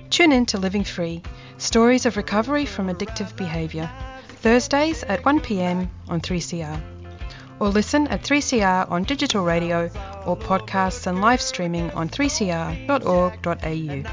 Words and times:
Tune 0.10 0.32
in 0.32 0.46
to 0.48 0.58
Living 0.58 0.86
Free 0.86 1.22
Stories 1.58 2.06
of 2.06 2.16
Recovery 2.16 2.66
from 2.66 2.88
Addictive 2.88 3.36
Behaviour, 3.36 3.90
Thursdays 4.42 5.04
at 5.04 5.24
1pm 5.24 5.90
on 6.08 6.22
3CR. 6.22 6.95
Or 7.60 7.70
listen 7.70 8.08
at 8.08 8.22
3CR 8.22 8.92
on 8.92 9.04
digital 9.04 9.44
radio 9.46 9.90
or 10.26 10.36
podcasts 10.36 11.08
and 11.08 11.22
live 11.22 11.40
streaming 11.42 11.90
on 11.92 12.10
3cr.org.au. 12.10 14.04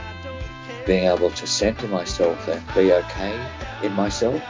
Being 0.86 1.04
able 1.04 1.30
to 1.30 1.46
centre 1.46 1.88
myself 1.88 2.46
and 2.48 2.62
be 2.74 2.92
okay 2.92 3.46
in 3.82 3.92
myself, 3.94 4.40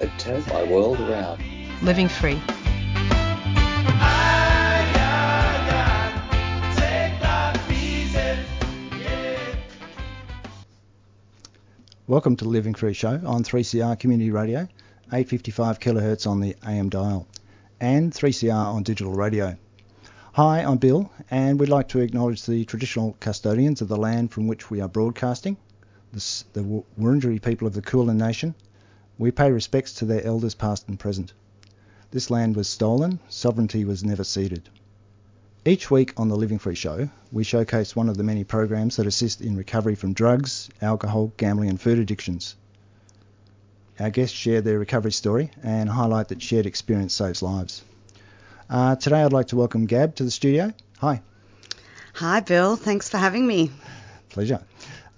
it 0.00 0.10
turned 0.18 0.46
my 0.48 0.62
world 0.62 1.00
around. 1.00 1.42
Living 1.82 2.08
Free. 2.08 2.40
Welcome 12.08 12.36
to 12.36 12.44
the 12.44 12.50
Living 12.50 12.74
Free 12.74 12.92
Show 12.92 13.20
on 13.26 13.42
3CR 13.42 13.98
Community 13.98 14.30
Radio, 14.30 14.68
855 15.08 15.80
kHz 15.80 16.28
on 16.28 16.38
the 16.38 16.54
AM 16.64 16.88
dial, 16.88 17.26
and 17.80 18.12
3CR 18.12 18.54
on 18.54 18.82
digital 18.82 19.12
radio. 19.12 19.56
Hi, 20.32 20.60
I'm 20.60 20.78
Bill, 20.78 21.10
and 21.30 21.60
we'd 21.60 21.68
like 21.68 21.88
to 21.88 22.00
acknowledge 22.00 22.44
the 22.44 22.64
traditional 22.64 23.16
custodians 23.20 23.82
of 23.82 23.88
the 23.88 23.96
land 23.96 24.32
from 24.32 24.46
which 24.46 24.70
we 24.70 24.80
are 24.80 24.88
broadcasting, 24.88 25.56
the, 26.12 26.82
Wurundjeri 26.98 27.42
people 27.42 27.66
of 27.66 27.74
the 27.74 27.82
Kulin 27.82 28.16
Nation. 28.16 28.54
We 29.18 29.30
pay 29.30 29.50
respects 29.50 29.92
to 29.94 30.04
their 30.04 30.24
elders 30.24 30.54
past 30.54 30.88
and 30.88 30.98
present. 30.98 31.32
This 32.10 32.30
land 32.30 32.56
was 32.56 32.68
stolen, 32.68 33.18
sovereignty 33.28 33.84
was 33.84 34.04
never 34.04 34.24
ceded. 34.24 34.68
Each 35.64 35.90
week 35.90 36.12
on 36.16 36.28
the 36.28 36.36
Living 36.36 36.58
Free 36.58 36.74
Show, 36.74 37.10
we 37.32 37.44
showcase 37.44 37.96
one 37.96 38.08
of 38.08 38.16
the 38.16 38.22
many 38.22 38.44
programs 38.44 38.96
that 38.96 39.06
assist 39.06 39.40
in 39.40 39.56
recovery 39.56 39.96
from 39.96 40.12
drugs, 40.12 40.70
alcohol, 40.80 41.32
gambling, 41.36 41.68
and 41.68 41.80
food 41.80 41.98
addictions. 41.98 42.56
Our 43.98 44.10
guests 44.10 44.36
share 44.36 44.60
their 44.60 44.78
recovery 44.78 45.12
story 45.12 45.50
and 45.62 45.88
highlight 45.88 46.28
that 46.28 46.42
shared 46.42 46.66
experience 46.66 47.14
saves 47.14 47.42
lives. 47.42 47.82
Uh, 48.68 48.96
today, 48.96 49.22
I'd 49.22 49.32
like 49.32 49.48
to 49.48 49.56
welcome 49.56 49.86
Gab 49.86 50.16
to 50.16 50.24
the 50.24 50.30
studio. 50.30 50.74
Hi. 50.98 51.22
Hi, 52.12 52.40
Bill. 52.40 52.76
Thanks 52.76 53.08
for 53.08 53.16
having 53.16 53.46
me. 53.46 53.70
Pleasure. 54.28 54.62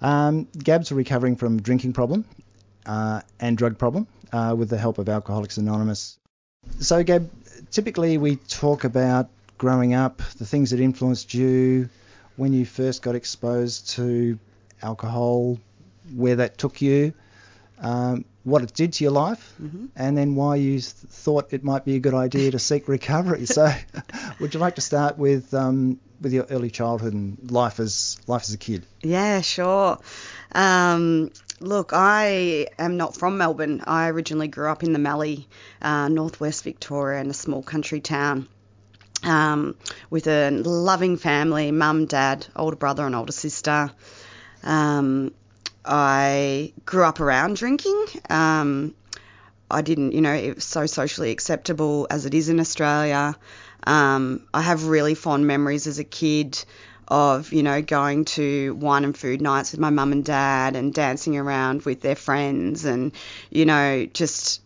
Um, 0.01 0.47
Gab's 0.57 0.93
recovering 0.93 1.35
from 1.35 1.57
a 1.57 1.61
drinking 1.61 1.91
problem 1.91 2.23
uh, 2.85 3.21
and 3.39 3.57
drug 3.57 3.77
problem 3.77 4.07
uh, 4.31 4.55
with 4.57 4.69
the 4.69 4.77
help 4.77 4.97
of 4.97 5.09
Alcoholics 5.09 5.57
Anonymous. 5.57 6.17
So, 6.79 7.03
Gab, 7.03 7.29
typically 7.71 8.17
we 8.17 8.37
talk 8.37 8.85
about 8.85 9.29
growing 9.57 9.93
up, 9.93 10.19
the 10.37 10.45
things 10.45 10.71
that 10.71 10.79
influenced 10.79 11.33
you, 11.33 11.89
when 12.37 12.53
you 12.53 12.65
first 12.65 13.01
got 13.01 13.15
exposed 13.15 13.89
to 13.89 14.39
alcohol, 14.81 15.59
where 16.15 16.37
that 16.37 16.57
took 16.57 16.81
you, 16.81 17.13
um, 17.79 18.23
what 18.43 18.61
it 18.63 18.73
did 18.73 18.93
to 18.93 19.03
your 19.03 19.11
life, 19.11 19.53
Mm-hmm. 19.61 19.85
and 19.95 20.17
then 20.17 20.35
why 20.35 20.55
you 20.55 20.73
th- 20.79 20.83
thought 20.83 21.51
it 21.53 21.63
might 21.63 21.83
be 21.85 21.95
a 21.95 21.99
good 21.99 22.13
idea 22.13 22.51
to 22.51 22.59
seek 22.59 22.87
recovery. 22.87 23.45
So, 23.45 23.69
would 24.39 24.53
you 24.53 24.59
like 24.59 24.75
to 24.75 24.81
start 24.81 25.17
with 25.17 25.53
um, 25.53 25.99
with 26.21 26.33
your 26.33 26.45
early 26.49 26.69
childhood 26.69 27.13
and 27.13 27.51
life 27.51 27.79
as 27.79 28.17
life 28.27 28.43
as 28.43 28.53
a 28.53 28.57
kid? 28.57 28.85
Yeah, 29.03 29.41
sure. 29.41 29.99
Um, 30.53 31.31
look, 31.59 31.91
I 31.93 32.67
am 32.77 32.97
not 32.97 33.15
from 33.15 33.37
Melbourne. 33.37 33.83
I 33.85 34.07
originally 34.09 34.47
grew 34.47 34.69
up 34.69 34.83
in 34.83 34.93
the 34.93 34.99
Mallee, 34.99 35.47
uh, 35.81 36.07
northwest 36.07 36.63
Victoria, 36.63 37.19
in 37.21 37.29
a 37.29 37.33
small 37.33 37.61
country 37.61 37.99
town. 38.01 38.47
Um, 39.21 39.75
with 40.09 40.27
a 40.27 40.49
loving 40.49 41.17
family, 41.17 41.71
mum, 41.71 42.05
dad, 42.05 42.47
older 42.55 42.77
brother, 42.77 43.05
and 43.05 43.13
older 43.15 43.33
sister. 43.33 43.91
Um, 44.63 45.33
I 45.85 46.73
grew 46.85 47.03
up 47.03 47.19
around 47.19 47.55
drinking. 47.55 48.05
Um, 48.29 48.95
I 49.71 49.81
didn't, 49.81 50.13
you 50.13 50.21
know, 50.21 50.33
it 50.33 50.55
was 50.55 50.63
so 50.63 50.85
socially 50.85 51.31
acceptable 51.31 52.07
as 52.09 52.25
it 52.25 52.33
is 52.33 52.49
in 52.49 52.59
Australia. 52.59 53.35
Um, 53.85 54.47
I 54.53 54.61
have 54.61 54.85
really 54.85 55.15
fond 55.15 55.47
memories 55.47 55.87
as 55.87 55.99
a 55.99 56.03
kid 56.03 56.63
of, 57.07 57.53
you 57.53 57.63
know, 57.63 57.81
going 57.81 58.25
to 58.25 58.75
wine 58.75 59.03
and 59.03 59.17
food 59.17 59.41
nights 59.41 59.71
with 59.71 59.79
my 59.79 59.89
mum 59.89 60.11
and 60.11 60.23
dad 60.23 60.75
and 60.75 60.93
dancing 60.93 61.37
around 61.37 61.83
with 61.83 62.01
their 62.01 62.15
friends 62.15 62.85
and, 62.85 63.11
you 63.49 63.65
know, 63.65 64.05
just, 64.05 64.61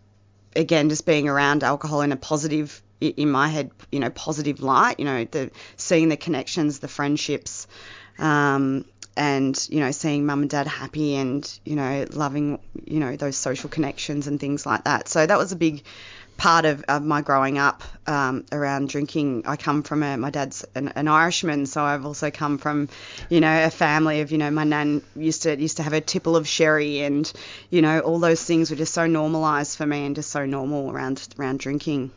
again, 0.56 0.90
just 0.90 1.06
being 1.06 1.30
around 1.30 1.64
alcohol 1.64 2.02
in 2.02 2.12
a 2.12 2.18
positive, 2.18 2.82
in 3.00 3.30
my 3.30 3.48
head, 3.48 3.72
you 3.92 4.00
know, 4.00 4.10
positive 4.10 4.62
light, 4.62 5.00
you 5.00 5.06
know, 5.06 5.26
the 5.26 5.52
seeing 5.78 6.10
the 6.10 6.18
connections, 6.18 6.80
the 6.80 6.88
friendships, 6.88 7.68
um, 8.20 8.86
and 9.16 9.68
you 9.70 9.80
know 9.80 9.92
seeing 9.92 10.26
mum 10.26 10.42
and 10.42 10.50
dad 10.50 10.68
happy 10.68 11.16
and 11.16 11.60
you 11.66 11.76
know 11.76 12.06
loving 12.12 12.60
you 12.86 13.00
know 13.00 13.16
those 13.16 13.38
social 13.38 13.70
connections 13.70 14.28
and 14.28 14.40
things 14.40 14.66
like 14.66 14.84
that 14.86 15.08
so 15.08 15.26
that 15.26 15.38
was 15.38 15.52
a 15.52 15.56
big 15.56 15.84
part 16.36 16.66
of, 16.66 16.84
of 16.88 17.04
my 17.04 17.22
growing 17.22 17.60
up 17.60 17.84
um, 18.08 18.44
around 18.52 18.90
drinking 18.90 19.44
i 19.46 19.56
come 19.56 19.84
from 19.84 20.02
a 20.02 20.18
my 20.18 20.32
dad's 20.32 20.66
an, 20.74 20.88
an 20.90 21.08
irishman 21.08 21.66
so 21.68 21.84
i've 21.84 22.06
also 22.06 22.32
come 22.32 22.58
from 22.58 22.90
you 23.30 23.40
know 23.40 23.66
a 23.66 23.70
family 23.70 24.22
of 24.22 24.32
you 24.32 24.40
know 24.40 24.50
my 24.50 24.64
nan 24.64 25.02
used 25.16 25.44
to 25.44 25.56
used 25.56 25.78
to 25.78 25.84
have 25.84 25.94
a 25.94 26.02
tipple 26.02 26.36
of 26.36 26.48
sherry 26.48 27.02
and 27.02 27.32
you 27.70 27.82
know 27.84 28.00
all 28.00 28.18
those 28.18 28.44
things 28.44 28.72
were 28.72 28.76
just 28.76 28.94
so 28.94 29.06
normalized 29.06 29.78
for 29.78 29.86
me 29.86 30.06
and 30.06 30.16
just 30.16 30.32
so 30.32 30.46
normal 30.46 30.92
around 30.92 31.28
around 31.38 31.60
drinking 31.60 32.12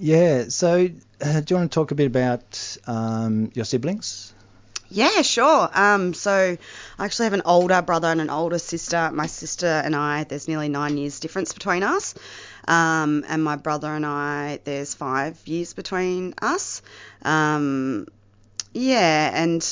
Yeah. 0.00 0.44
So, 0.48 0.88
uh, 1.20 1.40
do 1.40 1.54
you 1.54 1.56
want 1.58 1.70
to 1.70 1.74
talk 1.74 1.90
a 1.90 1.94
bit 1.94 2.06
about 2.06 2.78
um, 2.86 3.50
your 3.54 3.66
siblings? 3.66 4.32
Yeah, 4.90 5.22
sure. 5.22 5.70
Um, 5.72 6.14
so 6.14 6.56
I 6.98 7.04
actually 7.04 7.24
have 7.26 7.32
an 7.32 7.42
older 7.44 7.80
brother 7.80 8.08
and 8.08 8.20
an 8.20 8.28
older 8.30 8.58
sister. 8.58 9.10
My 9.12 9.26
sister 9.26 9.66
and 9.66 9.94
I, 9.94 10.24
there's 10.24 10.48
nearly 10.48 10.68
nine 10.68 10.98
years 10.98 11.20
difference 11.20 11.52
between 11.52 11.82
us. 11.82 12.14
Um, 12.66 13.24
and 13.28 13.42
my 13.42 13.56
brother 13.56 13.88
and 13.88 14.04
I, 14.04 14.58
there's 14.64 14.94
five 14.94 15.38
years 15.46 15.74
between 15.74 16.34
us. 16.42 16.82
Um, 17.22 18.06
yeah, 18.74 19.30
and 19.32 19.62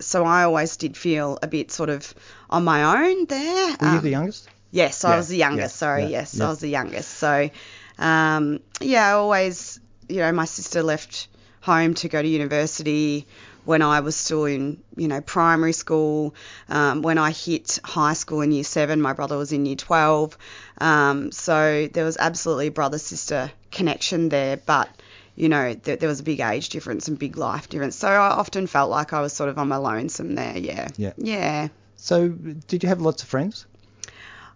so 0.00 0.24
I 0.24 0.44
always 0.44 0.76
did 0.76 0.96
feel 0.96 1.38
a 1.42 1.46
bit 1.46 1.70
sort 1.70 1.90
of 1.90 2.14
on 2.50 2.64
my 2.64 3.06
own 3.08 3.26
there. 3.26 3.76
Were 3.80 3.88
you 3.88 3.96
Um, 3.96 4.02
the 4.02 4.10
youngest? 4.10 4.48
Yes, 4.70 5.04
I 5.04 5.10
Yeah, 5.10 5.16
was 5.18 5.28
the 5.28 5.36
youngest. 5.36 5.74
yeah, 5.74 5.78
sorry, 5.78 6.02
yeah, 6.04 6.08
yes. 6.08 6.40
I 6.40 6.48
was 6.48 6.60
the 6.60 6.68
youngest. 6.68 7.10
So, 7.10 7.50
um, 7.98 8.60
yeah, 8.80 9.06
I 9.08 9.12
always, 9.12 9.80
you 10.08 10.16
know, 10.20 10.32
my 10.32 10.46
sister 10.46 10.82
left 10.82 11.28
home 11.60 11.94
to 11.94 12.08
go 12.08 12.20
to 12.20 12.26
university 12.28 13.26
when 13.64 13.82
I 13.82 14.00
was 14.00 14.16
still 14.16 14.44
in, 14.44 14.82
you 14.96 15.08
know, 15.08 15.20
primary 15.20 15.72
school. 15.72 16.34
Um, 16.68 17.02
when 17.02 17.18
I 17.18 17.30
hit 17.30 17.78
high 17.84 18.14
school 18.14 18.40
in 18.40 18.52
year 18.52 18.64
seven, 18.64 19.00
my 19.00 19.12
brother 19.12 19.36
was 19.36 19.52
in 19.52 19.66
year 19.66 19.76
12. 19.76 20.36
Um, 20.78 21.30
so 21.32 21.88
there 21.92 22.04
was 22.04 22.16
absolutely 22.18 22.70
brother 22.70 22.98
sister 22.98 23.50
connection 23.70 24.28
there, 24.28 24.56
but 24.56 24.88
you 25.34 25.48
know, 25.48 25.74
th- 25.74 25.98
there 25.98 26.08
was 26.08 26.20
a 26.20 26.24
big 26.24 26.40
age 26.40 26.68
difference 26.68 27.08
and 27.08 27.18
big 27.18 27.36
life 27.36 27.68
difference. 27.68 27.96
So 27.96 28.08
I 28.08 28.28
often 28.30 28.66
felt 28.66 28.90
like 28.90 29.12
I 29.12 29.20
was 29.20 29.32
sort 29.32 29.48
of 29.48 29.58
on 29.58 29.68
my 29.68 29.76
lonesome 29.76 30.34
there. 30.34 30.56
Yeah. 30.58 30.88
Yeah. 30.96 31.12
Yeah. 31.16 31.68
So, 31.96 32.28
did 32.28 32.82
you 32.82 32.88
have 32.88 33.00
lots 33.00 33.22
of 33.22 33.28
friends? 33.28 33.64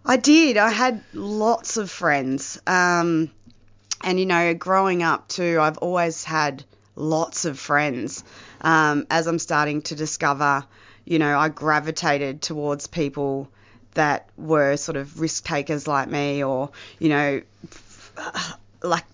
I 0.05 0.17
did. 0.17 0.57
I 0.57 0.69
had 0.69 1.01
lots 1.13 1.77
of 1.77 1.89
friends. 1.89 2.59
Um, 2.67 3.31
and, 4.03 4.19
you 4.19 4.25
know, 4.25 4.53
growing 4.53 5.01
up 5.01 5.27
too, 5.27 5.57
I've 5.59 5.77
always 5.79 6.23
had 6.23 6.63
lots 6.97 7.45
of 7.45 7.57
friends. 7.59 8.23
Um, 8.61 9.07
as 9.09 9.27
I'm 9.27 9.39
starting 9.39 9.81
to 9.83 9.95
discover, 9.95 10.65
you 11.05 11.19
know, 11.19 11.37
I 11.37 11.49
gravitated 11.49 12.41
towards 12.41 12.87
people 12.87 13.49
that 13.93 14.29
were 14.37 14.77
sort 14.77 14.97
of 14.97 15.19
risk 15.19 15.45
takers 15.45 15.87
like 15.87 16.09
me 16.09 16.43
or, 16.43 16.71
you 16.99 17.09
know, 17.09 17.41
like 18.83 19.05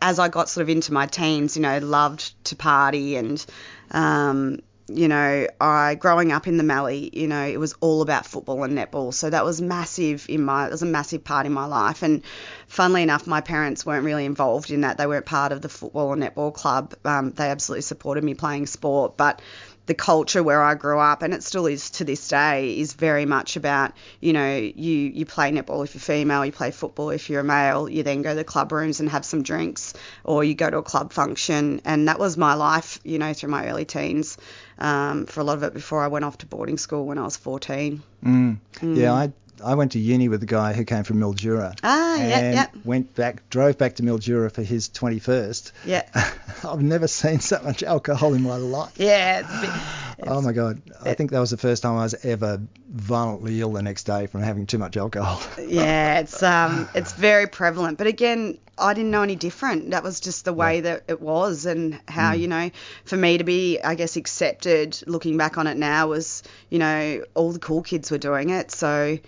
as 0.00 0.18
I 0.18 0.28
got 0.28 0.48
sort 0.48 0.62
of 0.62 0.68
into 0.68 0.92
my 0.92 1.06
teens, 1.06 1.56
you 1.56 1.62
know, 1.62 1.78
loved 1.78 2.32
to 2.46 2.56
party 2.56 3.16
and, 3.16 3.44
um, 3.90 4.60
you 4.96 5.08
know, 5.08 5.46
I 5.60 5.94
growing 5.94 6.32
up 6.32 6.46
in 6.46 6.56
the 6.56 6.62
Mallee, 6.62 7.10
you 7.12 7.26
know, 7.26 7.44
it 7.44 7.58
was 7.58 7.74
all 7.80 8.02
about 8.02 8.26
football 8.26 8.62
and 8.64 8.76
netball. 8.76 9.12
So 9.12 9.30
that 9.30 9.44
was 9.44 9.60
massive 9.60 10.26
in 10.28 10.44
my, 10.44 10.66
it 10.66 10.70
was 10.70 10.82
a 10.82 10.86
massive 10.86 11.24
part 11.24 11.46
in 11.46 11.52
my 11.52 11.66
life. 11.66 12.02
And 12.02 12.22
funnily 12.66 13.02
enough, 13.02 13.26
my 13.26 13.40
parents 13.40 13.84
weren't 13.86 14.04
really 14.04 14.24
involved 14.24 14.70
in 14.70 14.82
that. 14.82 14.98
They 14.98 15.06
weren't 15.06 15.26
part 15.26 15.52
of 15.52 15.60
the 15.62 15.68
football 15.68 16.08
or 16.08 16.16
netball 16.16 16.54
club. 16.54 16.94
Um, 17.04 17.30
they 17.32 17.50
absolutely 17.50 17.82
supported 17.82 18.24
me 18.24 18.34
playing 18.34 18.66
sport, 18.66 19.16
but 19.16 19.42
the 19.86 19.94
culture 19.94 20.42
where 20.42 20.62
I 20.62 20.74
grew 20.74 20.98
up, 20.98 21.22
and 21.22 21.34
it 21.34 21.42
still 21.42 21.66
is 21.66 21.90
to 21.90 22.04
this 22.04 22.28
day, 22.28 22.78
is 22.78 22.92
very 22.92 23.26
much 23.26 23.56
about 23.56 23.92
you 24.20 24.32
know 24.32 24.56
you 24.56 24.96
you 24.96 25.26
play 25.26 25.50
netball 25.50 25.84
if 25.84 25.94
you're 25.94 26.00
female, 26.00 26.44
you 26.44 26.52
play 26.52 26.70
football 26.70 27.10
if 27.10 27.28
you're 27.30 27.40
a 27.40 27.44
male, 27.44 27.88
you 27.88 28.02
then 28.02 28.22
go 28.22 28.30
to 28.30 28.36
the 28.36 28.44
club 28.44 28.72
rooms 28.72 29.00
and 29.00 29.08
have 29.08 29.24
some 29.24 29.42
drinks, 29.42 29.94
or 30.24 30.44
you 30.44 30.54
go 30.54 30.70
to 30.70 30.78
a 30.78 30.82
club 30.82 31.12
function, 31.12 31.80
and 31.84 32.08
that 32.08 32.18
was 32.18 32.36
my 32.36 32.54
life, 32.54 33.00
you 33.04 33.18
know, 33.18 33.32
through 33.32 33.50
my 33.50 33.68
early 33.68 33.84
teens. 33.84 34.38
Um, 34.78 35.26
for 35.26 35.40
a 35.40 35.44
lot 35.44 35.58
of 35.58 35.62
it 35.62 35.74
before 35.74 36.02
I 36.02 36.08
went 36.08 36.24
off 36.24 36.38
to 36.38 36.46
boarding 36.46 36.78
school 36.78 37.06
when 37.06 37.18
I 37.18 37.22
was 37.22 37.36
14. 37.36 38.02
Mm. 38.24 38.58
Yeah, 38.82 39.12
I 39.12 39.32
I 39.64 39.74
went 39.74 39.92
to 39.92 39.98
uni 39.98 40.28
with 40.28 40.42
a 40.42 40.46
guy 40.46 40.72
who 40.72 40.84
came 40.84 41.04
from 41.04 41.18
Mildura. 41.20 41.78
Ah, 41.82 42.16
yeah, 42.16 42.38
and 42.38 42.54
yeah. 42.54 42.66
went 42.84 43.14
back, 43.14 43.48
drove 43.50 43.78
back 43.78 43.96
to 43.96 44.02
Mildura 44.02 44.50
for 44.52 44.62
his 44.62 44.88
21st. 44.88 45.72
Yeah. 45.84 46.08
I've 46.64 46.82
never 46.82 47.08
seen 47.08 47.40
so 47.40 47.60
much 47.62 47.82
alcohol 47.82 48.34
in 48.34 48.42
my 48.42 48.56
life. 48.56 48.92
Yeah. 48.96 49.40
It's, 49.40 49.48
a 49.48 49.60
bit- 49.60 49.70
Oh 50.24 50.40
my 50.40 50.52
god! 50.52 50.80
I 51.04 51.14
think 51.14 51.32
that 51.32 51.40
was 51.40 51.50
the 51.50 51.56
first 51.56 51.82
time 51.82 51.96
I 51.96 52.04
was 52.04 52.14
ever 52.24 52.60
violently 52.88 53.60
ill 53.60 53.72
the 53.72 53.82
next 53.82 54.04
day 54.04 54.26
from 54.28 54.42
having 54.42 54.66
too 54.66 54.78
much 54.78 54.96
alcohol. 54.96 55.42
Yeah, 55.66 56.20
it's 56.20 56.42
um, 56.44 56.88
it's 56.94 57.12
very 57.12 57.48
prevalent. 57.48 57.98
But 57.98 58.06
again, 58.06 58.58
I 58.78 58.94
didn't 58.94 59.10
know 59.10 59.22
any 59.22 59.34
different. 59.34 59.90
That 59.90 60.04
was 60.04 60.20
just 60.20 60.44
the 60.44 60.52
way 60.52 60.82
that 60.82 61.04
it 61.08 61.20
was, 61.20 61.66
and 61.66 61.98
how 62.06 62.34
you 62.34 62.46
know, 62.46 62.70
for 63.04 63.16
me 63.16 63.38
to 63.38 63.44
be, 63.44 63.80
I 63.80 63.96
guess, 63.96 64.16
accepted. 64.16 65.02
Looking 65.08 65.36
back 65.38 65.58
on 65.58 65.66
it 65.66 65.76
now, 65.76 66.08
was 66.08 66.44
you 66.70 66.78
know, 66.78 67.24
all 67.34 67.50
the 67.50 67.58
cool 67.58 67.82
kids 67.82 68.10
were 68.12 68.18
doing 68.18 68.50
it, 68.50 68.70
so, 68.70 69.18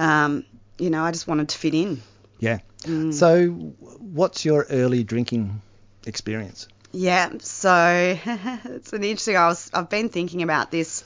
um, 0.00 0.44
you 0.78 0.88
know, 0.88 1.04
I 1.04 1.12
just 1.12 1.28
wanted 1.28 1.50
to 1.50 1.58
fit 1.58 1.74
in. 1.74 2.02
yeah. 2.40 2.58
Mm. 2.80 3.12
So, 3.12 3.48
what's 3.48 4.46
your 4.46 4.66
early 4.70 5.04
drinking 5.04 5.60
experience? 6.06 6.66
Yeah, 6.90 7.32
so 7.40 8.18
it's 8.64 8.94
an 8.94 9.04
interesting. 9.04 9.36
I 9.36 9.48
was 9.48 9.70
I've 9.74 9.90
been 9.90 10.08
thinking 10.08 10.42
about 10.42 10.70
this, 10.70 11.04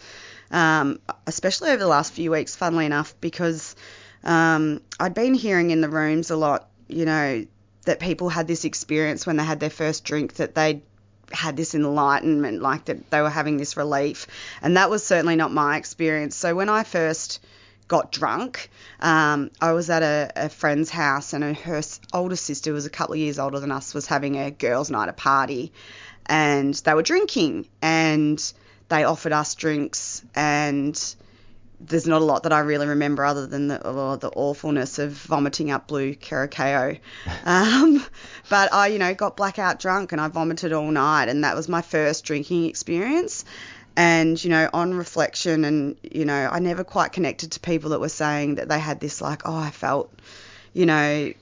um, 0.53 1.01
especially 1.27 1.71
over 1.71 1.79
the 1.79 1.89
last 1.89 2.13
few 2.13 2.31
weeks. 2.31 2.55
Funnily 2.55 2.87
enough, 2.87 3.21
because 3.21 3.75
um, 4.23 4.81
I'd 5.01 5.15
been 5.15 5.35
hearing 5.35 5.73
in 5.73 5.81
the 5.81 5.89
rooms 5.89 6.31
a 6.31 6.37
lot, 6.37 6.69
you 6.87 7.05
know, 7.05 7.45
that 7.87 7.99
people 7.99 8.29
had 8.29 8.47
this 8.47 8.65
experience 8.65 9.27
when 9.27 9.37
they 9.37 9.45
had 9.45 9.59
their 9.59 9.71
first 9.71 10.05
drink 10.05 10.35
that 10.35 10.55
they 10.55 10.83
had 11.33 11.57
this 11.57 11.75
enlightenment, 11.75 12.63
like 12.63 12.85
that 12.85 13.11
they 13.11 13.21
were 13.21 13.31
having 13.31 13.57
this 13.57 13.77
relief, 13.77 14.29
and 14.63 14.77
that 14.77 14.89
was 14.89 15.05
certainly 15.05 15.35
not 15.35 15.51
my 15.51 15.79
experience. 15.79 16.37
So 16.37 16.55
when 16.55 16.69
I 16.69 16.85
first 16.85 17.41
got 17.89 18.13
drunk. 18.13 18.71
Um, 19.01 19.51
I 19.61 19.73
was 19.73 19.91
at 19.91 20.03
a, 20.03 20.31
a 20.37 20.49
friend's 20.49 20.91
house, 20.91 21.33
and 21.33 21.57
her 21.57 21.83
older 22.13 22.37
sister 22.37 22.73
was 22.73 22.87
a 22.87 22.91
couple 22.91 23.15
of 23.15 23.21
years 23.21 23.39
older 23.39 23.61
than 23.61 23.71
us, 23.71 23.95
was 23.95 24.07
having 24.07 24.37
a 24.37 24.51
girls' 24.51 24.91
night, 24.91 25.09
a 25.09 25.13
party, 25.13 25.73
and 26.27 26.75
they 26.75 26.95
were 26.95 27.03
drinking, 27.03 27.69
and 27.83 28.53
they 28.89 29.05
offered 29.05 29.33
us 29.33 29.55
drinks, 29.55 30.25
and 30.35 31.17
there's 31.81 32.07
not 32.07 32.23
a 32.23 32.25
lot 32.25 32.45
that 32.45 32.53
I 32.53 32.61
really 32.61 32.87
remember 32.87 33.25
other 33.25 33.47
than 33.47 33.69
the, 33.69 33.85
uh, 33.85 34.17
the 34.17 34.31
awfulness 34.31 34.99
of 34.99 35.13
vomiting 35.13 35.71
up 35.71 35.87
blue 35.87 36.15
Curacao. 36.15 36.97
Um, 37.45 38.05
but 38.49 38.73
I, 38.73 38.89
you 38.89 38.99
know, 38.99 39.13
got 39.15 39.37
blackout 39.37 39.79
drunk 39.79 40.13
and 40.13 40.21
I 40.21 40.29
vomited 40.29 40.73
all 40.73 40.91
night, 40.91 41.29
and 41.29 41.45
that 41.45 41.55
was 41.55 41.69
my 41.69 41.83
first 41.83 42.25
drinking 42.25 42.67
experience. 42.67 43.45
And, 43.97 44.43
you 44.43 44.51
know, 44.51 44.69
on 44.73 44.95
reflection, 44.95 45.65
and, 45.65 45.97
you 46.03 46.25
know, 46.25 46.49
I 46.51 46.59
never 46.59 46.83
quite 46.83 47.13
connected 47.13 47.53
to 47.53 47.61
people 47.61 47.91
that 47.91 48.01
were 48.01 48.09
saying 48.09 48.57
that 48.57 48.69
they 48.69 48.79
had 48.79 48.99
this, 48.99 49.21
like, 49.21 49.43
oh, 49.45 49.57
I 49.57 49.71
felt, 49.71 50.13
you 50.73 50.85
know, 50.85 51.33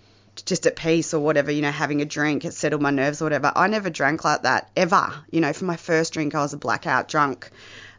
just 0.44 0.66
at 0.66 0.76
peace 0.76 1.14
or 1.14 1.20
whatever, 1.20 1.50
you 1.50 1.62
know, 1.62 1.70
having 1.70 2.02
a 2.02 2.04
drink, 2.04 2.44
it 2.44 2.52
settled 2.52 2.82
my 2.82 2.90
nerves 2.90 3.22
or 3.22 3.26
whatever. 3.26 3.52
I 3.54 3.68
never 3.68 3.90
drank 3.90 4.24
like 4.24 4.42
that 4.42 4.70
ever. 4.76 5.12
You 5.30 5.40
know, 5.40 5.52
for 5.52 5.64
my 5.64 5.76
first 5.76 6.12
drink, 6.12 6.34
I 6.34 6.40
was 6.40 6.52
a 6.52 6.58
blackout 6.58 7.08
drunk. 7.08 7.50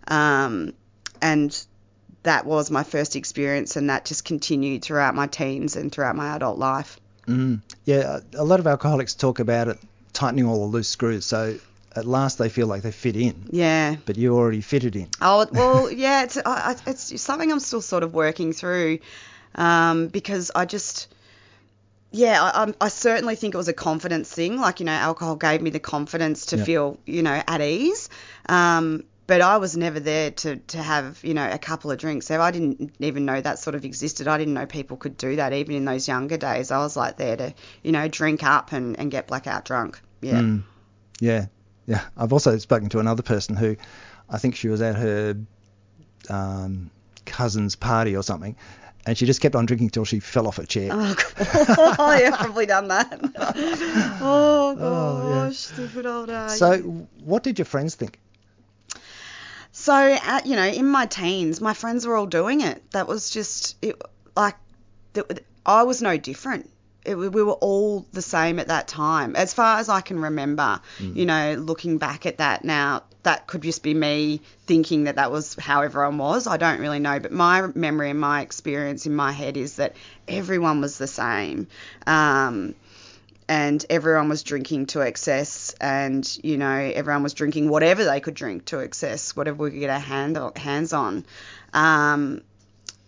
Um, 0.07 0.73
and 1.21 1.65
that 2.23 2.45
was 2.45 2.71
my 2.71 2.83
first 2.83 3.15
experience, 3.15 3.75
and 3.75 3.89
that 3.89 4.05
just 4.05 4.23
continued 4.25 4.83
throughout 4.83 5.15
my 5.15 5.27
teens 5.27 5.75
and 5.75 5.91
throughout 5.91 6.15
my 6.15 6.35
adult 6.35 6.57
life. 6.57 6.99
Mm. 7.27 7.61
Yeah, 7.85 8.19
a 8.33 8.43
lot 8.43 8.59
of 8.59 8.67
alcoholics 8.67 9.15
talk 9.15 9.39
about 9.39 9.67
it 9.67 9.79
tightening 10.13 10.45
all 10.45 10.59
the 10.59 10.71
loose 10.71 10.87
screws, 10.87 11.25
so 11.25 11.57
at 11.95 12.05
last 12.05 12.37
they 12.37 12.49
feel 12.49 12.67
like 12.67 12.81
they 12.81 12.91
fit 12.91 13.15
in. 13.15 13.47
Yeah. 13.51 13.95
But 14.05 14.17
you 14.17 14.35
already 14.35 14.61
fitted 14.61 14.95
in. 14.95 15.09
Oh 15.21 15.47
well, 15.51 15.91
yeah, 15.91 16.23
it's 16.23 16.37
I, 16.37 16.41
I- 16.45 16.89
it's 16.89 17.21
something 17.21 17.51
I'm 17.51 17.59
still 17.59 17.81
sort 17.81 18.03
of 18.03 18.13
working 18.13 18.53
through, 18.53 18.99
um, 19.55 20.07
because 20.07 20.51
I 20.55 20.65
just, 20.65 21.13
yeah, 22.11 22.41
I, 22.41 22.73
I 22.79 22.87
certainly 22.89 23.35
think 23.35 23.53
it 23.53 23.57
was 23.57 23.67
a 23.67 23.73
confidence 23.73 24.31
thing. 24.31 24.59
Like 24.59 24.79
you 24.79 24.85
know, 24.85 24.91
alcohol 24.91 25.35
gave 25.35 25.61
me 25.61 25.69
the 25.69 25.79
confidence 25.79 26.47
to 26.47 26.57
feel 26.65 26.99
you 27.05 27.23
know 27.23 27.41
at 27.47 27.61
ease. 27.61 28.09
Um, 28.47 29.03
but 29.25 29.39
I 29.39 29.55
was 29.55 29.77
never 29.77 30.01
there 30.01 30.31
to, 30.31 30.57
to 30.57 30.77
have, 30.77 31.21
you 31.23 31.33
know, 31.33 31.49
a 31.49 31.57
couple 31.57 31.89
of 31.91 31.97
drinks. 31.97 32.25
So 32.25 32.41
I 32.41 32.51
didn't 32.51 32.93
even 32.99 33.23
know 33.23 33.39
that 33.39 33.57
sort 33.57 33.73
of 33.73 33.85
existed. 33.85 34.27
I 34.27 34.37
didn't 34.37 34.53
know 34.53 34.65
people 34.65 34.97
could 34.97 35.15
do 35.15 35.37
that 35.37 35.53
even 35.53 35.75
in 35.75 35.85
those 35.85 36.09
younger 36.09 36.35
days. 36.35 36.71
I 36.71 36.79
was 36.79 36.97
like 36.97 37.15
there 37.15 37.37
to, 37.37 37.53
you 37.83 37.93
know, 37.93 38.09
drink 38.09 38.43
up 38.43 38.73
and, 38.73 38.99
and 38.99 39.09
get 39.09 39.27
blackout 39.27 39.63
drunk. 39.63 40.01
Yeah. 40.21 40.41
Mm. 40.41 40.63
Yeah, 41.21 41.45
yeah. 41.85 42.01
I've 42.17 42.33
also 42.33 42.57
spoken 42.57 42.89
to 42.89 42.99
another 42.99 43.23
person 43.23 43.55
who, 43.55 43.75
I 44.29 44.37
think 44.37 44.55
she 44.55 44.67
was 44.69 44.81
at 44.81 44.95
her 44.95 45.37
um, 46.29 46.89
cousin's 47.25 47.75
party 47.75 48.15
or 48.15 48.23
something, 48.23 48.55
and 49.05 49.17
she 49.17 49.25
just 49.25 49.41
kept 49.41 49.55
on 49.55 49.65
drinking 49.65 49.89
till 49.89 50.05
she 50.05 50.19
fell 50.19 50.47
off 50.47 50.59
a 50.59 50.65
chair. 50.65 50.89
Oh, 50.93 51.15
God. 51.35 51.97
yeah, 52.21 52.35
probably 52.37 52.65
done 52.65 52.87
that. 52.87 53.19
oh, 54.21 54.77
Oh, 54.79 55.29
yeah. 55.29 55.47
gosh, 55.47 55.65
the 55.67 55.87
good 55.87 56.05
old 56.05 56.29
uh, 56.29 56.47
so, 56.47 56.77
what 57.23 57.43
did 57.43 57.59
your 57.59 57.65
friends 57.65 57.95
think? 57.95 58.19
So, 59.71 59.93
uh, 59.93 60.41
you 60.45 60.55
know, 60.55 60.67
in 60.67 60.87
my 60.87 61.07
teens, 61.07 61.59
my 61.59 61.73
friends 61.73 62.05
were 62.05 62.15
all 62.15 62.27
doing 62.27 62.61
it. 62.61 62.91
That 62.91 63.07
was 63.07 63.29
just 63.31 63.75
it, 63.81 63.99
like 64.35 64.55
I 65.65 65.83
was 65.83 66.01
no 66.01 66.15
different. 66.17 66.69
It, 67.05 67.15
we 67.15 67.43
were 67.43 67.53
all 67.53 68.05
the 68.13 68.21
same 68.21 68.59
at 68.59 68.67
that 68.67 68.87
time, 68.87 69.35
as 69.35 69.53
far 69.53 69.79
as 69.79 69.89
I 69.89 70.01
can 70.01 70.19
remember. 70.19 70.79
You 70.99 71.25
know, 71.25 71.55
looking 71.55 71.97
back 71.97 72.25
at 72.25 72.37
that 72.37 72.63
now, 72.63 73.03
that 73.23 73.47
could 73.47 73.61
just 73.61 73.83
be 73.83 73.93
me 73.93 74.41
thinking 74.65 75.05
that 75.05 75.15
that 75.15 75.31
was 75.31 75.55
how 75.55 75.81
everyone 75.81 76.17
was. 76.17 76.47
I 76.47 76.57
don't 76.57 76.79
really 76.79 76.99
know, 76.99 77.19
but 77.19 77.31
my 77.31 77.67
memory 77.75 78.09
and 78.09 78.19
my 78.19 78.41
experience 78.41 79.05
in 79.05 79.15
my 79.15 79.31
head 79.31 79.57
is 79.57 79.77
that 79.77 79.95
everyone 80.27 80.81
was 80.81 80.97
the 80.97 81.07
same. 81.07 81.67
Um, 82.05 82.75
and 83.47 83.85
everyone 83.89 84.29
was 84.29 84.43
drinking 84.43 84.85
to 84.87 85.01
excess 85.01 85.75
and 85.81 86.39
you 86.43 86.57
know 86.57 86.91
everyone 86.95 87.23
was 87.23 87.33
drinking 87.33 87.69
whatever 87.69 88.05
they 88.05 88.19
could 88.19 88.33
drink 88.33 88.65
to 88.65 88.79
excess 88.79 89.35
whatever 89.35 89.63
we 89.63 89.71
could 89.71 89.79
get 89.79 89.89
our 89.89 89.99
hand, 89.99 90.39
hands 90.55 90.93
on 90.93 91.25
um, 91.73 92.41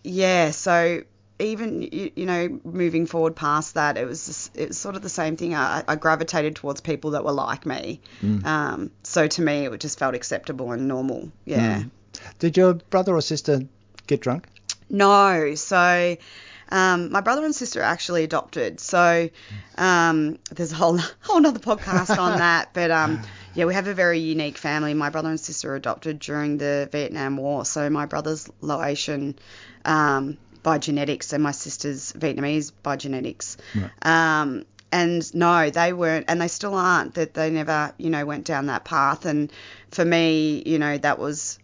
yeah 0.04 0.50
so 0.50 1.02
even 1.38 1.82
you, 1.82 2.26
know 2.26 2.60
moving 2.64 3.06
forward 3.06 3.36
past 3.36 3.74
that 3.74 3.96
it 3.98 4.06
was 4.06 4.26
just, 4.26 4.56
it 4.56 4.68
was 4.68 4.78
sort 4.78 4.96
of 4.96 5.02
the 5.02 5.08
same 5.08 5.36
thing 5.36 5.54
I, 5.54 5.84
I 5.86 5.96
gravitated 5.96 6.56
towards 6.56 6.80
people 6.80 7.10
that 7.12 7.24
were 7.24 7.32
like 7.32 7.66
me 7.66 8.00
um, 8.44 8.90
so 9.02 9.26
to 9.26 9.42
me 9.42 9.66
it 9.66 9.80
just 9.80 9.98
felt 9.98 10.14
acceptable 10.14 10.72
and 10.72 10.88
normal 10.88 11.30
yeah 11.44 11.84
Did 12.38 12.56
your 12.56 12.74
brother 12.74 13.14
or 13.14 13.20
sister 13.20 13.60
get 14.06 14.20
drunk? 14.20 14.46
no, 14.88 15.54
so 15.56 16.16
um, 16.68 17.12
my 17.12 17.20
brother 17.20 17.44
and 17.44 17.54
sister 17.54 17.80
are 17.80 17.84
actually 17.84 18.24
adopted. 18.24 18.80
So 18.80 19.28
um, 19.76 20.38
there's 20.50 20.72
a 20.72 20.74
whole 20.74 20.98
whole 21.20 21.38
another 21.38 21.58
podcast 21.60 22.18
on 22.18 22.38
that. 22.46 22.70
But 22.72 22.90
um, 22.90 23.20
yeah, 23.54 23.64
we 23.66 23.74
have 23.74 23.86
a 23.88 23.94
very 23.94 24.18
unique 24.18 24.58
family. 24.58 24.94
My 24.94 25.10
brother 25.10 25.28
and 25.28 25.40
sister 25.40 25.68
were 25.68 25.76
adopted 25.76 26.18
during 26.18 26.58
the 26.58 26.88
Vietnam 26.90 27.36
War. 27.36 27.64
So 27.64 27.90
my 27.90 28.06
brother's 28.06 28.48
Laotian 28.60 29.38
um, 29.84 30.38
by 30.66 30.78
genetics, 30.78 31.32
and 31.32 31.44
my 31.44 31.52
sister's 31.52 32.12
Vietnamese 32.12 32.72
by 32.82 32.96
genetics. 32.96 33.56
Um, 34.02 34.66
and 34.90 35.32
no, 35.32 35.70
they 35.70 35.92
weren't, 35.92 36.24
and 36.26 36.40
they 36.40 36.48
still 36.48 36.74
aren't. 36.74 37.14
That 37.14 37.34
they 37.34 37.50
never, 37.50 37.94
you 37.98 38.10
know, 38.10 38.26
went 38.26 38.46
down 38.46 38.66
that 38.66 38.84
path. 38.84 39.26
And 39.26 39.52
for 39.92 40.04
me, 40.04 40.64
you 40.66 40.80
know, 40.80 40.98
that 40.98 41.20
was 41.20 41.60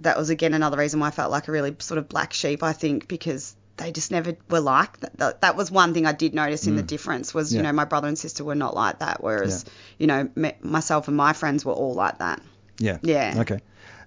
that 0.00 0.16
was 0.16 0.30
again 0.30 0.54
another 0.54 0.78
reason 0.78 1.00
why 1.00 1.08
I 1.08 1.10
felt 1.10 1.30
like 1.30 1.48
a 1.48 1.52
really 1.52 1.76
sort 1.80 1.98
of 1.98 2.08
black 2.08 2.32
sheep, 2.32 2.62
I 2.62 2.72
think, 2.72 3.08
because 3.08 3.54
they 3.76 3.92
just 3.92 4.10
never 4.10 4.34
were 4.48 4.60
like 4.60 5.00
that. 5.00 5.18
That, 5.18 5.40
that 5.42 5.56
was 5.56 5.70
one 5.70 5.92
thing 5.92 6.06
I 6.06 6.12
did 6.12 6.32
notice 6.32 6.66
in 6.66 6.76
the 6.76 6.82
difference 6.82 7.34
was, 7.34 7.52
you 7.52 7.62
know, 7.62 7.72
my 7.72 7.84
brother 7.84 8.08
and 8.08 8.18
sister 8.18 8.42
were 8.42 8.54
not 8.54 8.74
like 8.74 9.00
that, 9.00 9.22
whereas, 9.22 9.66
you 9.98 10.06
know, 10.06 10.30
me, 10.34 10.54
myself 10.62 11.08
and 11.08 11.16
my 11.16 11.34
friends 11.34 11.62
were 11.62 11.74
all 11.74 11.92
like 11.92 12.20
that. 12.20 12.40
Yeah. 12.78 12.96
Yeah. 13.02 13.34
Okay. 13.40 13.58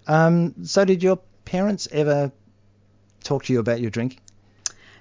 Um, 0.08 0.56
so, 0.65 0.86
did 0.86 1.03
your 1.03 1.20
parents 1.46 1.88
ever 1.91 2.32
talk 3.24 3.44
to 3.46 3.53
you 3.53 3.60
about 3.60 3.79
your 3.79 3.91
drinking? 3.91 4.22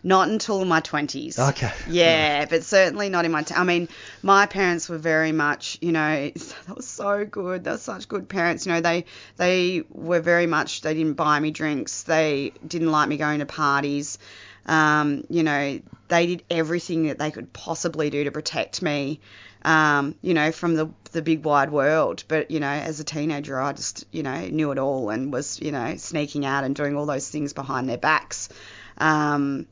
Not 0.02 0.28
until 0.28 0.64
my 0.64 0.80
20s. 0.80 1.38
Okay. 1.50 1.72
Yeah, 1.88 2.46
but 2.46 2.64
certainly 2.64 3.08
not 3.08 3.24
in 3.24 3.32
my. 3.32 3.42
T- 3.42 3.54
I 3.54 3.64
mean, 3.64 3.88
my 4.22 4.46
parents 4.46 4.88
were 4.88 4.98
very 4.98 5.32
much, 5.32 5.78
you 5.80 5.92
know, 5.92 6.30
that 6.66 6.76
was 6.76 6.86
so 6.86 7.24
good. 7.24 7.64
They're 7.64 7.78
such 7.78 8.08
good 8.08 8.28
parents. 8.28 8.66
You 8.66 8.72
know, 8.72 8.80
they 8.80 9.04
they 9.36 9.82
were 9.90 10.20
very 10.20 10.46
much. 10.46 10.82
They 10.82 10.94
didn't 10.94 11.14
buy 11.14 11.40
me 11.40 11.50
drinks. 11.50 12.04
They 12.04 12.52
didn't 12.66 12.90
like 12.90 13.08
me 13.08 13.16
going 13.16 13.40
to 13.40 13.46
parties. 13.46 14.18
Um, 14.66 15.24
you 15.30 15.42
know, 15.42 15.80
they 16.08 16.26
did 16.26 16.44
everything 16.50 17.06
that 17.06 17.18
they 17.18 17.30
could 17.30 17.52
possibly 17.52 18.10
do 18.10 18.24
to 18.24 18.30
protect 18.30 18.82
me. 18.82 19.20
Um, 19.62 20.14
you 20.22 20.34
know, 20.34 20.52
from 20.52 20.74
the 20.74 20.90
the 21.12 21.22
big 21.22 21.44
wide 21.44 21.70
world. 21.70 22.24
But 22.28 22.50
you 22.50 22.60
know, 22.60 22.68
as 22.68 23.00
a 23.00 23.04
teenager, 23.04 23.60
I 23.60 23.72
just 23.72 24.04
you 24.12 24.22
know 24.22 24.46
knew 24.46 24.70
it 24.70 24.78
all 24.78 25.10
and 25.10 25.32
was 25.32 25.60
you 25.60 25.72
know 25.72 25.96
sneaking 25.96 26.44
out 26.46 26.64
and 26.64 26.74
doing 26.74 26.96
all 26.96 27.06
those 27.06 27.28
things 27.28 27.52
behind 27.52 27.88
their 27.88 27.98
backs. 27.98 28.48
Um, 28.98 29.66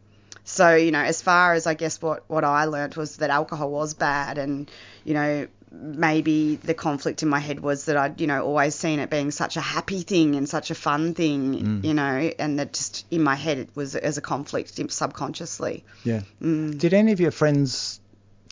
so 0.49 0.75
you 0.77 0.93
know, 0.93 1.03
as 1.03 1.21
far 1.21 1.53
as 1.53 1.67
I 1.67 1.75
guess 1.75 2.01
what 2.01 2.23
what 2.29 2.45
I 2.45 2.65
learnt 2.65 2.97
was 2.97 3.17
that 3.19 3.29
alcohol 3.31 3.71
was 3.71 3.93
bad, 3.95 4.39
and 4.39 4.71
you 5.05 5.13
know 5.13 5.47
maybe 5.73 6.55
the 6.57 6.73
conflict 6.73 7.23
in 7.25 7.29
my 7.29 7.41
head 7.41 7.59
was 7.61 7.85
that 7.87 7.97
I'd 7.97 8.21
you 8.21 8.27
know 8.29 8.43
always 8.47 8.75
seen 8.75 9.01
it 9.01 9.11
being 9.11 9.31
such 9.33 9.57
a 9.57 9.61
happy 9.61 10.01
thing 10.03 10.37
and 10.37 10.49
such 10.49 10.71
a 10.71 10.75
fun 10.75 11.13
thing, 11.15 11.83
you 11.85 11.93
know, 11.93 12.31
and 12.39 12.59
that 12.61 12.73
just 12.73 13.05
in 13.11 13.23
my 13.23 13.35
head 13.35 13.59
it 13.59 13.69
was 13.75 13.95
as 13.97 14.17
a 14.17 14.23
conflict 14.23 14.81
subconsciously. 14.93 15.85
Yeah. 16.05 16.23
Mm. 16.41 16.79
Did 16.79 16.95
any 16.95 17.13
of 17.13 17.21
your 17.21 17.33
friends 17.33 18.01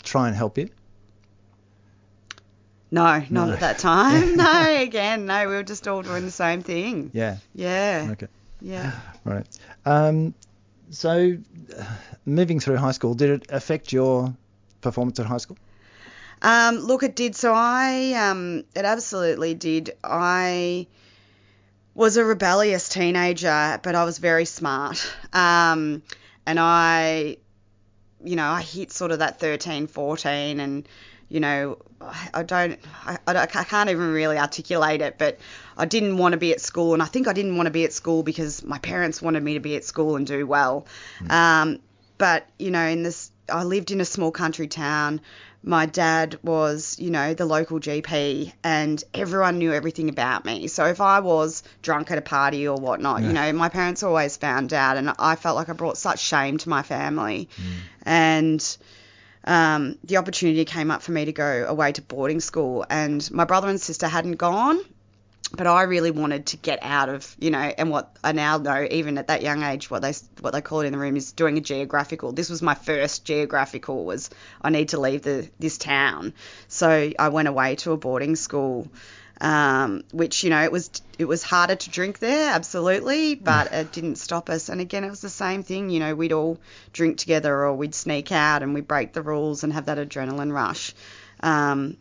try 0.02 0.26
and 0.26 0.36
help 0.36 0.58
you? 0.58 0.68
No, 2.90 3.24
not 3.30 3.48
No. 3.48 3.52
at 3.54 3.60
that 3.60 3.78
time. 3.78 4.36
no, 4.44 4.76
again, 4.82 5.26
no, 5.26 5.48
we 5.48 5.54
were 5.54 5.62
just 5.62 5.88
all 5.88 6.02
doing 6.02 6.24
the 6.24 6.30
same 6.30 6.62
thing. 6.62 7.10
Yeah. 7.12 7.38
Yeah, 7.54 8.08
Okay. 8.12 8.28
yeah. 8.60 8.92
Right. 9.24 9.46
Um, 9.86 10.34
so, 10.90 11.36
moving 12.24 12.60
through 12.60 12.76
high 12.76 12.92
school, 12.92 13.14
did 13.14 13.30
it 13.30 13.46
affect 13.50 13.92
your 13.92 14.34
performance 14.80 15.18
at 15.20 15.26
high 15.26 15.38
school? 15.38 15.56
Um, 16.42 16.76
look, 16.76 17.02
it 17.02 17.16
did. 17.16 17.34
So 17.36 17.52
I, 17.54 18.12
um, 18.12 18.64
it 18.74 18.84
absolutely 18.84 19.54
did. 19.54 19.92
I 20.04 20.86
was 21.94 22.16
a 22.16 22.24
rebellious 22.24 22.88
teenager, 22.88 23.80
but 23.82 23.94
I 23.94 24.04
was 24.04 24.18
very 24.18 24.44
smart. 24.44 25.10
Um, 25.32 26.02
and 26.46 26.60
I, 26.60 27.38
you 28.22 28.36
know, 28.36 28.48
I 28.48 28.62
hit 28.62 28.92
sort 28.92 29.10
of 29.10 29.20
that 29.20 29.40
13, 29.40 29.86
14, 29.86 30.60
and 30.60 30.88
you 31.28 31.40
know, 31.40 31.78
I 32.00 32.28
I 32.34 32.42
don't, 32.42 32.78
I, 33.06 33.18
I, 33.26 33.42
I 33.42 33.46
can't 33.46 33.90
even 33.90 34.12
really 34.12 34.38
articulate 34.38 35.00
it, 35.00 35.16
but 35.18 35.38
I 35.76 35.86
didn't 35.86 36.18
want 36.18 36.32
to 36.32 36.38
be 36.38 36.52
at 36.52 36.60
school, 36.60 36.92
and 36.94 37.02
I 37.02 37.06
think 37.06 37.28
I 37.28 37.32
didn't 37.32 37.56
want 37.56 37.66
to 37.66 37.72
be 37.72 37.84
at 37.84 37.92
school 37.92 38.22
because 38.22 38.64
my 38.64 38.78
parents 38.78 39.20
wanted 39.22 39.42
me 39.42 39.54
to 39.54 39.60
be 39.60 39.76
at 39.76 39.84
school 39.84 40.16
and 40.16 40.26
do 40.26 40.46
well. 40.46 40.86
Um, 41.28 41.80
but 42.18 42.46
you 42.58 42.70
know, 42.70 42.84
in 42.84 43.02
this, 43.02 43.30
I 43.48 43.64
lived 43.64 43.90
in 43.90 44.00
a 44.00 44.04
small 44.04 44.30
country 44.30 44.68
town. 44.68 45.20
My 45.66 45.86
dad 45.86 46.38
was, 46.42 46.98
you 47.00 47.10
know, 47.10 47.32
the 47.32 47.46
local 47.46 47.80
GP, 47.80 48.52
and 48.62 49.02
everyone 49.14 49.56
knew 49.56 49.72
everything 49.72 50.10
about 50.10 50.44
me. 50.44 50.68
So 50.68 50.84
if 50.84 51.00
I 51.00 51.20
was 51.20 51.62
drunk 51.80 52.10
at 52.10 52.18
a 52.18 52.20
party 52.20 52.68
or 52.68 52.76
whatnot, 52.76 53.22
you 53.22 53.32
know, 53.32 53.50
my 53.54 53.70
parents 53.70 54.02
always 54.02 54.36
found 54.36 54.74
out, 54.74 54.98
and 54.98 55.10
I 55.18 55.36
felt 55.36 55.56
like 55.56 55.70
I 55.70 55.72
brought 55.72 55.96
such 55.96 56.18
shame 56.20 56.58
to 56.58 56.68
my 56.68 56.82
family. 56.82 57.48
And 58.02 58.76
um, 59.44 59.98
the 60.04 60.16
opportunity 60.16 60.64
came 60.64 60.90
up 60.90 61.02
for 61.02 61.12
me 61.12 61.26
to 61.26 61.32
go 61.32 61.66
away 61.68 61.92
to 61.92 62.02
boarding 62.02 62.40
school, 62.40 62.84
and 62.88 63.30
my 63.30 63.44
brother 63.44 63.68
and 63.68 63.80
sister 63.80 64.08
hadn't 64.08 64.36
gone, 64.36 64.80
but 65.56 65.66
I 65.66 65.82
really 65.82 66.10
wanted 66.10 66.46
to 66.46 66.56
get 66.56 66.80
out 66.82 67.08
of, 67.08 67.36
you 67.38 67.50
know, 67.50 67.58
and 67.58 67.90
what 67.90 68.16
I 68.24 68.32
now 68.32 68.58
know, 68.58 68.86
even 68.90 69.18
at 69.18 69.28
that 69.28 69.42
young 69.42 69.62
age, 69.62 69.90
what 69.90 70.02
they 70.02 70.12
what 70.40 70.52
they 70.52 70.60
call 70.60 70.80
it 70.80 70.86
in 70.86 70.92
the 70.92 70.98
room 70.98 71.16
is 71.16 71.32
doing 71.32 71.58
a 71.58 71.60
geographical. 71.60 72.32
This 72.32 72.50
was 72.50 72.62
my 72.62 72.74
first 72.74 73.24
geographical. 73.24 74.04
Was 74.04 74.30
I 74.62 74.70
need 74.70 74.90
to 74.90 75.00
leave 75.00 75.22
the 75.22 75.48
this 75.58 75.78
town, 75.78 76.34
so 76.68 77.12
I 77.18 77.28
went 77.28 77.48
away 77.48 77.76
to 77.76 77.92
a 77.92 77.96
boarding 77.96 78.36
school. 78.36 78.88
Um, 79.40 80.04
which 80.12 80.44
you 80.44 80.50
know 80.50 80.62
it 80.62 80.70
was 80.70 80.90
it 81.18 81.24
was 81.24 81.42
harder 81.42 81.74
to 81.74 81.90
drink 81.90 82.20
there 82.20 82.52
absolutely 82.54 83.34
but 83.34 83.72
it 83.72 83.90
didn't 83.90 84.16
stop 84.16 84.48
us 84.48 84.68
and 84.68 84.80
again 84.80 85.02
it 85.02 85.10
was 85.10 85.20
the 85.20 85.28
same 85.28 85.64
thing 85.64 85.90
you 85.90 85.98
know 85.98 86.14
we'd 86.14 86.32
all 86.32 86.58
drink 86.92 87.18
together 87.18 87.52
or 87.52 87.74
we'd 87.74 87.96
sneak 87.96 88.30
out 88.30 88.62
and 88.62 88.74
we'd 88.74 88.86
break 88.86 89.12
the 89.12 89.22
rules 89.22 89.64
and 89.64 89.72
have 89.72 89.86
that 89.86 89.98
adrenaline 89.98 90.52
rush 90.52 90.94
um, 91.40 91.96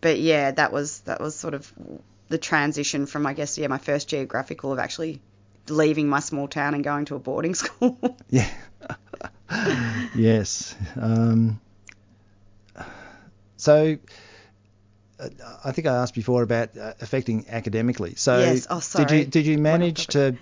but 0.00 0.20
yeah 0.20 0.52
that 0.52 0.72
was 0.72 1.00
that 1.00 1.20
was 1.20 1.34
sort 1.34 1.54
of 1.54 1.72
the 2.28 2.38
transition 2.38 3.06
from 3.06 3.26
I 3.26 3.32
guess 3.32 3.58
yeah 3.58 3.66
my 3.66 3.78
first 3.78 4.08
geographical 4.08 4.72
of 4.72 4.78
actually 4.78 5.20
leaving 5.68 6.08
my 6.08 6.20
small 6.20 6.46
town 6.46 6.74
and 6.74 6.84
going 6.84 7.06
to 7.06 7.16
a 7.16 7.18
boarding 7.18 7.54
school 7.62 7.98
Yeah. 8.28 8.48
yes. 10.14 10.74
Um, 10.96 11.60
so, 13.56 13.98
I 15.64 15.72
think 15.72 15.86
I 15.86 15.96
asked 15.96 16.14
before 16.14 16.42
about 16.42 16.76
uh, 16.76 16.94
affecting 17.00 17.46
academically. 17.48 18.14
So, 18.16 18.38
Yes. 18.38 18.66
Oh, 18.70 18.82
did 18.96 19.10
you 19.10 19.24
did 19.24 19.46
you 19.46 19.58
manage 19.58 20.06
to 20.08 20.36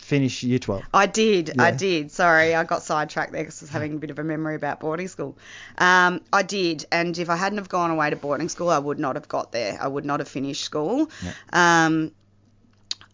finish 0.00 0.42
year 0.42 0.58
12? 0.58 0.82
I 0.94 1.06
did, 1.06 1.60
I 1.60 1.70
did. 1.70 2.10
Sorry, 2.10 2.54
I 2.54 2.64
got 2.64 2.82
sidetracked 2.82 3.32
there 3.32 3.42
because 3.42 3.62
I 3.62 3.64
was 3.64 3.70
having 3.70 3.94
a 3.94 3.98
bit 3.98 4.10
of 4.10 4.18
a 4.18 4.24
memory 4.24 4.54
about 4.54 4.80
boarding 4.80 5.08
school. 5.08 5.36
Um, 5.76 6.20
I 6.32 6.42
did, 6.42 6.86
and 6.90 7.16
if 7.18 7.28
I 7.28 7.36
hadn't 7.36 7.58
have 7.58 7.68
gone 7.68 7.90
away 7.90 8.10
to 8.10 8.16
boarding 8.16 8.48
school, 8.48 8.70
I 8.70 8.78
would 8.78 8.98
not 8.98 9.16
have 9.16 9.28
got 9.28 9.52
there. 9.52 9.78
I 9.80 9.86
would 9.86 10.04
not 10.04 10.20
have 10.20 10.28
finished 10.28 10.64
school. 10.64 11.10
Um, 11.52 12.12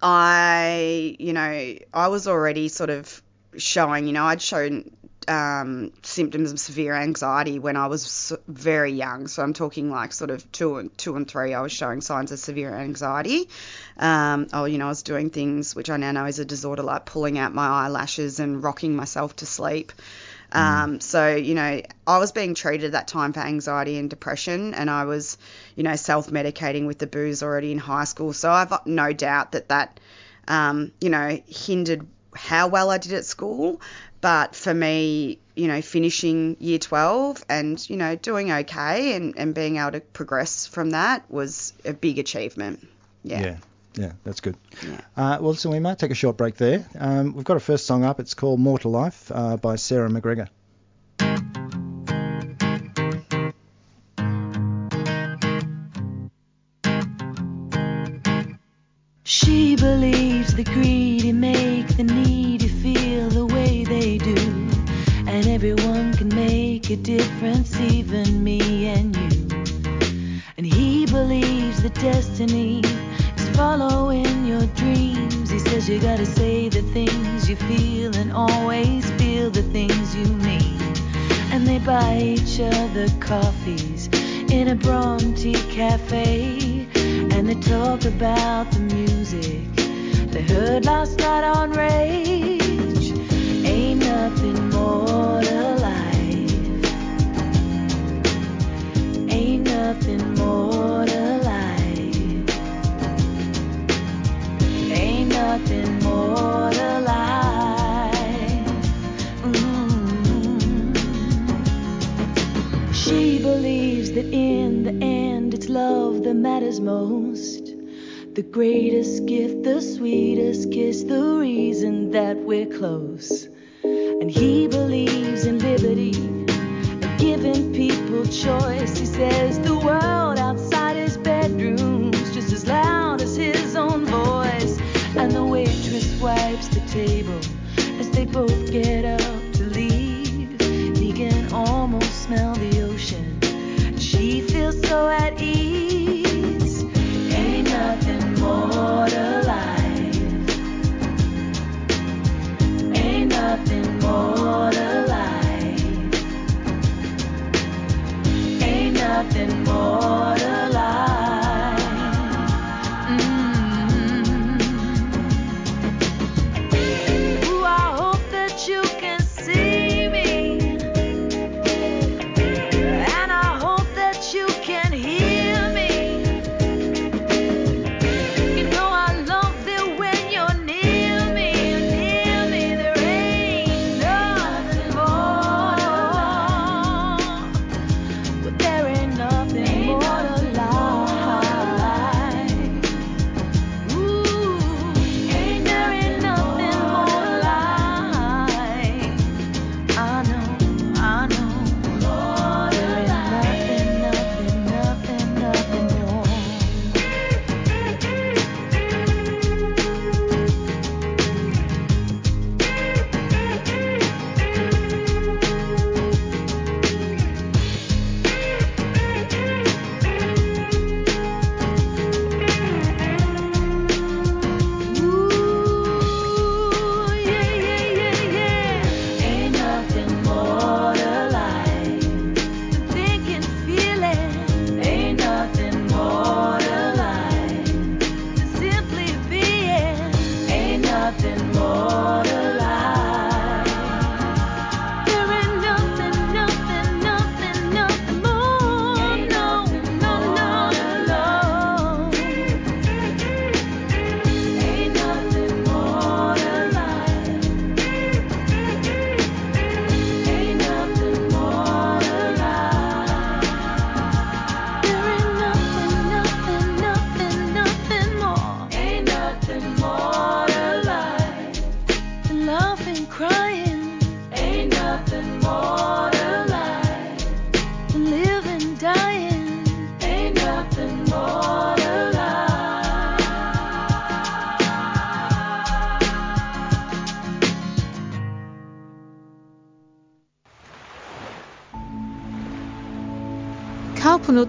I, 0.03 1.17
you 1.19 1.33
know, 1.33 1.75
I 1.95 2.09
was 2.09 2.29
already 2.29 2.69
sort 2.69 2.91
of 2.91 3.23
showing, 3.57 4.07
you 4.07 4.13
know, 4.13 4.25
I'd 4.25 4.43
shown 4.43 4.95
um, 5.29 5.93
symptoms 6.03 6.53
of 6.53 6.61
severe 6.61 6.95
anxiety 6.95 7.59
when 7.59 7.77
I 7.77 7.87
was 7.87 8.33
very 8.49 8.93
young. 8.93 9.27
So 9.29 9.43
I'm 9.43 9.53
talking 9.53 9.91
like 9.91 10.13
sort 10.13 10.31
of 10.31 10.51
two 10.53 10.77
and 10.77 10.97
two 10.97 11.17
and 11.17 11.29
three. 11.29 11.55
I 11.55 11.61
was 11.61 11.73
showing 11.73 12.01
signs 12.01 12.33
of 12.33 12.39
severe 12.39 12.75
anxiety. 12.75 13.49
Um, 13.97 14.49
oh, 14.53 14.65
you 14.65 14.79
know, 14.79 14.87
I 14.87 14.89
was 14.89 15.03
doing 15.03 15.31
things 15.31 15.75
which 15.75 15.91
I 15.91 15.97
now 15.97 16.13
know 16.13 16.25
is 16.27 16.39
a 16.39 16.45
disorder 16.45 16.83
like 16.83 17.05
pulling 17.05 17.39
out 17.39 17.55
my 17.55 17.67
eyelashes 17.67 18.41
and 18.41 18.63
rocking 18.63 18.97
myself 18.97 19.37
to 19.37 19.47
sleep. 19.47 19.93
Um, 20.55 21.01
so, 21.01 21.35
you 21.35 21.55
know, 21.55 21.83
I 22.07 22.19
was 22.19 22.31
being 22.31 22.55
treated 22.55 22.87
at 22.87 22.93
that 22.93 23.09
time 23.09 23.33
for 23.33 23.41
anxiety 23.41 23.99
and 23.99 24.09
depression, 24.09 24.73
and 24.75 24.89
I 24.89 25.05
was, 25.05 25.37
you 25.75 25.83
know, 25.83 25.97
self 25.97 26.31
medicating 26.31 26.87
with 26.87 26.99
the 26.99 27.09
booze 27.09 27.43
already 27.43 27.73
in 27.73 27.79
high 27.79 28.05
school. 28.05 28.33
So 28.33 28.51
I've 28.51 28.73
no 28.87 29.13
doubt 29.13 29.53
that 29.53 29.69
that, 29.71 29.99
um, 30.47 30.93
you 31.01 31.11
know, 31.11 31.41
hindered 31.49 32.07
how 32.35 32.69
well 32.69 32.91
I 32.91 32.99
did 32.99 33.13
at 33.13 33.25
school. 33.25 33.81
But 34.21 34.55
for 34.55 34.73
me, 34.73 35.39
you 35.55 35.69
know, 35.69 35.83
finishing 35.83 36.57
year 36.59 36.79
12 36.79 37.45
and, 37.49 37.91
you 37.91 37.97
know, 37.97 38.17
doing 38.17 38.51
okay 38.51 39.15
and, 39.15 39.35
and 39.37 39.55
being 39.55 39.77
able 39.77 39.93
to 39.93 40.01
progress 40.01 40.67
from 40.67 40.91
that 40.91 41.31
was 41.31 41.75
a 41.85 41.93
big 41.93 42.19
achievement. 42.19 42.87
Yeah. 43.23 43.43
Yeah, 43.43 43.57
yeah, 43.97 44.13
that's 44.25 44.41
good. 44.41 44.57
Yeah. 44.83 45.01
Uh, 45.17 45.39
well, 45.41 45.55
so 45.55 45.71
we 45.71 45.79
might 45.79 45.99
take 45.99 46.11
a 46.11 46.15
short 46.15 46.39
break 46.39 46.57
there. 46.57 46.87
Um, 46.99 47.35
we've 47.35 47.45
got 47.45 47.59
a 47.59 47.61
first 47.61 47.87
song 47.87 48.03
up. 48.03 48.19
It's 48.19 48.35
called 48.35 48.61
More 48.61 48.79
to 48.79 48.89
Life 48.89 49.31
uh, 49.35 49.59
by 49.59 49.77
Sarah 49.77 50.09
McGregor. 50.09 50.49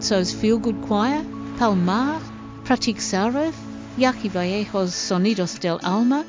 Carl 0.07 0.23
Feel 0.23 0.59
Good 0.59 0.83
Choir, 0.83 1.25
Palmar, 1.57 2.21
Pratik 2.63 2.97
Sarov, 2.97 3.55
Yaki 3.97 4.29
Vallejo's 4.29 4.93
Sonidos 4.93 5.59
del 5.59 5.79
Alma, 5.83 6.23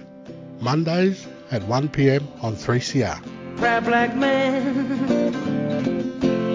Mondays 0.59 1.25
at 1.51 1.61
1pm 1.63 2.23
on 2.43 2.55
3CR. 2.55 3.57
Proud 3.57 3.85
black 3.85 4.15
man, 4.15 5.37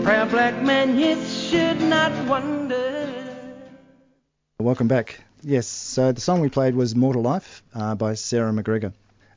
proud 0.02 0.30
black 0.30 0.62
man, 0.62 0.98
you 0.98 1.22
should 1.24 1.80
not 1.80 2.12
wonder. 2.26 2.76
Welcome 4.60 4.88
back. 4.88 5.20
Yes, 5.42 5.66
so 5.68 6.10
the 6.12 6.20
song 6.20 6.40
we 6.40 6.48
played 6.48 6.74
was 6.74 6.96
More 6.96 7.12
to 7.12 7.20
Life 7.20 7.62
uh, 7.74 7.94
by 7.94 8.14
Sarah 8.14 8.52
McGregor. 8.52 8.92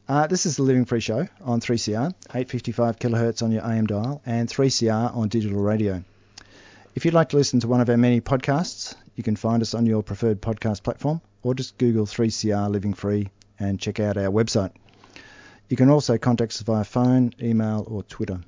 Uh, 0.07 0.27
this 0.27 0.45
is 0.45 0.57
the 0.57 0.63
Living 0.63 0.85
Free 0.85 0.99
Show 0.99 1.27
on 1.41 1.61
3CR, 1.61 2.13
855 2.29 2.97
kilohertz 2.97 3.43
on 3.43 3.51
your 3.51 3.63
AM 3.63 3.85
dial, 3.85 4.21
and 4.25 4.49
3CR 4.49 5.15
on 5.15 5.27
digital 5.29 5.61
radio. 5.61 6.03
If 6.95 7.05
you'd 7.05 7.13
like 7.13 7.29
to 7.29 7.37
listen 7.37 7.59
to 7.61 7.67
one 7.67 7.79
of 7.81 7.89
our 7.89 7.97
many 7.97 8.19
podcasts, 8.19 8.95
you 9.15 9.23
can 9.23 9.35
find 9.35 9.61
us 9.61 9.73
on 9.73 9.85
your 9.85 10.01
preferred 10.01 10.41
podcast 10.41 10.83
platform, 10.83 11.21
or 11.43 11.53
just 11.53 11.77
Google 11.77 12.05
3CR 12.05 12.69
Living 12.69 12.93
Free 12.93 13.29
and 13.59 13.79
check 13.79 13.99
out 13.99 14.17
our 14.17 14.31
website. 14.31 14.71
You 15.71 15.77
can 15.77 15.89
also 15.89 16.17
contact 16.17 16.51
us 16.51 16.61
via 16.63 16.83
phone, 16.83 17.31
email, 17.41 17.85
or 17.87 18.03
Twitter. 18.03 18.41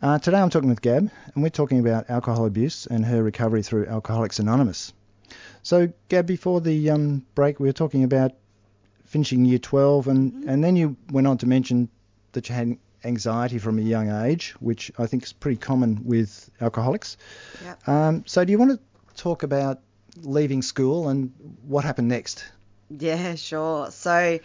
Uh, 0.00 0.20
today 0.20 0.38
I'm 0.38 0.48
talking 0.48 0.68
with 0.68 0.80
Gab, 0.80 1.10
and 1.34 1.42
we're 1.42 1.48
talking 1.48 1.80
about 1.80 2.08
alcohol 2.08 2.46
abuse 2.46 2.86
and 2.86 3.04
her 3.04 3.20
recovery 3.20 3.64
through 3.64 3.86
Alcoholics 3.86 4.38
Anonymous. 4.38 4.92
So, 5.64 5.92
Gab, 6.08 6.26
before 6.26 6.60
the 6.60 6.90
um, 6.90 7.26
break, 7.34 7.58
we 7.58 7.68
were 7.68 7.72
talking 7.72 8.04
about 8.04 8.30
finishing 9.06 9.44
year 9.44 9.58
12, 9.58 10.06
and, 10.06 10.44
and 10.44 10.62
then 10.62 10.76
you 10.76 10.96
went 11.10 11.26
on 11.26 11.36
to 11.38 11.48
mention 11.48 11.88
that 12.30 12.48
you 12.48 12.54
had 12.54 12.78
anxiety 13.02 13.58
from 13.58 13.80
a 13.80 13.82
young 13.82 14.08
age, 14.08 14.54
which 14.60 14.92
I 15.00 15.06
think 15.08 15.24
is 15.24 15.32
pretty 15.32 15.56
common 15.56 16.04
with 16.04 16.48
alcoholics. 16.60 17.16
Yep. 17.64 17.88
Um, 17.88 18.24
so, 18.28 18.44
do 18.44 18.52
you 18.52 18.58
want 18.60 18.70
to 18.70 19.20
talk 19.20 19.42
about 19.42 19.80
leaving 20.22 20.62
school 20.62 21.08
and 21.08 21.32
what 21.66 21.84
happened 21.84 22.06
next? 22.06 22.44
Yeah, 22.88 23.34
sure. 23.34 23.90
So, 23.90 24.38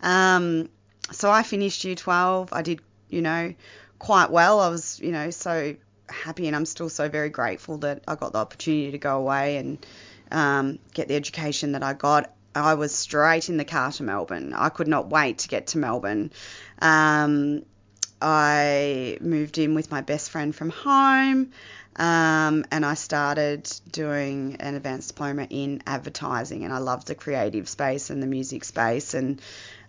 um, 0.00 0.70
so 1.12 1.30
I 1.30 1.42
finished 1.42 1.84
year 1.84 1.94
12. 1.94 2.52
I 2.52 2.62
did, 2.62 2.80
you 3.08 3.22
know, 3.22 3.54
quite 3.98 4.30
well. 4.30 4.60
I 4.60 4.68
was, 4.68 5.00
you 5.00 5.12
know, 5.12 5.30
so 5.30 5.76
happy 6.08 6.46
and 6.46 6.54
I'm 6.54 6.66
still 6.66 6.88
so 6.88 7.08
very 7.08 7.30
grateful 7.30 7.78
that 7.78 8.04
I 8.06 8.14
got 8.14 8.32
the 8.32 8.38
opportunity 8.38 8.92
to 8.92 8.98
go 8.98 9.18
away 9.18 9.56
and 9.56 9.86
um, 10.30 10.78
get 10.94 11.08
the 11.08 11.16
education 11.16 11.72
that 11.72 11.82
I 11.82 11.94
got. 11.94 12.32
I 12.54 12.74
was 12.74 12.94
straight 12.94 13.48
in 13.48 13.58
the 13.58 13.64
car 13.64 13.92
to 13.92 14.02
Melbourne. 14.02 14.54
I 14.54 14.70
could 14.70 14.88
not 14.88 15.08
wait 15.08 15.38
to 15.38 15.48
get 15.48 15.68
to 15.68 15.78
Melbourne. 15.78 16.30
Um, 16.80 17.64
I 18.20 19.18
moved 19.20 19.58
in 19.58 19.74
with 19.74 19.90
my 19.90 20.00
best 20.00 20.30
friend 20.30 20.54
from 20.54 20.70
home. 20.70 21.52
Um, 21.98 22.66
and 22.70 22.84
I 22.84 22.92
started 22.92 23.70
doing 23.90 24.56
an 24.60 24.74
advanced 24.74 25.08
diploma 25.08 25.46
in 25.48 25.82
advertising, 25.86 26.64
and 26.64 26.72
I 26.72 26.78
loved 26.78 27.06
the 27.06 27.14
creative 27.14 27.68
space 27.68 28.10
and 28.10 28.22
the 28.22 28.26
music 28.26 28.64
space. 28.64 29.14
And 29.14 29.40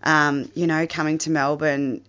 um, 0.03 0.49
you 0.55 0.67
know, 0.67 0.87
coming 0.87 1.17
to 1.19 1.29
Melbourne 1.29 2.01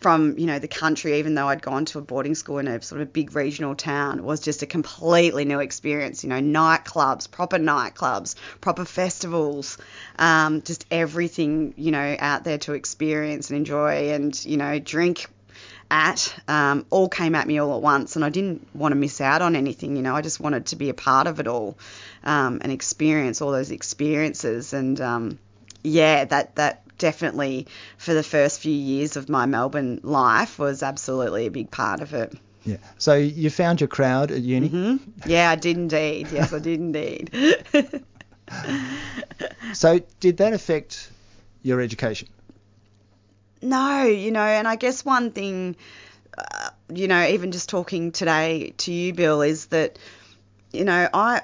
from 0.00 0.38
you 0.38 0.46
know 0.46 0.58
the 0.58 0.68
country, 0.68 1.18
even 1.18 1.34
though 1.34 1.48
I'd 1.48 1.60
gone 1.60 1.84
to 1.86 1.98
a 1.98 2.02
boarding 2.02 2.34
school 2.34 2.58
in 2.58 2.68
a 2.68 2.80
sort 2.80 3.02
of 3.02 3.12
big 3.12 3.36
regional 3.36 3.74
town, 3.74 4.24
was 4.24 4.40
just 4.40 4.62
a 4.62 4.66
completely 4.66 5.44
new 5.44 5.60
experience. 5.60 6.24
You 6.24 6.30
know, 6.30 6.40
nightclubs, 6.40 7.30
proper 7.30 7.58
nightclubs, 7.58 8.34
proper 8.62 8.86
festivals, 8.86 9.76
um, 10.18 10.62
just 10.62 10.86
everything 10.90 11.74
you 11.76 11.90
know 11.90 12.16
out 12.18 12.44
there 12.44 12.58
to 12.58 12.72
experience 12.72 13.50
and 13.50 13.58
enjoy, 13.58 14.10
and 14.12 14.42
you 14.44 14.56
know 14.56 14.78
drink 14.78 15.26
at 15.90 16.34
um, 16.48 16.86
all 16.90 17.08
came 17.08 17.34
at 17.34 17.46
me 17.46 17.58
all 17.58 17.76
at 17.76 17.82
once, 17.82 18.16
and 18.16 18.24
I 18.24 18.28
didn't 18.28 18.66
want 18.74 18.92
to 18.92 18.96
miss 18.96 19.20
out 19.20 19.42
on 19.42 19.56
anything. 19.56 19.96
You 19.96 20.02
know, 20.02 20.14
I 20.14 20.22
just 20.22 20.40
wanted 20.40 20.66
to 20.66 20.76
be 20.76 20.88
a 20.88 20.94
part 20.94 21.26
of 21.26 21.40
it 21.40 21.46
all 21.46 21.76
um, 22.22 22.60
and 22.62 22.72
experience 22.72 23.40
all 23.42 23.52
those 23.52 23.70
experiences. 23.70 24.72
And 24.72 25.00
um, 25.00 25.38
yeah, 25.82 26.24
that 26.24 26.56
that 26.56 26.82
definitely 26.98 27.66
for 27.98 28.14
the 28.14 28.22
first 28.22 28.60
few 28.60 28.72
years 28.72 29.16
of 29.16 29.28
my 29.28 29.46
Melbourne 29.46 30.00
life 30.02 30.58
was 30.58 30.82
absolutely 30.82 31.46
a 31.46 31.50
big 31.50 31.70
part 31.70 32.00
of 32.00 32.14
it. 32.14 32.34
Yeah. 32.64 32.78
So 32.98 33.14
you 33.14 33.50
found 33.50 33.80
your 33.80 33.88
crowd 33.88 34.30
at 34.30 34.40
uni. 34.40 34.70
Mm-hmm. 34.70 35.30
Yeah, 35.30 35.50
I 35.50 35.56
did 35.56 35.76
indeed. 35.76 36.28
Yes, 36.32 36.52
I 36.52 36.58
did 36.58 36.80
indeed. 36.80 37.30
so 39.74 40.00
did 40.20 40.38
that 40.38 40.52
affect 40.54 41.10
your 41.62 41.80
education? 41.80 42.28
No, 43.64 44.04
you 44.04 44.30
know, 44.30 44.44
and 44.44 44.68
I 44.68 44.76
guess 44.76 45.04
one 45.04 45.30
thing, 45.30 45.76
uh, 46.36 46.70
you 46.92 47.08
know, 47.08 47.26
even 47.26 47.50
just 47.50 47.68
talking 47.68 48.12
today 48.12 48.74
to 48.78 48.92
you, 48.92 49.14
Bill, 49.14 49.40
is 49.42 49.66
that, 49.66 49.98
you 50.72 50.84
know, 50.84 51.08
I, 51.12 51.42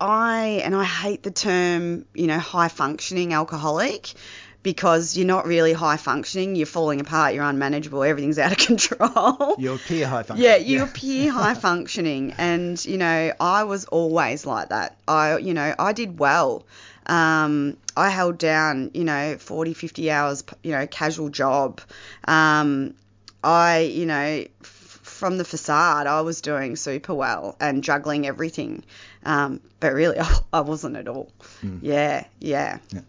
I, 0.00 0.62
and 0.64 0.74
I 0.74 0.84
hate 0.84 1.24
the 1.24 1.30
term, 1.30 2.06
you 2.14 2.28
know, 2.28 2.38
high 2.38 2.68
functioning 2.68 3.34
alcoholic 3.34 4.14
because 4.62 5.16
you're 5.16 5.26
not 5.26 5.46
really 5.46 5.72
high 5.72 5.96
functioning, 5.96 6.54
you're 6.54 6.66
falling 6.66 7.00
apart, 7.00 7.34
you're 7.34 7.44
unmanageable, 7.44 8.02
everything's 8.02 8.38
out 8.38 8.52
of 8.52 8.58
control. 8.66 9.56
You 9.58 9.74
appear 9.74 10.06
high 10.06 10.22
functioning. 10.22 10.52
Yeah, 10.52 10.56
you 10.56 10.78
yeah. 10.78 10.84
appear 10.84 11.32
high 11.32 11.54
functioning. 11.54 12.34
And, 12.38 12.82
you 12.84 12.98
know, 12.98 13.32
I 13.40 13.64
was 13.64 13.86
always 13.86 14.46
like 14.46 14.68
that. 14.68 14.98
I, 15.08 15.38
you 15.38 15.54
know, 15.54 15.74
I 15.78 15.92
did 15.92 16.18
well. 16.18 16.64
Um, 17.10 17.76
I 17.96 18.08
held 18.08 18.38
down, 18.38 18.92
you 18.94 19.02
know, 19.02 19.36
40, 19.36 19.74
50 19.74 20.10
hours, 20.12 20.44
you 20.62 20.70
know, 20.70 20.86
casual 20.86 21.28
job. 21.28 21.80
Um, 22.24 22.94
I, 23.42 23.80
you 23.80 24.06
know, 24.06 24.44
f- 24.60 25.00
from 25.02 25.36
the 25.36 25.44
facade, 25.44 26.06
I 26.06 26.20
was 26.20 26.40
doing 26.40 26.76
super 26.76 27.12
well 27.12 27.56
and 27.58 27.82
juggling 27.82 28.28
everything. 28.28 28.84
Um, 29.24 29.60
but 29.80 29.92
really, 29.92 30.18
I, 30.20 30.38
I, 30.52 30.60
wasn't 30.60 30.96
at 30.96 31.08
all. 31.08 31.32
Mm. 31.62 31.80
Yeah, 31.82 32.26
yeah, 32.38 32.78
yeah. 32.92 33.00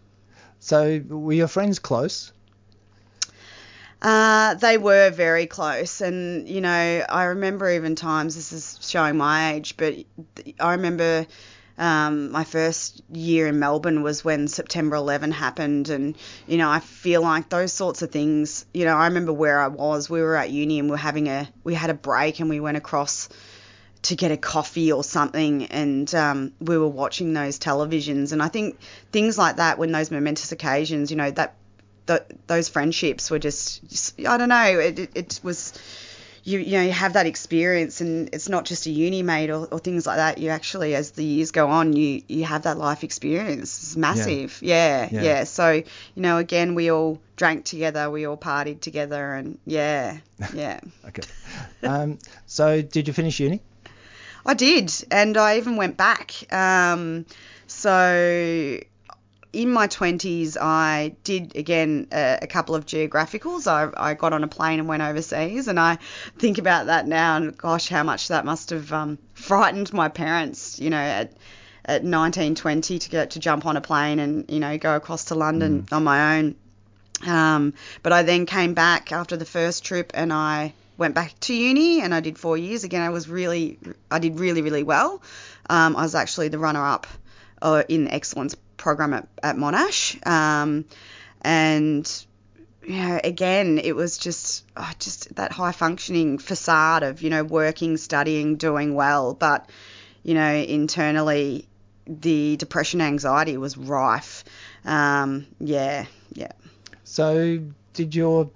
So, 0.60 1.00
were 1.08 1.34
your 1.34 1.48
friends 1.48 1.78
close? 1.78 2.34
Uh, 4.02 4.56
they 4.56 4.80
were 4.80 5.12
very 5.12 5.46
close, 5.46 6.02
and 6.02 6.50
you 6.50 6.60
know, 6.60 7.06
I 7.08 7.26
remember 7.26 7.70
even 7.70 7.94
times. 7.94 8.36
This 8.36 8.52
is 8.52 8.80
showing 8.82 9.18
my 9.18 9.54
age, 9.54 9.78
but 9.78 9.94
I 10.60 10.72
remember 10.72 11.28
um, 11.82 12.32
my 12.32 12.44
first 12.44 13.02
year 13.12 13.48
in 13.48 13.58
Melbourne 13.58 14.04
was 14.04 14.24
when 14.24 14.48
September 14.48 14.96
11 14.98 15.32
happened, 15.32 15.89
and 15.89 16.15
you 16.46 16.58
know 16.58 16.70
I 16.70 16.80
feel 16.80 17.24
like 17.24 17.50
those 17.50 17.74
sorts 17.74 18.04
of 18.04 18.12
things. 18.12 18.67
You 18.72 18.86
know 18.86 18.96
I 18.96 19.08
remember 19.08 19.34
where 19.34 19.60
I 19.60 19.67
was. 19.67 20.08
We 20.08 20.22
were 20.22 20.36
at 20.36 20.52
uni 20.52 20.78
and 20.78 20.89
we 20.89 20.94
are 20.94 21.00
having 21.00 21.28
a 21.28 21.50
we 21.63 21.74
had 21.74 21.89
a 21.89 21.96
break 21.96 22.39
and 22.39 22.50
we 22.50 22.60
went 22.60 22.78
across 22.78 23.30
to 24.04 24.15
get 24.15 24.32
a 24.32 24.38
coffee 24.38 24.91
or 24.91 25.04
something, 25.04 25.65
and 25.65 26.13
um, 26.13 26.54
we 26.60 26.78
were 26.78 26.88
watching 26.88 27.34
those 27.34 27.58
televisions. 27.58 28.32
And 28.32 28.44
I 28.44 28.48
think 28.48 28.80
things 29.12 29.39
like 29.39 29.56
that, 29.56 29.80
when 29.80 29.91
those 29.91 30.12
momentous 30.12 30.52
occasions, 30.52 31.10
you 31.10 31.17
know 31.17 31.32
that. 31.32 31.56
Th- 32.08 32.24
those 32.48 32.67
friendships 32.67 33.30
were 33.30 33.38
just, 33.38 33.88
just 33.88 34.20
I 34.22 34.38
don't 34.38 34.50
know 34.50 34.80
it, 34.80 35.15
it 35.15 35.39
was 35.44 35.72
you 36.43 36.60
you 36.60 36.77
know 36.77 36.84
you 36.84 36.91
have 36.91 37.13
that 37.13 37.25
experience 37.25 38.01
and 38.01 38.30
it's 38.34 38.49
not 38.49 38.65
just 38.65 38.86
a 38.86 38.89
uni 38.89 39.23
mate 39.23 39.49
or, 39.49 39.65
or 39.65 39.80
things 39.80 40.06
like 40.06 40.17
that. 40.17 40.38
You 40.38 40.49
actually 40.49 40.95
as 40.95 41.12
the 41.12 41.23
years 41.23 41.51
go 41.51 41.69
on 41.69 41.93
you 41.93 42.21
you 42.27 42.45
have 42.45 42.63
that 42.63 42.77
life 42.77 43.04
experience. 43.04 43.84
It's 43.84 43.97
massive. 43.97 44.60
Yeah. 44.62 45.08
Yeah, 45.08 45.10
yeah. 45.12 45.21
yeah. 45.21 45.43
So 45.43 45.71
you 45.71 45.84
know 46.15 46.38
again 46.38 46.75
we 46.75 46.91
all 46.91 47.19
drank 47.36 47.65
together 47.65 48.10
we 48.10 48.25
all 48.25 48.38
partied 48.38 48.82
together 48.82 49.34
and 49.34 49.58
yeah 49.65 50.17
yeah. 50.54 50.80
Okay. 51.08 51.23
Um 51.84 52.19
so 52.45 52.82
did 52.82 53.08
you 53.08 53.13
finish 53.13 53.39
uni? 53.39 53.62
I 54.45 54.54
did 54.56 54.91
and 55.12 55.38
I 55.38 55.58
even 55.58 55.75
went 55.77 55.97
back. 55.97 56.34
Um 56.51 57.25
so 57.67 58.80
in 59.54 59.70
my 59.70 59.88
20s, 59.88 60.58
I 60.60 61.16
did 61.24 61.56
again 61.56 62.08
a, 62.12 62.40
a, 62.44 62.48
couple 62.48 62.76
of 62.76 62.86
geographicals. 62.86 63.68
I, 63.68 63.92
I 64.12 64.14
got 64.14 64.34
on 64.34 64.44
a 64.44 64.48
plane 64.48 64.80
and 64.80 64.88
went 64.88 65.04
overseas, 65.04 65.68
and 65.68 65.80
I 65.80 65.98
think 66.38 66.58
about 66.58 66.86
that 66.86 67.08
now, 67.08 67.36
and 67.36 67.58
gosh, 67.58 67.90
how 67.90 68.04
much 68.04 68.30
that 68.30 68.46
must 68.46 68.70
have 68.70 68.94
um, 68.94 69.18
frightened 69.34 69.92
my 69.92 70.08
parents, 70.08 70.80
you 70.80 70.90
know, 70.90 70.98
at 70.98 71.34
at 71.84 72.04
19, 72.04 72.56
20 72.56 73.00
to 73.00 73.10
get 73.10 73.32
to 73.32 73.40
jump 73.40 73.66
on 73.66 73.76
a 73.76 73.82
plane 73.82 74.20
and 74.20 74.50
you 74.52 74.60
know 74.60 74.78
go 74.78 74.96
across 74.96 75.26
to 75.26 75.36
London 75.36 75.84
mm. 75.84 75.96
on 75.96 76.04
my 76.04 76.38
own. 76.38 76.56
Um, 77.26 77.74
but 78.04 78.14
I 78.14 78.24
then 78.24 78.46
came 78.46 78.74
back 78.74 79.12
after 79.12 79.36
the 79.36 79.46
first 79.46 79.84
trip, 79.84 80.12
and 80.14 80.32
I 80.32 80.74
went 80.98 81.14
back 81.16 81.38
to 81.42 81.54
uni, 81.54 82.02
and 82.02 82.14
I 82.14 82.20
did 82.20 82.38
four 82.38 82.58
years. 82.58 82.84
Again, 82.84 83.02
I 83.02 83.10
was 83.10 83.28
really, 83.28 83.80
I 84.10 84.20
did 84.20 84.40
really, 84.40 84.62
really 84.62 84.84
well. 84.84 85.22
Um, 85.70 85.96
I 85.96 86.04
was 86.04 86.16
actually 86.16 86.48
the 86.48 86.60
runner-up 86.60 87.06
uh, 87.62 87.84
in 87.88 88.08
excellence 88.08 88.56
program 88.82 89.13
at, 89.13 89.28
at 89.41 89.56
Monash. 89.56 90.26
Um, 90.28 90.86
and 91.41 92.26
you 92.84 92.98
know, 92.98 93.22
again, 93.24 93.78
it 93.78 93.96
was 93.96 94.17
just 94.17 94.65
oh, 94.76 94.91
just 95.00 95.34
that 95.36 95.52
high 95.52 95.72
functioning 95.72 96.38
facade 96.39 97.04
of 97.04 97.22
you 97.22 97.30
know 97.30 97.44
working, 97.44 97.98
studying, 97.98 98.58
doing 98.58 98.96
well, 98.96 99.34
but 99.34 99.70
you 100.24 100.34
know 100.34 100.54
internally 100.54 101.67
the 102.08 102.58
depression, 102.58 103.02
anxiety 103.02 103.58
was 103.58 103.78
rife. 103.78 104.44
Um, 104.84 105.48
yeah, 105.60 106.06
yeah. 106.34 106.52
So, 107.04 107.60
did 107.94 108.15
your 108.15 108.50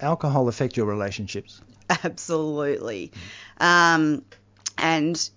alcohol 0.00 0.48
affect 0.48 0.76
your 0.76 0.86
relationships? 0.86 1.60
Absolutely. 2.04 3.12
Um, 3.58 4.24
and 4.76 5.30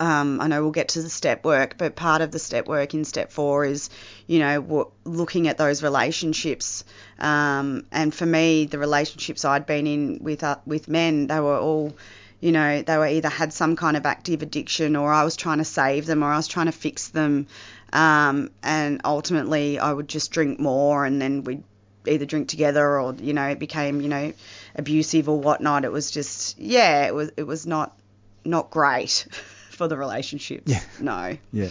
um, 0.00 0.40
I 0.40 0.46
know 0.46 0.62
we'll 0.62 0.70
get 0.70 0.90
to 0.90 1.02
the 1.02 1.10
step 1.10 1.44
work, 1.44 1.74
but 1.76 1.96
part 1.96 2.22
of 2.22 2.30
the 2.30 2.38
step 2.38 2.68
work 2.68 2.94
in 2.94 3.04
step 3.04 3.32
four 3.32 3.64
is, 3.64 3.90
you 4.26 4.38
know, 4.38 4.92
looking 5.04 5.48
at 5.48 5.58
those 5.58 5.82
relationships. 5.82 6.84
Um, 7.18 7.84
and 7.90 8.14
for 8.14 8.26
me, 8.26 8.66
the 8.66 8.78
relationships 8.78 9.44
I'd 9.44 9.66
been 9.66 9.86
in 9.86 10.18
with 10.22 10.44
uh, 10.44 10.56
with 10.66 10.88
men, 10.88 11.26
they 11.26 11.40
were 11.40 11.58
all, 11.58 11.96
you 12.40 12.52
know, 12.52 12.82
they 12.82 12.96
were 12.96 13.08
either 13.08 13.28
had 13.28 13.52
some 13.52 13.74
kind 13.74 13.96
of 13.96 14.06
active 14.06 14.42
addiction, 14.42 14.94
or 14.94 15.12
I 15.12 15.24
was 15.24 15.34
trying 15.34 15.58
to 15.58 15.64
save 15.64 16.06
them, 16.06 16.22
or 16.22 16.30
I 16.30 16.36
was 16.36 16.46
trying 16.46 16.66
to 16.66 16.72
fix 16.72 17.08
them. 17.08 17.48
Um, 17.92 18.50
and 18.62 19.00
ultimately, 19.04 19.80
I 19.80 19.92
would 19.92 20.08
just 20.08 20.30
drink 20.30 20.60
more, 20.60 21.04
and 21.04 21.20
then 21.20 21.42
we'd 21.42 21.64
either 22.06 22.24
drink 22.24 22.48
together, 22.48 23.00
or 23.00 23.14
you 23.14 23.32
know, 23.32 23.48
it 23.48 23.58
became, 23.58 24.00
you 24.00 24.08
know, 24.08 24.32
abusive 24.76 25.28
or 25.28 25.40
whatnot. 25.40 25.84
It 25.84 25.90
was 25.90 26.12
just, 26.12 26.56
yeah, 26.56 27.06
it 27.08 27.14
was 27.14 27.32
it 27.36 27.48
was 27.48 27.66
not 27.66 27.98
not 28.44 28.70
great. 28.70 29.26
for 29.78 29.88
the 29.88 29.96
relationship. 29.96 30.64
Yeah. 30.66 30.82
No. 31.00 31.38
Yeah. 31.52 31.68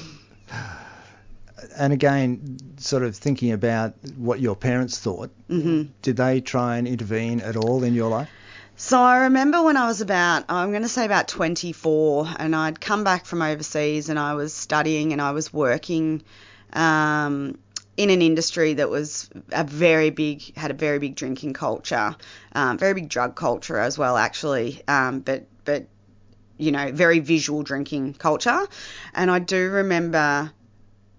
And 1.75 1.91
again, 1.91 2.57
sort 2.77 3.03
of 3.03 3.15
thinking 3.15 3.51
about 3.51 3.93
what 4.15 4.39
your 4.39 4.55
parents 4.55 4.97
thought, 4.99 5.29
mm-hmm. 5.49 5.91
did 6.01 6.15
they 6.15 6.39
try 6.39 6.77
and 6.77 6.87
intervene 6.87 7.41
at 7.41 7.55
all 7.55 7.83
in 7.83 7.93
your 7.93 8.09
life? 8.09 8.29
So 8.77 9.01
I 9.01 9.17
remember 9.23 9.61
when 9.63 9.75
I 9.75 9.87
was 9.87 10.01
about, 10.01 10.45
I'm 10.49 10.69
going 10.69 10.83
to 10.83 10.87
say 10.87 11.03
about 11.03 11.27
24, 11.27 12.27
and 12.37 12.55
I'd 12.55 12.79
come 12.79 13.03
back 13.03 13.25
from 13.25 13.41
overseas 13.41 14.09
and 14.09 14.19
I 14.19 14.35
was 14.35 14.53
studying 14.53 15.13
and 15.13 15.21
I 15.21 15.31
was 15.31 15.51
working 15.51 16.21
um, 16.73 17.57
in 17.97 18.11
an 18.11 18.21
industry 18.21 18.75
that 18.75 18.89
was 18.89 19.29
a 19.51 19.63
very 19.63 20.11
big, 20.11 20.55
had 20.55 20.69
a 20.69 20.75
very 20.75 20.99
big 20.99 21.15
drinking 21.15 21.53
culture, 21.53 22.15
um, 22.53 22.77
very 22.77 22.93
big 22.93 23.09
drug 23.09 23.35
culture 23.35 23.79
as 23.79 23.97
well, 23.97 24.15
actually. 24.15 24.83
Um, 24.87 25.19
but 25.21 25.47
but 25.65 25.87
you 26.57 26.71
know, 26.71 26.91
very 26.91 27.19
visual 27.19 27.63
drinking 27.63 28.13
culture. 28.15 28.67
And 29.13 29.29
I 29.29 29.39
do 29.39 29.69
remember 29.69 30.51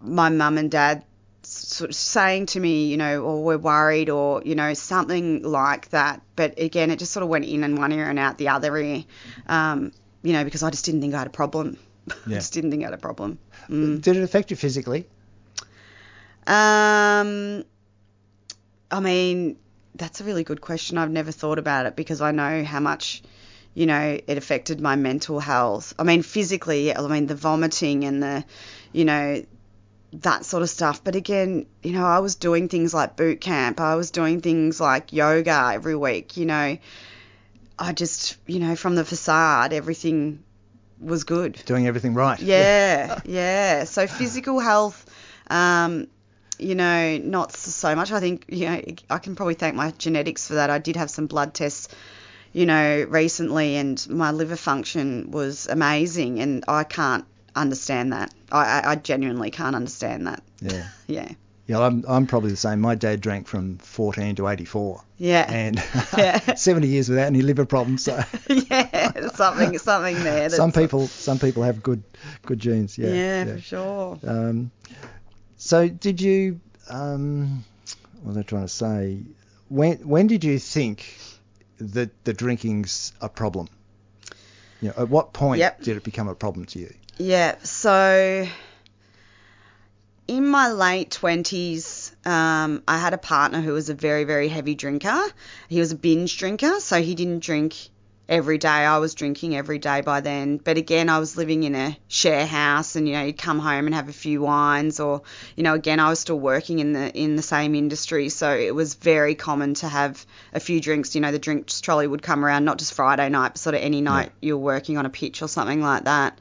my 0.00 0.28
mum 0.28 0.58
and 0.58 0.70
dad 0.70 1.04
sort 1.42 1.90
of 1.90 1.96
saying 1.96 2.46
to 2.46 2.60
me, 2.60 2.86
you 2.86 2.96
know, 2.96 3.22
or 3.22 3.30
oh, 3.32 3.40
we're 3.40 3.58
worried 3.58 4.10
or, 4.10 4.42
you 4.44 4.54
know, 4.54 4.74
something 4.74 5.42
like 5.42 5.88
that. 5.90 6.20
But 6.36 6.58
again, 6.60 6.90
it 6.90 6.98
just 6.98 7.12
sort 7.12 7.22
of 7.22 7.28
went 7.28 7.44
in 7.44 7.64
and 7.64 7.78
one 7.78 7.92
ear 7.92 8.08
and 8.08 8.18
out 8.18 8.38
the 8.38 8.48
other 8.48 8.76
ear, 8.76 9.04
um, 9.46 9.92
you 10.22 10.32
know, 10.32 10.44
because 10.44 10.62
I 10.62 10.70
just 10.70 10.84
didn't 10.84 11.00
think 11.00 11.14
I 11.14 11.18
had 11.18 11.26
a 11.26 11.30
problem. 11.30 11.78
Yeah. 12.26 12.36
I 12.36 12.38
just 12.38 12.54
didn't 12.54 12.70
think 12.70 12.84
I 12.84 12.86
had 12.86 12.94
a 12.94 12.96
problem. 12.96 13.38
Mm. 13.68 14.00
Did 14.00 14.16
it 14.16 14.22
affect 14.22 14.50
you 14.50 14.56
physically? 14.56 15.06
Um, 16.46 17.64
I 18.90 19.00
mean, 19.00 19.58
that's 19.94 20.22
a 20.22 20.24
really 20.24 20.42
good 20.42 20.62
question. 20.62 20.96
I've 20.96 21.10
never 21.10 21.32
thought 21.32 21.58
about 21.58 21.84
it 21.84 21.96
because 21.96 22.22
I 22.22 22.30
know 22.30 22.64
how 22.64 22.80
much 22.80 23.22
you 23.74 23.86
know, 23.86 24.20
it 24.26 24.38
affected 24.38 24.80
my 24.80 24.96
mental 24.96 25.40
health. 25.40 25.94
I 25.98 26.02
mean, 26.02 26.22
physically, 26.22 26.94
I 26.94 27.06
mean, 27.06 27.26
the 27.26 27.34
vomiting 27.34 28.04
and 28.04 28.22
the, 28.22 28.44
you 28.92 29.04
know, 29.04 29.44
that 30.14 30.44
sort 30.44 30.62
of 30.62 30.70
stuff. 30.70 31.04
But 31.04 31.14
again, 31.14 31.66
you 31.82 31.92
know, 31.92 32.04
I 32.04 32.18
was 32.20 32.36
doing 32.36 32.68
things 32.68 32.94
like 32.94 33.16
boot 33.16 33.40
camp. 33.40 33.80
I 33.80 33.94
was 33.94 34.10
doing 34.10 34.40
things 34.40 34.80
like 34.80 35.12
yoga 35.12 35.70
every 35.74 35.96
week. 35.96 36.36
You 36.36 36.46
know, 36.46 36.78
I 37.78 37.92
just, 37.92 38.36
you 38.46 38.58
know, 38.58 38.74
from 38.74 38.94
the 38.94 39.04
facade, 39.04 39.72
everything 39.72 40.42
was 41.00 41.24
good. 41.24 41.60
Doing 41.66 41.86
everything 41.86 42.14
right. 42.14 42.40
Yeah, 42.40 43.20
yeah. 43.24 43.84
So 43.84 44.06
physical 44.06 44.58
health, 44.58 45.06
um, 45.50 46.08
you 46.58 46.74
know, 46.74 47.18
not 47.18 47.52
so 47.52 47.94
much. 47.94 48.10
I 48.10 48.20
think, 48.20 48.46
you 48.48 48.66
know, 48.66 48.82
I 49.10 49.18
can 49.18 49.36
probably 49.36 49.54
thank 49.54 49.76
my 49.76 49.92
genetics 49.92 50.48
for 50.48 50.54
that. 50.54 50.70
I 50.70 50.78
did 50.78 50.96
have 50.96 51.10
some 51.10 51.26
blood 51.26 51.54
tests, 51.54 51.88
you 52.58 52.66
know, 52.66 53.06
recently, 53.08 53.76
and 53.76 54.04
my 54.10 54.32
liver 54.32 54.56
function 54.56 55.30
was 55.30 55.68
amazing, 55.68 56.40
and 56.40 56.64
I 56.66 56.82
can't 56.82 57.24
understand 57.54 58.12
that. 58.12 58.34
I, 58.50 58.80
I, 58.80 58.90
I 58.90 58.94
genuinely 58.96 59.52
can't 59.52 59.76
understand 59.76 60.26
that. 60.26 60.42
Yeah. 60.60 60.88
Yeah. 61.06 61.30
Yeah, 61.66 61.80
I'm, 61.80 62.04
I'm 62.08 62.26
probably 62.26 62.50
the 62.50 62.56
same. 62.56 62.80
My 62.80 62.94
dad 62.94 63.20
drank 63.20 63.46
from 63.46 63.76
14 63.78 64.36
to 64.36 64.48
84. 64.48 65.02
Yeah. 65.18 65.46
And 65.48 65.76
Yeah. 66.18 66.54
70 66.54 66.88
years 66.88 67.08
without 67.08 67.26
any 67.26 67.42
liver 67.42 67.64
problems. 67.64 68.04
So 68.04 68.22
yeah, 68.48 69.28
something, 69.28 69.78
something 69.78 70.22
there. 70.22 70.50
Some 70.50 70.72
people, 70.72 71.06
some 71.06 71.38
people 71.38 71.62
have 71.62 71.82
good, 71.82 72.02
good 72.44 72.58
genes. 72.58 72.98
Yeah. 72.98 73.12
Yeah, 73.12 73.44
for 73.54 73.60
sure. 73.60 74.18
Um, 74.26 74.70
so 75.56 75.88
did 75.88 76.20
you? 76.20 76.60
Um, 76.90 77.64
what 78.22 78.28
was 78.28 78.36
I 78.38 78.42
trying 78.42 78.62
to 78.62 78.68
say? 78.68 79.20
When 79.68 79.96
when 80.08 80.26
did 80.26 80.44
you 80.44 80.58
think 80.58 81.04
that 81.78 82.24
the 82.24 82.32
drinking's 82.32 83.12
a 83.20 83.28
problem? 83.28 83.68
You 84.80 84.88
know, 84.88 84.94
at 84.98 85.08
what 85.08 85.32
point 85.32 85.58
Yep. 85.58 85.82
did 85.82 85.96
it 85.96 86.04
become 86.04 86.28
a 86.28 86.34
problem 86.34 86.66
to 86.66 86.78
you? 86.78 86.94
Yeah, 87.18 87.56
so 87.64 88.46
in 90.28 90.46
my 90.46 90.70
late 90.70 91.10
20s, 91.10 92.12
um, 92.26 92.82
I 92.86 92.98
had 92.98 93.14
a 93.14 93.18
partner 93.18 93.60
who 93.60 93.72
was 93.72 93.88
a 93.88 93.94
very, 93.94 94.24
very 94.24 94.48
heavy 94.48 94.74
drinker. 94.74 95.20
He 95.68 95.80
was 95.80 95.90
a 95.92 95.96
binge 95.96 96.38
drinker, 96.38 96.80
so 96.80 97.02
he 97.02 97.14
didn't 97.14 97.40
drink 97.40 97.88
every 98.28 98.58
day. 98.58 98.68
I 98.68 98.98
was 98.98 99.14
drinking 99.14 99.56
every 99.56 99.78
day 99.78 100.02
by 100.02 100.20
then. 100.20 100.58
But 100.58 100.76
again, 100.76 101.08
I 101.08 101.18
was 101.18 101.36
living 101.36 101.62
in 101.62 101.74
a 101.74 101.96
share 102.08 102.46
house 102.46 102.94
and, 102.94 103.08
you 103.08 103.14
know, 103.14 103.24
you'd 103.24 103.38
come 103.38 103.58
home 103.58 103.86
and 103.86 103.94
have 103.94 104.08
a 104.08 104.12
few 104.12 104.42
wines 104.42 105.00
or, 105.00 105.22
you 105.56 105.62
know, 105.62 105.74
again, 105.74 105.98
I 105.98 106.10
was 106.10 106.20
still 106.20 106.38
working 106.38 106.78
in 106.78 106.92
the 106.92 107.10
in 107.16 107.36
the 107.36 107.42
same 107.42 107.74
industry. 107.74 108.28
So 108.28 108.54
it 108.54 108.74
was 108.74 108.94
very 108.94 109.34
common 109.34 109.74
to 109.74 109.88
have 109.88 110.24
a 110.52 110.60
few 110.60 110.80
drinks. 110.80 111.14
You 111.14 111.22
know, 111.22 111.32
the 111.32 111.38
drinks 111.38 111.80
trolley 111.80 112.06
would 112.06 112.22
come 112.22 112.44
around 112.44 112.64
not 112.64 112.78
just 112.78 112.92
Friday 112.92 113.28
night, 113.30 113.50
but 113.54 113.58
sort 113.58 113.74
of 113.74 113.80
any 113.80 114.00
night 114.02 114.32
you're 114.42 114.58
working 114.58 114.98
on 114.98 115.06
a 115.06 115.10
pitch 115.10 115.40
or 115.40 115.48
something 115.48 115.80
like 115.80 116.04
that. 116.04 116.38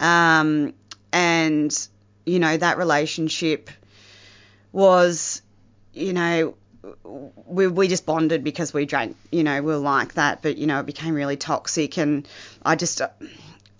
Um, 0.00 0.74
and, 1.12 1.88
you 2.26 2.40
know, 2.40 2.56
that 2.56 2.76
relationship 2.78 3.70
was, 4.72 5.42
you 5.92 6.12
know, 6.12 6.56
we, 7.46 7.66
we 7.66 7.88
just 7.88 8.06
bonded 8.06 8.44
because 8.44 8.74
we 8.74 8.86
drank, 8.86 9.16
you 9.30 9.42
know, 9.42 9.60
we 9.62 9.72
were 9.72 9.78
like 9.78 10.14
that, 10.14 10.42
but, 10.42 10.56
you 10.58 10.66
know, 10.66 10.80
it 10.80 10.86
became 10.86 11.14
really 11.14 11.36
toxic. 11.36 11.96
And 11.98 12.26
I 12.62 12.76
just, 12.76 13.00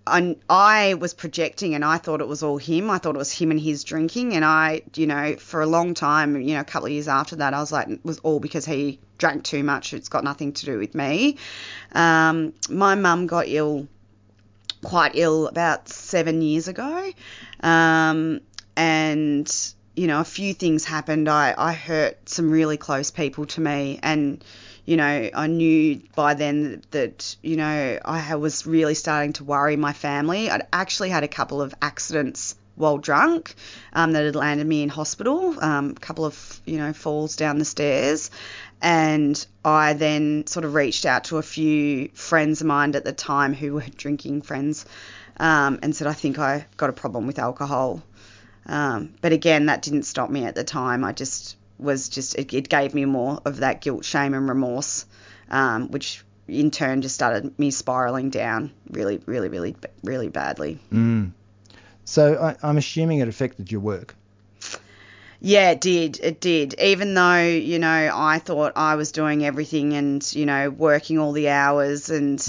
I, 0.06 0.36
I 0.48 0.94
was 0.94 1.14
projecting 1.14 1.74
and 1.74 1.84
I 1.84 1.98
thought 1.98 2.20
it 2.20 2.28
was 2.28 2.42
all 2.42 2.58
him. 2.58 2.90
I 2.90 2.98
thought 2.98 3.14
it 3.14 3.18
was 3.18 3.32
him 3.32 3.50
and 3.50 3.60
his 3.60 3.84
drinking. 3.84 4.34
And 4.34 4.44
I, 4.44 4.82
you 4.94 5.06
know, 5.06 5.36
for 5.36 5.60
a 5.62 5.66
long 5.66 5.94
time, 5.94 6.40
you 6.40 6.54
know, 6.54 6.60
a 6.60 6.64
couple 6.64 6.86
of 6.86 6.92
years 6.92 7.08
after 7.08 7.36
that, 7.36 7.54
I 7.54 7.60
was 7.60 7.72
like, 7.72 7.88
it 7.88 8.04
was 8.04 8.18
all 8.20 8.40
because 8.40 8.64
he 8.64 8.98
drank 9.18 9.44
too 9.44 9.62
much. 9.62 9.94
It's 9.94 10.08
got 10.08 10.24
nothing 10.24 10.52
to 10.54 10.66
do 10.66 10.78
with 10.78 10.94
me. 10.94 11.38
Um, 11.92 12.54
my 12.68 12.94
mum 12.94 13.26
got 13.26 13.48
ill 13.48 13.88
quite 14.82 15.12
ill 15.14 15.46
about 15.46 15.88
seven 15.88 16.42
years 16.42 16.68
ago. 16.68 17.10
Um, 17.60 18.40
and, 18.76 19.74
you 19.96 20.07
know, 20.07 20.20
a 20.20 20.24
few 20.24 20.54
things 20.54 20.85
happened. 20.85 21.28
I, 21.28 21.54
I 21.57 21.72
hurt 21.72 22.28
some 22.28 22.50
really 22.50 22.76
close 22.76 23.11
people 23.11 23.46
to 23.46 23.61
me. 23.61 24.00
And, 24.02 24.44
you 24.85 24.96
know, 24.96 25.30
I 25.35 25.46
knew 25.46 26.00
by 26.14 26.35
then 26.35 26.83
that, 26.90 27.37
you 27.42 27.57
know, 27.57 27.98
I 28.04 28.35
was 28.37 28.66
really 28.66 28.94
starting 28.94 29.35
to 29.35 29.44
worry 29.44 29.76
my 29.76 29.92
family. 29.92 30.50
I'd 30.50 30.66
actually 30.72 31.11
had 31.11 31.22
a 31.22 31.28
couple 31.28 31.62
of 31.62 31.74
accidents 31.80 32.57
while 32.76 32.98
drunk 32.98 33.54
um, 33.92 34.12
that 34.12 34.24
had 34.24 34.35
landed 34.35 34.66
me 34.66 34.83
in 34.83 34.88
hospital, 34.88 35.54
um, 35.62 35.90
a 35.90 36.00
couple 36.00 36.24
of, 36.24 36.61
you 36.64 36.78
know, 36.78 36.92
falls 36.92 37.37
down 37.37 37.59
the 37.59 37.64
stairs. 37.64 38.33
And 38.83 39.46
I 39.64 39.92
then 39.92 40.46
sort 40.46 40.64
of 40.64 40.74
reached 40.74 41.07
out 41.07 41.24
to 41.24 41.38
a 41.38 41.42
few 41.42 42.09
friends 42.09 42.61
of 42.61 42.66
mine 42.66 42.94
at 42.96 43.04
the 43.04 43.12
time 43.12 43.54
who 43.54 43.74
were 43.74 43.87
drinking 43.96 44.42
friends 44.42 44.87
um, 45.38 45.78
and 45.83 45.94
said, 45.94 46.09
I 46.09 46.12
think 46.12 46.38
I 46.38 46.66
got 46.76 46.90
a 46.90 46.92
problem 46.92 47.26
with 47.26 47.38
alcohol. 47.38 48.02
Um, 48.66 49.14
but 49.20 49.33
again, 49.33 49.66
that 49.66 49.83
didn't 49.83 50.05
stop 50.05 50.31
me 50.31 50.44
at 50.44 50.55
the 50.55 50.64
time. 50.64 51.05
I 51.05 51.12
just 51.12 51.57
was 51.79 52.09
just, 52.09 52.37
it, 52.37 52.55
it 52.55 52.68
gave 52.68 52.94
me 52.94 53.05
more 53.05 53.40
of 53.44 53.59
that 53.59 53.81
guilt, 53.81 54.05
shame, 54.05 54.33
and 54.35 54.48
remorse, 54.48 55.07
um, 55.50 55.90
which 55.90 56.24
in 56.48 56.70
turn 56.70 57.03
just 57.03 57.14
started 57.14 57.59
me 57.59 57.70
spiraling 57.70 58.31
down 58.31 58.70
really, 58.90 59.20
really, 59.27 59.48
really, 59.48 59.77
really 60.03 60.29
badly. 60.29 60.79
Mm. 60.92 61.33
So 62.05 62.35
I, 62.37 62.57
I'm 62.62 62.77
assuming 62.79 63.18
it 63.18 63.29
affected 63.29 63.72
your 63.72 63.81
work. 63.81 64.14
Yeah, 65.40 65.72
it 65.72 65.81
did. 65.83 66.20
It 66.22 66.40
did. 66.40 66.74
Even 66.81 67.12
though, 67.12 67.42
you 67.42 67.79
know, 67.79 68.11
I 68.14 68.38
thought 68.38 68.72
I 68.77 68.94
was 68.94 69.12
doing 69.12 69.44
everything 69.44 69.92
and, 69.92 70.35
you 70.35 70.46
know, 70.46 70.70
working 70.70 71.18
all 71.18 71.33
the 71.33 71.50
hours 71.50 72.09
and, 72.09 72.40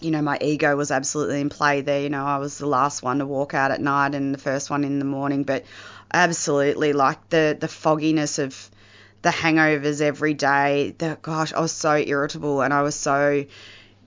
you 0.00 0.10
know, 0.10 0.22
my 0.22 0.38
ego 0.40 0.76
was 0.76 0.90
absolutely 0.90 1.40
in 1.40 1.48
play 1.48 1.80
there. 1.80 2.00
You 2.00 2.10
know, 2.10 2.24
I 2.24 2.38
was 2.38 2.58
the 2.58 2.66
last 2.66 3.02
one 3.02 3.18
to 3.18 3.26
walk 3.26 3.54
out 3.54 3.70
at 3.70 3.80
night 3.80 4.14
and 4.14 4.34
the 4.34 4.38
first 4.38 4.70
one 4.70 4.84
in 4.84 4.98
the 4.98 5.04
morning. 5.04 5.44
But 5.44 5.64
absolutely, 6.12 6.92
like 6.92 7.28
the, 7.30 7.56
the 7.58 7.68
fogginess 7.68 8.38
of 8.38 8.70
the 9.22 9.30
hangovers 9.30 10.00
every 10.00 10.34
day, 10.34 10.94
the, 10.98 11.18
gosh, 11.20 11.52
I 11.52 11.60
was 11.60 11.72
so 11.72 11.96
irritable 11.96 12.62
and 12.62 12.72
I 12.72 12.82
was 12.82 12.94
so 12.94 13.44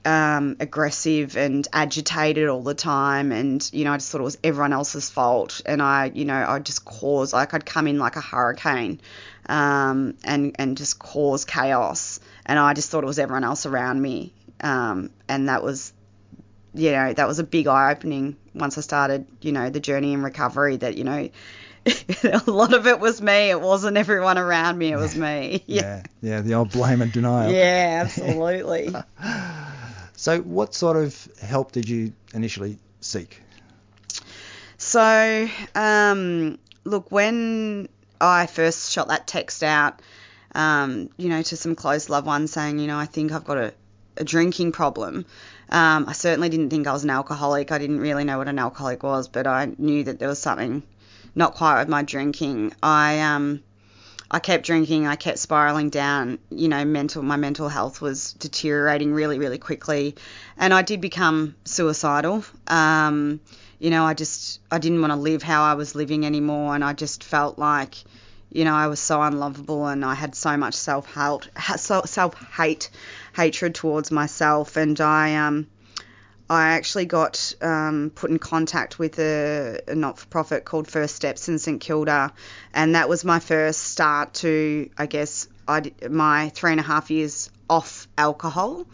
um, 0.05 0.55
aggressive 0.59 1.35
and 1.35 1.67
agitated 1.73 2.47
all 2.47 2.61
the 2.61 2.73
time. 2.73 3.31
And, 3.31 3.67
you 3.73 3.83
know, 3.85 3.93
I 3.93 3.97
just 3.97 4.11
thought 4.11 4.21
it 4.21 4.25
was 4.25 4.37
everyone 4.43 4.73
else's 4.73 5.09
fault. 5.09 5.61
And 5.65 5.81
I, 5.81 6.11
you 6.13 6.25
know, 6.25 6.45
I'd 6.47 6.65
just 6.65 6.85
cause, 6.85 7.33
like, 7.33 7.53
I'd 7.53 7.65
come 7.65 7.87
in 7.87 7.99
like 7.99 8.15
a 8.15 8.21
hurricane 8.21 9.01
um, 9.47 10.15
and, 10.23 10.55
and 10.57 10.77
just 10.77 10.99
cause 10.99 11.45
chaos. 11.45 12.19
And 12.45 12.57
I 12.57 12.73
just 12.73 12.89
thought 12.89 13.03
it 13.03 13.07
was 13.07 13.19
everyone 13.19 13.43
else 13.43 13.65
around 13.65 14.01
me. 14.01 14.33
Um, 14.61 15.11
and 15.27 15.49
that 15.49 15.63
was, 15.63 15.93
you 16.73 16.91
know, 16.91 17.13
that 17.13 17.27
was 17.27 17.39
a 17.39 17.43
big 17.43 17.67
eye 17.67 17.91
opening 17.91 18.37
once 18.53 18.77
I 18.77 18.81
started, 18.81 19.25
you 19.41 19.51
know, 19.51 19.69
the 19.69 19.79
journey 19.79 20.13
in 20.13 20.23
recovery 20.23 20.77
that, 20.77 20.97
you 20.97 21.03
know, 21.03 21.29
a 22.23 22.43
lot 22.51 22.73
of 22.73 22.87
it 22.87 22.99
was 22.99 23.21
me. 23.21 23.49
It 23.49 23.59
wasn't 23.59 23.97
everyone 23.97 24.37
around 24.37 24.77
me. 24.77 24.91
It 24.91 24.97
was 24.97 25.15
me. 25.15 25.63
Yeah, 25.65 26.03
yeah, 26.21 26.41
the 26.41 26.55
old 26.55 26.71
blame 26.71 27.01
and 27.01 27.11
denial. 27.11 27.51
Yeah, 27.51 28.03
absolutely. 28.03 28.93
So 30.19 30.41
what 30.41 30.75
sort 30.75 30.97
of 30.97 31.29
help 31.41 31.71
did 31.71 31.87
you 31.87 32.11
initially 32.33 32.77
seek? 32.99 33.41
So, 34.77 35.47
um, 35.75 36.59
look, 36.83 37.09
when 37.09 37.87
I 38.19 38.47
first 38.47 38.91
shot 38.91 39.07
that 39.07 39.27
text 39.27 39.63
out, 39.63 40.01
um, 40.53 41.09
you 41.15 41.29
know, 41.29 41.41
to 41.41 41.55
some 41.55 41.73
close 41.73 42.09
loved 42.09 42.27
ones 42.27 42.51
saying, 42.51 42.79
you 42.79 42.87
know, 42.87 42.97
I 42.97 43.05
think 43.05 43.31
I've 43.31 43.45
got 43.45 43.59
a, 43.59 43.73
a 44.19 44.23
drinking 44.23 44.71
problem. 44.71 45.25
Um, 45.69 46.05
I 46.07 46.13
certainly 46.13 46.49
didn't 46.49 46.69
think 46.69 46.87
I 46.87 46.93
was 46.93 47.03
an 47.03 47.09
alcoholic. 47.09 47.71
I 47.71 47.77
didn't 47.77 47.99
really 47.99 48.23
know 48.23 48.37
what 48.37 48.47
an 48.47 48.59
alcoholic 48.59 49.03
was, 49.03 49.27
but 49.27 49.47
I 49.47 49.71
knew 49.77 50.03
that 50.03 50.19
there 50.19 50.27
was 50.27 50.39
something 50.39 50.83
not 51.35 51.55
quite 51.55 51.79
with 51.79 51.89
my 51.89 52.03
drinking. 52.03 52.73
I 52.81 53.19
um, 53.19 53.63
I 54.31 54.39
kept 54.39 54.65
drinking. 54.65 55.07
I 55.07 55.15
kept 55.15 55.39
spiraling 55.39 55.89
down. 55.89 56.39
You 56.49 56.67
know, 56.67 56.83
mental 56.85 57.23
my 57.23 57.35
mental 57.35 57.69
health 57.69 58.01
was 58.01 58.33
deteriorating 58.33 59.13
really, 59.13 59.39
really 59.39 59.57
quickly, 59.57 60.15
and 60.57 60.73
I 60.73 60.81
did 60.81 61.01
become 61.01 61.55
suicidal. 61.65 62.43
Um, 62.67 63.39
you 63.79 63.89
know, 63.89 64.03
I 64.03 64.13
just 64.13 64.59
I 64.69 64.77
didn't 64.77 65.01
want 65.01 65.13
to 65.13 65.19
live 65.19 65.41
how 65.41 65.63
I 65.63 65.73
was 65.73 65.95
living 65.95 66.25
anymore, 66.25 66.75
and 66.75 66.83
I 66.83 66.93
just 66.93 67.23
felt 67.23 67.57
like, 67.57 67.95
you 68.51 68.65
know, 68.65 68.73
I 68.73 68.87
was 68.87 68.99
so 68.99 69.21
unlovable, 69.21 69.87
and 69.87 70.03
I 70.05 70.13
had 70.13 70.35
so 70.35 70.57
much 70.57 70.75
self 70.75 71.15
self 71.77 72.33
hate, 72.55 72.89
hatred 73.39 73.73
towards 73.73 74.11
myself, 74.11 74.77
and 74.77 74.99
I 74.99 75.35
um. 75.35 75.67
I 76.51 76.69
actually 76.69 77.05
got 77.05 77.53
um, 77.61 78.11
put 78.15 78.31
in 78.31 78.39
contact 78.39 78.97
with 78.97 79.19
a, 79.19 79.81
a 79.87 79.93
not 79.93 80.17
for 80.17 80.25
profit 80.25 80.65
called 80.65 80.87
First 80.87 81.15
Steps 81.15 81.47
in 81.47 81.59
St 81.59 81.79
Kilda, 81.79 82.33
and 82.73 82.95
that 82.95 83.07
was 83.07 83.23
my 83.23 83.37
first 83.37 83.81
start 83.83 84.33
to, 84.41 84.89
I 84.97 85.05
guess, 85.05 85.47
I 85.67 85.91
my 86.09 86.49
three 86.49 86.71
and 86.71 86.79
a 86.79 86.83
half 86.83 87.11
years 87.11 87.51
off 87.69 88.07
alcohol. 88.17 88.87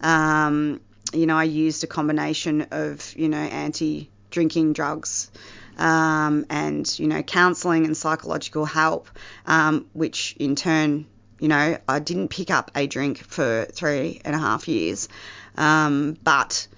Um, 0.00 0.80
you 1.12 1.26
know, 1.26 1.36
I 1.36 1.44
used 1.64 1.82
a 1.82 1.88
combination 1.88 2.68
of, 2.70 3.14
you 3.16 3.28
know, 3.28 3.38
anti 3.38 4.08
drinking 4.30 4.72
drugs 4.74 5.32
um, 5.78 6.46
and, 6.48 6.98
you 6.98 7.08
know, 7.08 7.22
counselling 7.22 7.86
and 7.86 7.96
psychological 7.96 8.64
help, 8.64 9.08
um, 9.46 9.86
which 9.92 10.36
in 10.38 10.54
turn, 10.54 11.06
you 11.40 11.48
know, 11.48 11.78
I 11.88 11.98
didn't 11.98 12.28
pick 12.28 12.50
up 12.50 12.70
a 12.74 12.86
drink 12.86 13.18
for 13.18 13.66
three 13.72 14.20
and 14.24 14.36
a 14.36 14.38
half 14.38 14.68
years. 14.68 15.08
Um, 15.56 16.16
but 16.22 16.68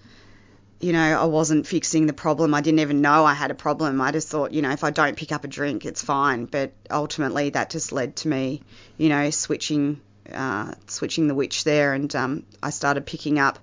you 0.83 0.93
know, 0.93 1.21
I 1.21 1.27
wasn't 1.27 1.67
fixing 1.67 2.07
the 2.07 2.13
problem. 2.13 2.55
I 2.55 2.61
didn't 2.61 2.81
even 2.81 3.01
know 3.03 3.25
I 3.25 3.35
had 3.35 3.53
a 3.53 3.55
problem. 3.55 4.01
I 4.01 4.11
just 4.11 4.29
thought, 4.29 4.53
you 4.53 4.63
know, 4.63 4.71
if 4.71 4.83
I 4.83 4.91
don't 4.91 5.17
pick 5.17 5.31
up 5.31 5.45
a 5.45 5.49
drink, 5.49 5.87
it's 5.87 6.03
fine. 6.03 6.47
But 6.47 6.73
ultimately, 6.91 7.51
that 7.51 7.71
just 7.71 7.93
led 7.93 8.17
to 8.17 8.29
me, 8.29 8.63
you 8.99 9.09
know, 9.09 9.31
switching, 9.31 10.01
uh, 10.33 10.73
switching 10.89 11.29
the 11.29 11.37
witch 11.37 11.63
there, 11.63 11.95
and 11.95 12.15
um, 12.17 12.43
I 12.61 12.71
started 12.71 13.07
picking 13.07 13.39
up, 13.39 13.61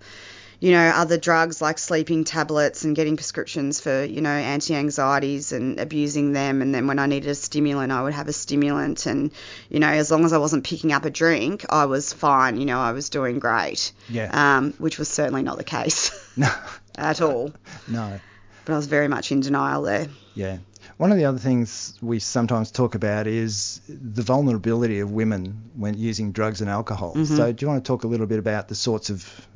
you 0.60 0.72
know, 0.72 0.89
other 0.89 1.17
drugs 1.17 1.62
like 1.62 1.80
sleeping 1.80 2.26
tablets 2.26 2.84
and 2.84 2.95
getting 2.95 3.15
prescriptions 3.15 3.80
for, 3.80 4.04
you 4.04 4.22
know, 4.22 4.30
anti-anxieties 4.30 5.52
and 5.52 5.80
abusing 5.80 6.34
them. 6.34 6.62
And 6.62 6.76
then 6.76 6.88
when 6.88 7.00
I 7.00 7.06
needed 7.06 7.30
a 7.30 7.36
stimulant, 7.36 7.91
I 7.91 8.02
would 8.04 8.13
have 8.13 8.28
a 8.28 8.34
stimulant. 8.34 9.06
And, 9.06 9.32
you 9.69 9.80
know, 9.80 9.88
as 9.88 10.12
long 10.12 10.26
as 10.26 10.34
I 10.34 10.38
wasn't 10.38 10.65
picking 10.65 10.91
up 10.91 11.06
a 11.06 11.10
drink, 11.10 11.65
I 11.69 11.86
was 11.86 12.12
fine. 12.12 12.60
You 12.60 12.65
know, 12.65 12.80
I 12.80 12.91
was 12.91 13.10
doing 13.10 13.39
great. 13.39 13.91
Yeah. 14.10 14.30
Um, 14.58 14.74
which 14.80 15.00
was 15.00 15.08
certainly 15.08 15.43
not 15.43 15.58
the 15.58 15.63
case. 15.63 16.12
No. 16.36 16.50
at 16.98 17.22
all. 17.22 17.54
No. 17.88 18.19
But 18.65 18.74
I 18.74 18.76
was 18.76 18.88
very 18.88 19.08
much 19.08 19.32
in 19.32 19.39
denial 19.39 19.82
there. 19.84 20.08
Yeah. 20.36 20.58
One 20.98 21.12
of 21.12 21.17
the 21.17 21.26
other 21.26 21.39
things 21.39 21.98
we 22.02 22.19
sometimes 22.19 22.72
talk 22.72 22.93
about 22.93 23.26
is 23.26 23.80
the 23.88 24.22
vulnerability 24.22 25.00
of 25.00 25.10
women 25.12 25.72
when 25.76 25.98
using 25.98 26.34
drugs 26.34 26.62
and 26.62 26.69
alcohol. 26.69 27.13
Mhm. 27.15 27.26
So 27.26 27.52
do 27.52 27.63
you 27.63 27.69
want 27.69 27.84
to 27.84 27.88
talk 27.88 28.04
a 28.04 28.08
little 28.08 28.28
bit 28.28 28.38
about 28.38 28.67
the 28.67 28.76
sorts 28.76 29.10
of 29.10 29.48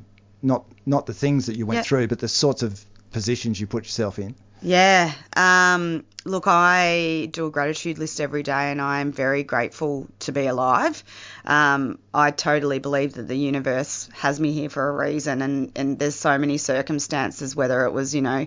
not 0.44 0.64
not 0.86 1.06
the 1.06 1.14
things 1.14 1.46
that 1.46 1.56
you 1.56 1.66
went 1.66 1.78
Yep. 1.78 1.86
through, 1.86 2.08
but 2.08 2.18
the 2.18 2.28
sorts 2.28 2.62
of 2.62 2.84
positions 3.10 3.60
you 3.60 3.66
put 3.66 3.84
yourself 3.84 4.18
in? 4.18 4.34
Yeah. 4.62 5.12
Um, 5.36 6.04
look, 6.24 6.44
I 6.46 7.28
do 7.30 7.46
a 7.46 7.50
gratitude 7.50 7.98
list 7.98 8.18
every 8.20 8.42
day 8.42 8.70
and 8.70 8.80
I'm 8.80 9.12
very 9.12 9.42
grateful 9.42 10.08
to 10.20 10.32
be 10.32 10.46
alive. 10.46 11.04
Um, 11.44 11.98
I 12.14 12.30
totally 12.30 12.78
believe 12.78 13.12
that 13.14 13.28
the 13.28 13.36
universe 13.36 14.08
has 14.14 14.40
me 14.40 14.52
here 14.52 14.70
for 14.70 14.88
a 14.88 14.92
reason 14.92 15.42
and, 15.42 15.72
and 15.76 15.98
there's 15.98 16.14
so 16.14 16.38
many 16.38 16.56
circumstances, 16.56 17.54
whether 17.54 17.84
it 17.84 17.92
was, 17.92 18.14
you 18.14 18.22
know, 18.22 18.46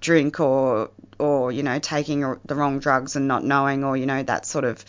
drink 0.00 0.40
or, 0.40 0.90
or, 1.18 1.52
you 1.52 1.62
know, 1.62 1.78
taking 1.78 2.20
the 2.46 2.54
wrong 2.54 2.78
drugs 2.78 3.16
and 3.16 3.28
not 3.28 3.44
knowing 3.44 3.84
or, 3.84 3.96
you 3.96 4.06
know, 4.06 4.22
that 4.22 4.46
sort 4.46 4.64
of 4.64 4.82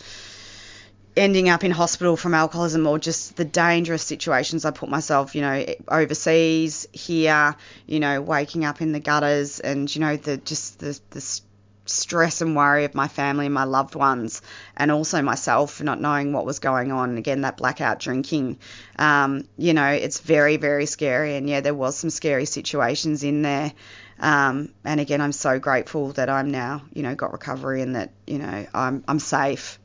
ending 1.16 1.48
up 1.48 1.64
in 1.64 1.70
hospital 1.70 2.16
from 2.16 2.34
alcoholism 2.34 2.86
or 2.86 2.98
just 2.98 3.36
the 3.36 3.44
dangerous 3.44 4.02
situations 4.02 4.64
I 4.64 4.70
put 4.70 4.88
myself, 4.88 5.34
you 5.34 5.42
know, 5.42 5.64
overseas, 5.88 6.86
here, 6.92 7.56
you 7.86 8.00
know, 8.00 8.20
waking 8.20 8.64
up 8.64 8.80
in 8.80 8.92
the 8.92 9.00
gutters 9.00 9.60
and, 9.60 9.92
you 9.94 10.00
know, 10.00 10.16
the 10.16 10.36
just 10.36 10.78
the, 10.78 10.98
the 11.10 11.40
stress 11.86 12.40
and 12.40 12.54
worry 12.54 12.84
of 12.84 12.94
my 12.94 13.08
family 13.08 13.46
and 13.46 13.54
my 13.54 13.64
loved 13.64 13.96
ones 13.96 14.42
and 14.76 14.92
also 14.92 15.20
myself 15.22 15.82
not 15.82 16.00
knowing 16.00 16.32
what 16.32 16.46
was 16.46 16.60
going 16.60 16.92
on. 16.92 17.18
Again, 17.18 17.40
that 17.40 17.56
blackout 17.56 17.98
drinking, 17.98 18.58
um, 18.96 19.48
you 19.58 19.74
know, 19.74 19.88
it's 19.88 20.20
very, 20.20 20.56
very 20.56 20.86
scary. 20.86 21.34
And 21.34 21.48
yeah, 21.48 21.60
there 21.60 21.74
was 21.74 21.96
some 21.96 22.10
scary 22.10 22.44
situations 22.44 23.24
in 23.24 23.42
there. 23.42 23.72
Um, 24.20 24.72
and 24.84 25.00
again, 25.00 25.20
I'm 25.20 25.32
so 25.32 25.58
grateful 25.58 26.12
that 26.12 26.30
I'm 26.30 26.50
now, 26.52 26.82
you 26.92 27.02
know, 27.02 27.14
got 27.16 27.32
recovery 27.32 27.82
and 27.82 27.96
that, 27.96 28.12
you 28.26 28.38
know, 28.38 28.66
I'm, 28.72 29.02
I'm 29.08 29.18
safe. 29.18 29.79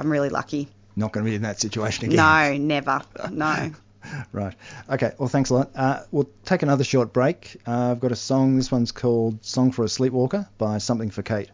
I'm 0.00 0.10
really 0.10 0.28
lucky. 0.30 0.68
Not 0.96 1.12
going 1.12 1.24
to 1.24 1.30
be 1.30 1.36
in 1.36 1.42
that 1.42 1.60
situation 1.60 2.06
again. 2.06 2.16
No, 2.16 2.56
never. 2.56 3.02
No. 3.30 3.70
Right. 4.32 4.54
Okay. 4.88 5.12
Well, 5.18 5.28
thanks 5.28 5.50
a 5.50 5.54
lot. 5.54 5.72
Uh, 5.74 6.00
we'll 6.10 6.30
take 6.46 6.62
another 6.62 6.84
short 6.84 7.12
break. 7.12 7.58
Uh, 7.66 7.90
I've 7.90 8.00
got 8.00 8.12
a 8.12 8.16
song. 8.16 8.56
This 8.56 8.72
one's 8.72 8.92
called 8.92 9.44
"Song 9.44 9.72
for 9.72 9.84
a 9.84 9.88
Sleepwalker" 9.88 10.48
by 10.56 10.78
Something 10.78 11.10
for 11.10 11.20
Kate. 11.20 11.50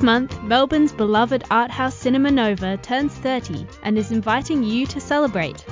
This 0.00 0.06
month, 0.06 0.42
Melbourne's 0.42 0.92
beloved 0.92 1.44
art 1.50 1.70
house 1.70 1.94
Cinema 1.94 2.30
Nova 2.30 2.78
turns 2.78 3.12
30 3.16 3.66
and 3.82 3.98
is 3.98 4.10
inviting 4.10 4.62
you 4.62 4.86
to 4.86 4.98
celebrate. 4.98 5.62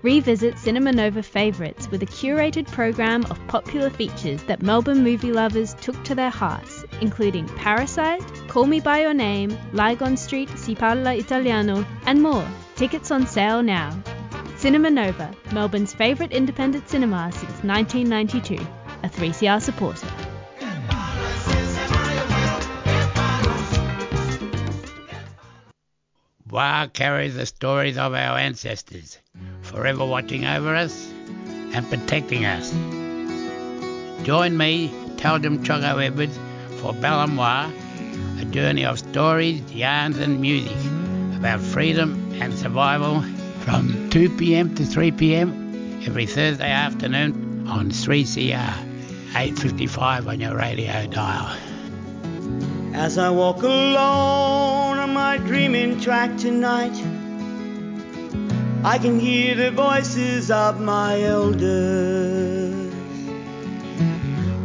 Revisit 0.00 0.58
Cinema 0.58 0.90
Nova 0.90 1.22
favourites 1.22 1.90
with 1.90 2.02
a 2.02 2.06
curated 2.06 2.66
program 2.72 3.26
of 3.26 3.46
popular 3.46 3.90
features 3.90 4.42
that 4.44 4.62
Melbourne 4.62 5.04
movie 5.04 5.32
lovers 5.32 5.74
took 5.82 6.02
to 6.04 6.14
their 6.14 6.30
hearts, 6.30 6.86
including 7.02 7.46
Parasite, 7.46 8.24
Call 8.48 8.64
Me 8.64 8.80
By 8.80 9.02
Your 9.02 9.12
Name, 9.12 9.54
Lygon 9.74 10.16
Street, 10.16 10.48
Si 10.56 10.74
Parla 10.74 11.14
Italiano, 11.14 11.84
and 12.06 12.22
more. 12.22 12.48
Tickets 12.76 13.10
on 13.10 13.26
sale 13.26 13.62
now. 13.62 13.90
Cinema 14.56 14.88
Nova, 14.88 15.30
Melbourne's 15.52 15.92
favourite 15.92 16.32
independent 16.32 16.88
cinema 16.88 17.30
since 17.32 17.62
1992, 17.62 18.54
a 19.02 19.10
3CR 19.10 19.60
supporter. 19.60 20.23
Wa 26.54 26.86
carries 26.86 27.34
the 27.34 27.46
stories 27.46 27.98
of 27.98 28.14
our 28.14 28.38
ancestors, 28.38 29.18
forever 29.62 30.06
watching 30.06 30.44
over 30.44 30.76
us 30.76 31.12
and 31.74 31.84
protecting 31.90 32.44
us. 32.44 32.70
Join 34.24 34.56
me, 34.56 34.88
Taldum 35.16 35.64
Chogo 35.64 36.00
Edwards, 36.00 36.38
for 36.76 36.92
Balamoir, 36.92 37.72
a 38.40 38.44
journey 38.44 38.84
of 38.84 39.00
stories, 39.00 39.62
yarns, 39.72 40.18
and 40.18 40.40
music 40.40 40.76
about 41.36 41.58
freedom 41.58 42.32
and 42.40 42.54
survival 42.54 43.22
from 43.62 44.08
2 44.10 44.36
pm 44.36 44.76
to 44.76 44.86
3 44.86 45.10
pm 45.10 46.02
every 46.06 46.26
Thursday 46.26 46.70
afternoon 46.70 47.66
on 47.66 47.90
3CR 47.90 48.76
855 49.34 50.28
on 50.28 50.38
your 50.38 50.56
radio 50.56 51.04
dial. 51.08 51.73
As 52.94 53.18
I 53.18 53.28
walk 53.30 53.60
alone 53.64 54.98
on 54.98 55.12
my 55.12 55.36
dreaming 55.38 55.98
track 56.00 56.36
tonight, 56.36 56.94
I 58.84 58.98
can 58.98 59.18
hear 59.18 59.56
the 59.56 59.72
voices 59.72 60.48
of 60.48 60.80
my 60.80 61.20
elders. 61.20 62.94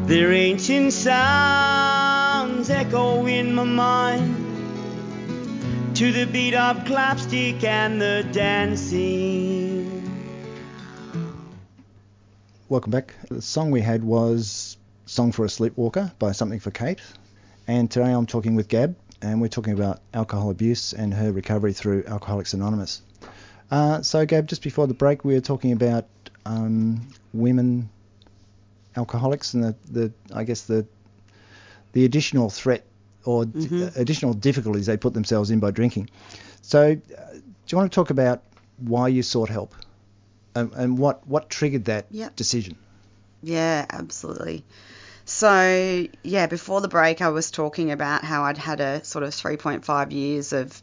Their 0.05 0.31
ancient 0.31 0.93
sounds 0.93 2.69
echo 2.69 3.25
in 3.25 3.55
my 3.55 3.63
mind 3.63 4.35
to 5.95 6.11
the 6.11 6.25
beat 6.25 6.53
of 6.53 6.85
clapstick 6.85 7.63
and 7.63 7.99
the 7.99 8.23
dancing. 8.31 9.89
Welcome 12.69 12.91
back. 12.91 13.15
The 13.27 13.41
song 13.41 13.71
we 13.71 13.81
had 13.81 14.03
was 14.03 14.77
Song 15.07 15.31
for 15.31 15.45
a 15.45 15.49
Sleepwalker 15.49 16.11
by 16.19 16.33
Something 16.33 16.59
for 16.59 16.69
Kate. 16.69 17.01
And 17.69 17.91
today 17.91 18.11
I'm 18.11 18.25
talking 18.25 18.55
with 18.55 18.67
Gab, 18.67 18.95
and 19.21 19.39
we're 19.39 19.47
talking 19.47 19.73
about 19.73 20.01
alcohol 20.11 20.49
abuse 20.49 20.91
and 20.93 21.13
her 21.13 21.31
recovery 21.31 21.71
through 21.71 22.03
Alcoholics 22.07 22.55
Anonymous. 22.55 23.03
Uh, 23.69 24.01
so, 24.01 24.25
Gab, 24.25 24.47
just 24.47 24.63
before 24.63 24.87
the 24.87 24.95
break, 24.95 25.23
we 25.23 25.35
were 25.35 25.39
talking 25.39 25.71
about 25.71 26.07
um, 26.47 27.07
women 27.31 27.87
alcoholics 28.97 29.53
and 29.53 29.63
the, 29.63 29.75
the, 29.91 30.11
I 30.33 30.45
guess 30.45 30.63
the, 30.63 30.83
the 31.93 32.05
additional 32.05 32.49
threat 32.49 32.83
or 33.23 33.45
Mm-hmm. 33.45 33.99
additional 34.01 34.33
difficulties 34.33 34.87
they 34.87 34.97
put 34.97 35.13
themselves 35.13 35.51
in 35.51 35.59
by 35.59 35.69
drinking. 35.69 36.09
So, 36.63 36.93
uh, 36.93 36.93
do 36.95 37.41
you 37.67 37.77
want 37.77 37.91
to 37.91 37.95
talk 37.95 38.09
about 38.09 38.41
why 38.77 39.09
you 39.09 39.21
sought 39.21 39.49
help 39.49 39.75
and, 40.55 40.73
and 40.73 40.97
what 40.97 41.27
what 41.27 41.51
triggered 41.51 41.85
that 41.85 42.07
Yep. 42.09 42.35
decision? 42.35 42.77
Yeah, 43.43 43.85
absolutely. 43.91 44.63
So, 45.29 46.07
yeah, 46.23 46.47
before 46.47 46.81
the 46.81 46.87
break, 46.87 47.21
I 47.21 47.29
was 47.29 47.51
talking 47.51 47.91
about 47.91 48.23
how 48.23 48.45
I'd 48.45 48.57
had 48.57 48.81
a 48.81 49.03
sort 49.05 49.23
of 49.23 49.29
3.5 49.29 50.11
years 50.11 50.53
of, 50.53 50.81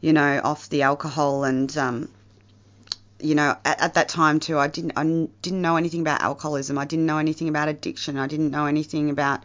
you 0.00 0.14
know, 0.14 0.40
off 0.42 0.70
the 0.70 0.80
alcohol 0.80 1.44
and, 1.44 1.76
um, 1.76 2.08
you 3.20 3.34
know, 3.34 3.54
at, 3.66 3.82
at 3.82 3.94
that 3.94 4.08
time 4.08 4.40
too, 4.40 4.58
I 4.58 4.68
didn't, 4.68 4.92
I 4.96 5.04
didn't 5.42 5.60
know 5.60 5.76
anything 5.76 6.00
about 6.00 6.22
alcoholism. 6.22 6.78
I 6.78 6.86
didn't 6.86 7.04
know 7.04 7.18
anything 7.18 7.50
about 7.50 7.68
addiction. 7.68 8.16
I 8.16 8.28
didn't 8.28 8.50
know 8.50 8.64
anything 8.64 9.10
about 9.10 9.42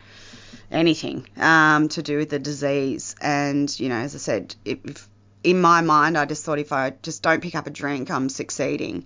anything 0.72 1.28
um, 1.36 1.90
to 1.90 2.02
do 2.02 2.18
with 2.18 2.30
the 2.30 2.40
disease. 2.40 3.16
And, 3.20 3.78
you 3.78 3.90
know, 3.90 3.98
as 3.98 4.16
I 4.16 4.20
said, 4.20 4.56
if, 4.64 5.10
in 5.44 5.60
my 5.60 5.82
mind, 5.82 6.18
I 6.18 6.24
just 6.24 6.46
thought 6.46 6.58
if 6.58 6.72
I 6.72 6.94
just 7.02 7.22
don't 7.22 7.44
pick 7.44 7.56
up 7.56 7.68
a 7.68 7.70
drink, 7.70 8.10
I'm 8.10 8.30
succeeding. 8.30 9.04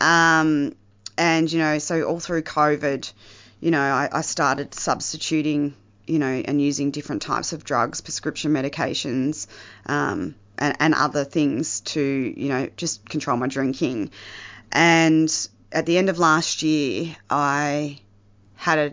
Um, 0.00 0.76
and, 1.16 1.52
you 1.52 1.58
know, 1.58 1.78
so 1.80 2.04
all 2.04 2.20
through 2.20 2.42
COVID, 2.42 3.12
you 3.60 3.70
know, 3.70 3.80
I, 3.80 4.08
I 4.12 4.20
started 4.20 4.74
substituting, 4.74 5.74
you 6.06 6.18
know, 6.18 6.42
and 6.44 6.60
using 6.60 6.90
different 6.90 7.22
types 7.22 7.52
of 7.52 7.64
drugs, 7.64 8.00
prescription 8.00 8.52
medications, 8.52 9.46
um, 9.86 10.34
and, 10.58 10.76
and 10.80 10.94
other 10.94 11.24
things 11.24 11.80
to, 11.80 12.00
you 12.00 12.48
know, 12.48 12.68
just 12.76 13.08
control 13.08 13.36
my 13.36 13.46
drinking. 13.46 14.10
And 14.72 15.30
at 15.72 15.86
the 15.86 15.98
end 15.98 16.08
of 16.08 16.18
last 16.18 16.62
year, 16.62 17.16
I 17.30 18.00
had 18.56 18.78
a, 18.78 18.92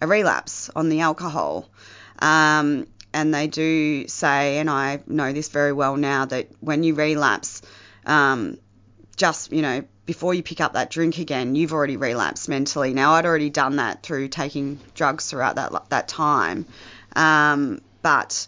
a 0.00 0.06
relapse 0.06 0.70
on 0.74 0.88
the 0.88 1.00
alcohol. 1.00 1.68
Um, 2.18 2.86
and 3.12 3.32
they 3.32 3.46
do 3.46 4.06
say, 4.08 4.58
and 4.58 4.68
I 4.68 5.00
know 5.06 5.32
this 5.32 5.48
very 5.48 5.72
well 5.72 5.96
now, 5.96 6.26
that 6.26 6.48
when 6.60 6.82
you 6.82 6.94
relapse, 6.94 7.62
um, 8.04 8.58
just, 9.16 9.52
you 9.52 9.62
know, 9.62 9.84
before 10.06 10.32
you 10.32 10.42
pick 10.42 10.60
up 10.60 10.74
that 10.74 10.90
drink 10.90 11.18
again, 11.18 11.54
you've 11.54 11.72
already 11.72 11.96
relapsed 11.96 12.48
mentally. 12.48 12.94
Now, 12.94 13.12
I'd 13.12 13.26
already 13.26 13.50
done 13.50 13.76
that 13.76 14.02
through 14.02 14.28
taking 14.28 14.78
drugs 14.94 15.28
throughout 15.28 15.56
that 15.56 15.90
that 15.90 16.08
time, 16.08 16.66
um, 17.14 17.80
but 18.02 18.46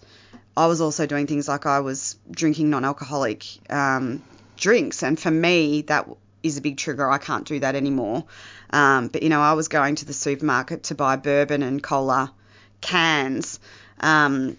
I 0.57 0.67
was 0.67 0.81
also 0.81 1.07
doing 1.07 1.27
things 1.27 1.49
like 1.49 1.67
I 1.67 1.81
was 1.81 2.17
drinking 2.31 2.71
non-alcoholic 2.71 3.45
um, 3.71 4.23
drinks, 4.57 5.03
and 5.03 5.19
for 5.19 5.31
me, 5.31 5.83
that 5.83 6.09
is 6.43 6.57
a 6.57 6.61
big 6.61 6.77
trigger. 6.77 7.11
I 7.11 7.19
can't 7.19 7.45
do 7.45 7.59
that 7.61 7.75
anymore. 7.75 8.25
Um, 8.71 9.09
but 9.09 9.23
you 9.23 9.29
know, 9.29 9.41
I 9.41 9.55
was 9.55 9.69
going 9.69 9.97
to 9.97 10.05
the 10.05 10.13
supermarket 10.13 10.85
to 10.85 10.95
buy 10.95 11.17
bourbon 11.17 11.63
and 11.63 11.83
cola 11.83 12.33
cans. 12.81 13.59
Um, 14.01 14.57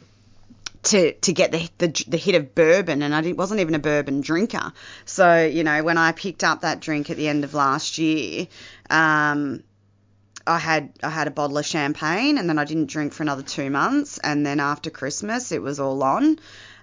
to 0.83 1.13
to 1.13 1.33
get 1.33 1.51
the, 1.51 1.69
the 1.77 2.05
the 2.07 2.17
hit 2.17 2.35
of 2.35 2.55
bourbon, 2.55 3.01
and 3.01 3.13
I 3.13 3.31
wasn't 3.33 3.59
even 3.59 3.75
a 3.75 3.79
bourbon 3.79 4.21
drinker. 4.21 4.73
So 5.05 5.45
you 5.45 5.63
know, 5.63 5.83
when 5.83 5.97
I 5.97 6.11
picked 6.11 6.43
up 6.43 6.61
that 6.61 6.79
drink 6.79 7.09
at 7.09 7.17
the 7.17 7.27
end 7.27 7.43
of 7.43 7.53
last 7.53 7.97
year, 7.97 8.47
um, 8.89 9.63
I 10.47 10.57
had 10.57 10.91
I 11.03 11.09
had 11.09 11.27
a 11.27 11.31
bottle 11.31 11.57
of 11.57 11.65
champagne, 11.65 12.37
and 12.37 12.49
then 12.49 12.57
I 12.57 12.65
didn't 12.65 12.87
drink 12.87 13.13
for 13.13 13.23
another 13.23 13.43
two 13.43 13.69
months, 13.69 14.17
and 14.19 14.45
then 14.45 14.59
after 14.59 14.89
Christmas, 14.89 15.51
it 15.51 15.61
was 15.61 15.79
all 15.79 16.01
on, 16.01 16.39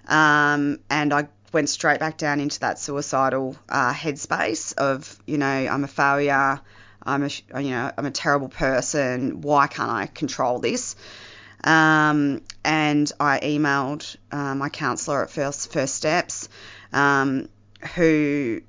um, 0.07 0.79
and 0.89 1.13
I 1.13 1.27
went 1.51 1.69
straight 1.69 1.99
back 1.99 2.17
down 2.17 2.39
into 2.39 2.59
that 2.59 2.77
suicidal 2.77 3.55
uh, 3.69 3.93
headspace 3.93 4.73
of 4.77 5.17
you 5.25 5.37
know 5.37 5.47
I'm 5.47 5.83
a 5.83 5.87
failure. 5.87 6.61
I'm 7.03 7.23
a 7.23 7.29
you 7.61 7.71
know 7.71 7.91
I'm 7.97 8.05
a 8.05 8.11
terrible 8.11 8.49
person. 8.49 9.41
Why 9.41 9.67
can't 9.67 9.89
I 9.89 10.05
control 10.07 10.59
this? 10.59 10.95
Um, 11.63 12.41
and 12.63 13.11
I 13.19 13.39
emailed 13.39 14.15
uh, 14.31 14.55
my 14.55 14.69
counsellor 14.69 15.23
at 15.23 15.29
First 15.29 15.73
First 15.73 15.95
Steps, 15.95 16.49
um, 16.93 17.49
who 17.95 18.61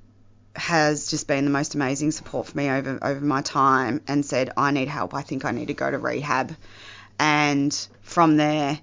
has 0.57 1.09
just 1.09 1.28
been 1.28 1.45
the 1.45 1.51
most 1.51 1.74
amazing 1.74 2.11
support 2.11 2.49
for 2.49 2.57
me 2.57 2.68
over 2.70 2.99
over 3.03 3.24
my 3.24 3.43
time, 3.43 4.01
and 4.09 4.24
said 4.24 4.51
I 4.57 4.70
need 4.70 4.89
help. 4.89 5.14
I 5.14 5.22
think 5.22 5.45
I 5.45 5.51
need 5.51 5.68
to 5.68 5.74
go 5.74 5.91
to 5.91 5.99
rehab. 5.99 6.57
And 7.18 7.89
from 8.03 8.36
there, 8.36 8.78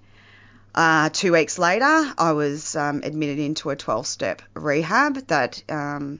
uh, 0.75 1.09
two 1.09 1.31
weeks 1.31 1.57
later, 1.57 2.13
I 2.17 2.33
was 2.33 2.75
um, 2.75 3.01
admitted 3.03 3.39
into 3.39 3.69
a 3.69 3.75
12 3.75 4.05
step 4.05 4.41
rehab 4.53 5.27
that 5.27 5.63
um, 5.69 6.19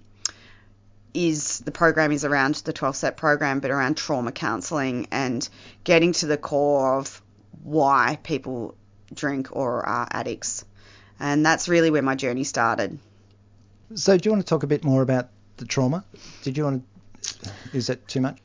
is 1.14 1.60
the 1.60 1.72
program 1.72 2.12
is 2.12 2.26
around 2.26 2.56
the 2.56 2.74
12 2.74 2.96
step 2.96 3.18
program, 3.18 3.60
but 3.60 3.72
around 3.72 3.98
trauma 3.98 4.32
counselling 4.32 5.08
and 5.12 5.48
getting 5.84 6.14
to 6.14 6.26
the 6.28 6.38
core 6.38 7.00
of 7.00 7.22
why 7.64 8.18
people 8.24 8.76
drink 9.14 9.50
or 9.52 9.86
are 9.86 10.08
addicts. 10.12 10.66
And 11.20 11.46
that's 11.46 11.68
really 11.70 11.90
where 11.92 12.02
my 12.02 12.16
journey 12.16 12.44
started. 12.44 13.00
So, 13.94 14.18
do 14.18 14.28
you 14.28 14.32
want 14.34 14.46
to 14.46 14.50
talk 14.50 14.64
a 14.64 14.68
bit 14.68 14.84
more 14.84 15.02
about 15.02 15.30
the 15.58 15.66
trauma? 15.66 16.04
Did 16.44 16.58
you 16.58 16.64
want 16.66 16.84
to? 17.22 17.52
Is 17.74 17.88
that 17.88 18.08
too 18.08 18.20
much? 18.22 18.38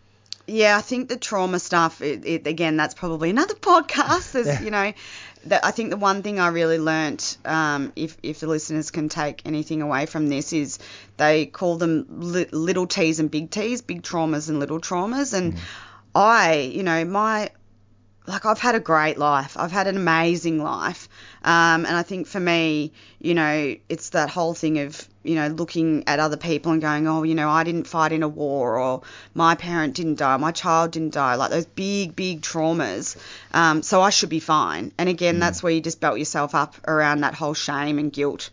Yeah, 0.47 0.77
I 0.77 0.81
think 0.81 1.09
the 1.09 1.17
trauma 1.17 1.59
stuff. 1.59 2.03
It, 2.03 2.25
it, 2.25 2.47
again, 2.47 2.77
that's 2.77 2.95
probably 2.95 3.31
another 3.31 3.55
podcast. 3.71 4.33
There's, 4.33 4.47
Yeah. 4.47 4.61
you 4.63 4.71
know, 4.71 4.93
that 5.47 5.65
I 5.65 5.71
think 5.71 5.91
the 5.91 5.97
one 5.97 6.23
thing 6.23 6.39
I 6.39 6.49
really 6.49 6.79
learnt, 6.79 7.39
um, 7.45 7.93
if 7.97 8.17
if 8.23 8.41
the 8.41 8.47
listeners 8.47 8.91
can 8.91 9.09
take 9.09 9.43
anything 9.47 9.81
away 9.83 10.07
from 10.07 10.29
this, 10.29 10.53
is 10.53 10.79
they 11.17 11.47
call 11.47 11.77
them 11.77 12.07
li- 12.09 12.49
little 12.53 12.87
T's 12.87 13.19
and 13.21 13.31
big 13.31 13.51
T's, 13.51 13.81
big 13.83 14.03
traumas 14.03 14.49
and 14.49 14.61
little 14.61 14.81
traumas. 14.81 15.33
And 15.33 15.57
I, 16.15 16.71
you 16.75 16.83
know, 16.83 17.05
my 17.05 17.51
like 18.31 18.47
I've 18.47 18.59
had 18.59 18.75
a 18.75 18.81
great 18.81 19.19
life. 19.19 19.57
I've 19.59 19.73
had 19.73 19.87
an 19.87 19.97
amazing 19.97 20.63
life. 20.63 21.09
Um, 21.43 21.85
and 21.85 21.97
I 21.97 22.03
think 22.03 22.27
for 22.27 22.41
me, 22.41 22.93
you 23.21 23.35
know, 23.35 23.77
it's 23.89 24.11
that 24.11 24.31
whole 24.31 24.55
thing 24.55 24.79
of 24.79 25.09
you 25.23 25.35
know, 25.35 25.49
looking 25.49 26.05
at 26.07 26.19
other 26.19 26.39
people 26.39 26.73
and 26.73 26.81
going, 26.81 27.07
oh, 27.07 27.25
you 27.25 27.35
know, 27.35 27.51
I 27.51 27.63
didn't 27.63 27.85
fight 27.85 28.13
in 28.13 28.23
a 28.23 28.29
war, 28.29 28.79
or 28.79 29.03
my 29.35 29.55
parent 29.55 29.95
didn't 29.95 30.19
die, 30.19 30.37
my 30.39 30.51
child 30.51 30.93
didn't 30.93 31.13
die, 31.13 31.35
like 31.35 31.51
those 31.51 31.67
big, 31.67 32.17
big 32.17 32.41
traumas. 32.41 33.17
Um, 33.53 33.83
so 33.83 34.01
I 34.01 34.11
should 34.11 34.31
be 34.31 34.41
fine. 34.41 34.93
And 34.97 35.09
again, 35.09 35.39
that's 35.39 35.63
where 35.63 35.73
you 35.73 35.81
just 35.81 36.01
belt 36.01 36.19
yourself 36.19 36.55
up 36.55 36.77
around 36.89 37.21
that 37.21 37.35
whole 37.35 37.55
shame 37.55 37.99
and 37.99 38.11
guilt 38.11 38.51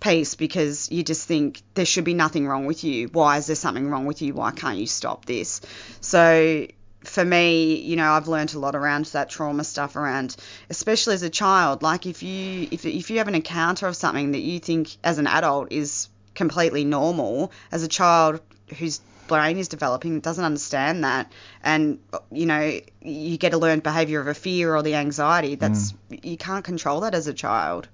piece 0.00 0.34
because 0.34 0.90
you 0.90 1.04
just 1.04 1.28
think 1.28 1.62
there 1.74 1.84
should 1.84 2.04
be 2.04 2.14
nothing 2.14 2.48
wrong 2.48 2.66
with 2.66 2.82
you. 2.82 3.06
Why 3.08 3.36
is 3.36 3.46
there 3.46 3.56
something 3.56 3.88
wrong 3.88 4.06
with 4.06 4.20
you? 4.22 4.34
Why 4.34 4.50
can't 4.50 4.78
you 4.78 4.86
stop 4.86 5.26
this? 5.26 5.60
So 6.00 6.66
for 7.04 7.24
me, 7.24 7.76
you 7.76 7.96
know, 7.96 8.12
I've 8.12 8.28
learned 8.28 8.54
a 8.54 8.58
lot 8.58 8.74
around 8.74 9.06
that 9.06 9.30
trauma 9.30 9.64
stuff 9.64 9.96
around, 9.96 10.36
especially 10.68 11.14
as 11.14 11.22
a 11.22 11.30
child. 11.30 11.82
Like 11.82 12.06
if 12.06 12.22
you 12.22 12.68
if 12.70 12.84
if 12.84 13.10
you 13.10 13.18
have 13.18 13.28
an 13.28 13.34
encounter 13.34 13.86
of 13.86 13.96
something 13.96 14.32
that 14.32 14.40
you 14.40 14.58
think 14.58 14.96
as 15.02 15.18
an 15.18 15.26
adult 15.26 15.72
is 15.72 16.08
completely 16.34 16.84
normal, 16.84 17.52
as 17.72 17.82
a 17.82 17.88
child 17.88 18.40
whose 18.78 19.00
brain 19.28 19.58
is 19.58 19.68
developing 19.68 20.20
doesn't 20.20 20.44
understand 20.44 21.04
that, 21.04 21.32
and 21.62 22.00
you 22.30 22.46
know, 22.46 22.80
you 23.00 23.38
get 23.38 23.54
a 23.54 23.58
learned 23.58 23.82
behaviour 23.82 24.20
of 24.20 24.26
a 24.26 24.34
fear 24.34 24.74
or 24.74 24.82
the 24.82 24.96
anxiety. 24.96 25.54
That's 25.54 25.94
you 26.10 26.36
can't 26.36 26.64
control 26.64 27.00
that 27.00 27.14
as 27.14 27.28
a 27.28 27.34
child. 27.34 27.88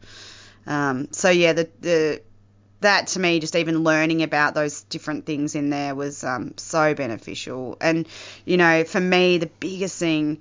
Um, 0.67 1.09
so 1.13 1.31
yeah, 1.31 1.53
the 1.53 1.69
the 1.81 2.23
that 2.81 3.09
to 3.09 3.21
me, 3.21 3.41
just 3.41 3.57
even 3.57 3.83
learning 3.83 4.23
about 4.23 4.55
those 4.55 4.83
different 4.83 5.27
things 5.27 5.55
in 5.55 5.71
there 5.71 5.95
was 5.95 6.25
um, 6.25 6.55
so 6.57 6.95
beneficial. 6.95 7.77
And 7.81 8.07
you 8.45 8.57
know, 8.57 8.85
for 8.85 9.01
me, 9.01 9.39
the 9.39 9.47
biggest 9.47 9.99
thing 9.99 10.41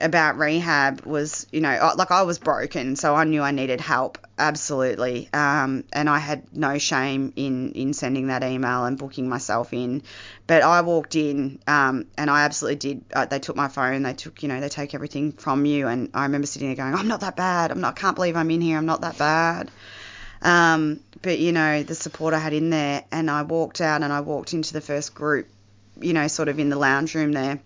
about 0.00 0.38
rehab 0.38 1.02
was, 1.06 1.46
you 1.52 1.60
know, 1.60 1.92
like 1.96 2.10
I 2.10 2.22
was 2.22 2.38
broken, 2.38 2.96
so 2.96 3.14
I 3.14 3.24
knew 3.24 3.42
I 3.42 3.52
needed 3.52 3.80
help, 3.80 4.18
absolutely. 4.36 5.28
Um, 5.32 5.84
and 5.92 6.10
I 6.10 6.18
had 6.18 6.42
no 6.56 6.78
shame 6.78 7.32
in 7.36 7.72
in 7.72 7.92
sending 7.92 8.26
that 8.26 8.42
email 8.42 8.84
and 8.86 8.98
booking 8.98 9.28
myself 9.28 9.72
in. 9.72 10.02
But 10.46 10.62
I 10.62 10.80
walked 10.80 11.14
in, 11.14 11.60
um, 11.66 12.06
and 12.18 12.28
I 12.28 12.44
absolutely 12.44 12.76
did. 12.76 13.04
Uh, 13.12 13.26
they 13.26 13.38
took 13.38 13.56
my 13.56 13.68
phone, 13.68 14.02
they 14.02 14.14
took, 14.14 14.42
you 14.42 14.48
know, 14.48 14.60
they 14.60 14.68
take 14.68 14.94
everything 14.94 15.32
from 15.32 15.64
you. 15.64 15.86
And 15.86 16.10
I 16.12 16.24
remember 16.24 16.46
sitting 16.46 16.68
there 16.68 16.76
going, 16.76 16.94
I'm 16.94 17.08
not 17.08 17.20
that 17.20 17.36
bad. 17.36 17.70
I'm 17.70 17.80
not. 17.80 17.94
Can't 17.96 18.16
believe 18.16 18.36
I'm 18.36 18.50
in 18.50 18.60
here. 18.60 18.78
I'm 18.78 18.86
not 18.86 19.02
that 19.02 19.16
bad. 19.16 19.70
Um, 20.44 21.00
but 21.22 21.38
you 21.38 21.52
know, 21.52 21.82
the 21.82 21.94
support 21.94 22.34
I 22.34 22.38
had 22.38 22.52
in 22.52 22.70
there, 22.70 23.04
and 23.10 23.30
I 23.30 23.42
walked 23.42 23.80
out 23.80 24.02
and 24.02 24.12
I 24.12 24.20
walked 24.20 24.52
into 24.52 24.74
the 24.74 24.82
first 24.82 25.14
group, 25.14 25.48
you 26.00 26.12
know, 26.12 26.28
sort 26.28 26.48
of 26.48 26.58
in 26.58 26.68
the 26.68 26.76
lounge 26.76 27.14
room 27.14 27.32
there, 27.32 27.60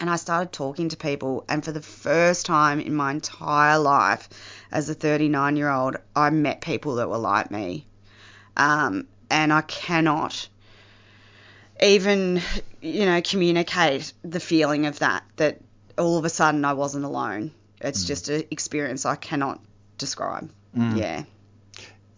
and 0.00 0.10
I 0.10 0.16
started 0.16 0.52
talking 0.52 0.88
to 0.88 0.96
people, 0.96 1.44
and 1.48 1.64
for 1.64 1.70
the 1.70 1.80
first 1.80 2.46
time 2.46 2.80
in 2.80 2.94
my 2.94 3.12
entire 3.12 3.78
life, 3.78 4.28
as 4.72 4.90
a 4.90 4.94
39 4.94 5.56
year 5.56 5.70
old, 5.70 5.96
I 6.16 6.30
met 6.30 6.60
people 6.60 6.96
that 6.96 7.08
were 7.08 7.18
like 7.18 7.52
me, 7.52 7.86
um, 8.56 9.06
and 9.30 9.52
I 9.52 9.60
cannot 9.62 10.48
even, 11.80 12.42
you 12.80 13.06
know, 13.06 13.22
communicate 13.22 14.12
the 14.22 14.40
feeling 14.40 14.86
of 14.86 14.98
that. 14.98 15.22
That 15.36 15.60
all 15.96 16.18
of 16.18 16.24
a 16.24 16.28
sudden 16.28 16.64
I 16.64 16.72
wasn't 16.72 17.04
alone. 17.04 17.52
It's 17.80 18.04
just 18.04 18.28
an 18.28 18.44
experience 18.50 19.06
I 19.06 19.16
cannot 19.16 19.60
describe. 19.96 20.50
Mm. 20.76 20.98
Yeah. 20.98 21.22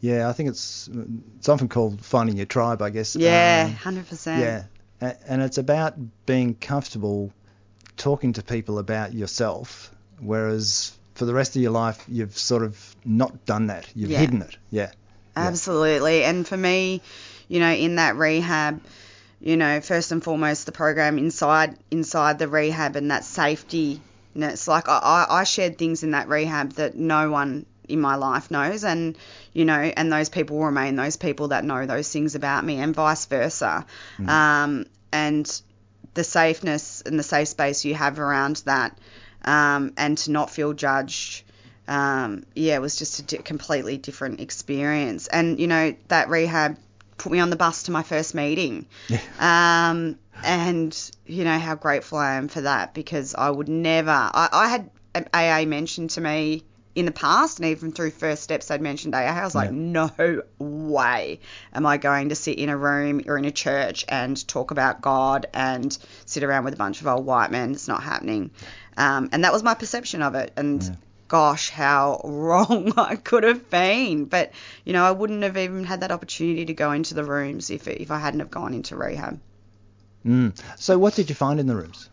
Yeah, 0.02 0.28
I 0.28 0.32
think 0.32 0.48
it's 0.50 0.90
it's 1.38 1.48
often 1.48 1.68
called 1.68 2.04
finding 2.04 2.36
your 2.36 2.44
tribe, 2.46 2.82
I 2.82 2.90
guess. 2.90 3.14
Yeah, 3.16 3.66
Um, 3.68 3.74
hundred 3.76 4.08
percent. 4.08 4.68
Yeah, 5.00 5.14
and 5.28 5.40
it's 5.40 5.58
about 5.58 5.94
being 6.26 6.54
comfortable 6.56 7.32
talking 7.96 8.32
to 8.34 8.42
people 8.42 8.78
about 8.78 9.14
yourself, 9.14 9.94
whereas 10.18 10.92
for 11.14 11.24
the 11.24 11.32
rest 11.32 11.54
of 11.54 11.62
your 11.62 11.70
life 11.70 12.04
you've 12.08 12.36
sort 12.36 12.64
of 12.64 12.96
not 13.04 13.46
done 13.46 13.68
that. 13.68 13.86
You've 13.94 14.10
Yeah. 14.10 14.18
hidden 14.18 14.42
it. 14.42 14.56
Yeah. 14.70 14.90
Absolutely. 15.36 16.24
And 16.24 16.46
for 16.46 16.56
me, 16.56 17.00
you 17.48 17.60
know, 17.60 17.70
in 17.72 17.96
that 17.96 18.16
rehab, 18.16 18.80
you 19.40 19.56
know, 19.56 19.80
first 19.80 20.10
and 20.10 20.22
foremost, 20.22 20.66
the 20.66 20.72
program 20.72 21.16
inside 21.16 21.76
inside 21.92 22.38
the 22.40 22.48
rehab 22.48 22.96
and 22.96 23.10
that 23.12 23.24
safety. 23.24 24.00
And 24.34 24.42
it's 24.42 24.66
like 24.66 24.88
I 24.88 25.26
I 25.28 25.44
shared 25.44 25.78
things 25.78 26.02
in 26.02 26.10
that 26.10 26.28
rehab 26.28 26.72
that 26.72 26.96
no 26.96 27.30
one 27.30 27.66
in 27.88 28.00
my 28.00 28.16
life 28.16 28.50
knows, 28.50 28.84
and 28.84 29.16
you 29.52 29.64
know, 29.64 29.74
and 29.74 30.12
those 30.12 30.28
people 30.28 30.58
will 30.58 30.66
remain 30.66 30.96
those 30.96 31.16
people 31.16 31.48
that 31.48 31.64
know 31.64 31.86
those 31.86 32.08
things 32.08 32.34
about 32.34 32.64
me, 32.64 32.76
and 32.78 32.94
vice 32.94 33.26
versa. 33.26 33.86
Um, 34.26 34.86
and 35.12 35.62
the 36.14 36.24
safeness 36.24 37.02
and 37.04 37.18
the 37.18 37.22
safe 37.22 37.48
space 37.48 37.84
you 37.84 37.94
have 37.94 38.18
around 38.18 38.56
that, 38.66 38.98
um, 39.44 39.92
and 39.96 40.18
to 40.18 40.30
not 40.30 40.50
feel 40.50 40.72
judged. 40.72 41.44
Um, 41.88 42.44
yeah, 42.54 42.76
it 42.76 42.80
was 42.80 42.96
just 42.96 43.18
a 43.18 43.22
di- 43.22 43.38
completely 43.38 43.98
different 43.98 44.40
experience. 44.40 45.26
And 45.26 45.58
you 45.58 45.66
know, 45.66 45.94
that 46.08 46.28
rehab 46.28 46.78
put 47.18 47.32
me 47.32 47.40
on 47.40 47.50
the 47.50 47.56
bus 47.56 47.84
to 47.84 47.90
my 47.90 48.02
first 48.02 48.34
meeting. 48.34 48.86
Um, 49.40 50.18
and 50.44 51.10
you 51.26 51.44
know 51.44 51.58
how 51.58 51.74
grateful 51.74 52.18
I 52.18 52.34
am 52.34 52.48
for 52.48 52.62
that 52.62 52.94
because 52.94 53.34
I 53.34 53.50
would 53.50 53.68
never. 53.68 54.10
I, 54.10 54.48
I 54.52 54.68
had 54.68 54.90
AA 55.34 55.66
mentioned 55.66 56.10
to 56.10 56.20
me 56.20 56.62
in 56.94 57.06
the 57.06 57.12
past, 57.12 57.58
and 57.58 57.68
even 57.68 57.92
through 57.92 58.10
first 58.10 58.42
steps, 58.42 58.70
I'd 58.70 58.82
mentioned 58.82 59.14
AA. 59.14 59.20
I 59.20 59.44
was 59.44 59.54
like, 59.54 59.70
no 59.70 60.10
way 60.58 61.40
am 61.72 61.86
I 61.86 61.96
going 61.96 62.28
to 62.28 62.34
sit 62.34 62.58
in 62.58 62.68
a 62.68 62.76
room 62.76 63.22
or 63.26 63.38
in 63.38 63.44
a 63.44 63.50
church 63.50 64.04
and 64.08 64.46
talk 64.46 64.70
about 64.70 65.00
God 65.00 65.46
and 65.54 65.96
sit 66.26 66.42
around 66.42 66.64
with 66.64 66.74
a 66.74 66.76
bunch 66.76 67.00
of 67.00 67.06
old 67.06 67.24
white 67.24 67.50
men. 67.50 67.72
It's 67.72 67.88
not 67.88 68.02
happening. 68.02 68.50
Um, 68.96 69.30
and 69.32 69.44
that 69.44 69.52
was 69.52 69.62
my 69.62 69.74
perception 69.74 70.22
of 70.22 70.34
it. 70.34 70.52
And 70.56 70.96
gosh, 71.28 71.70
how 71.70 72.20
wrong 72.24 72.92
I 72.98 73.16
could 73.16 73.44
have 73.44 73.70
been. 73.70 74.26
But 74.26 74.52
you 74.84 74.92
know, 74.92 75.04
I 75.04 75.12
wouldn't 75.12 75.42
have 75.42 75.56
even 75.56 75.84
had 75.84 76.00
that 76.00 76.12
opportunity 76.12 76.66
to 76.66 76.74
go 76.74 76.92
into 76.92 77.14
the 77.14 77.24
rooms 77.24 77.70
if 77.70 77.88
if 77.88 78.10
I 78.10 78.18
hadn't 78.18 78.40
have 78.40 78.50
gone 78.50 78.74
into 78.74 78.96
rehab. 78.96 79.40
Mm. 80.26 80.56
So 80.78 80.98
what 80.98 81.14
did 81.14 81.30
you 81.30 81.34
find 81.34 81.58
in 81.58 81.66
the 81.66 81.74
rooms? 81.74 82.10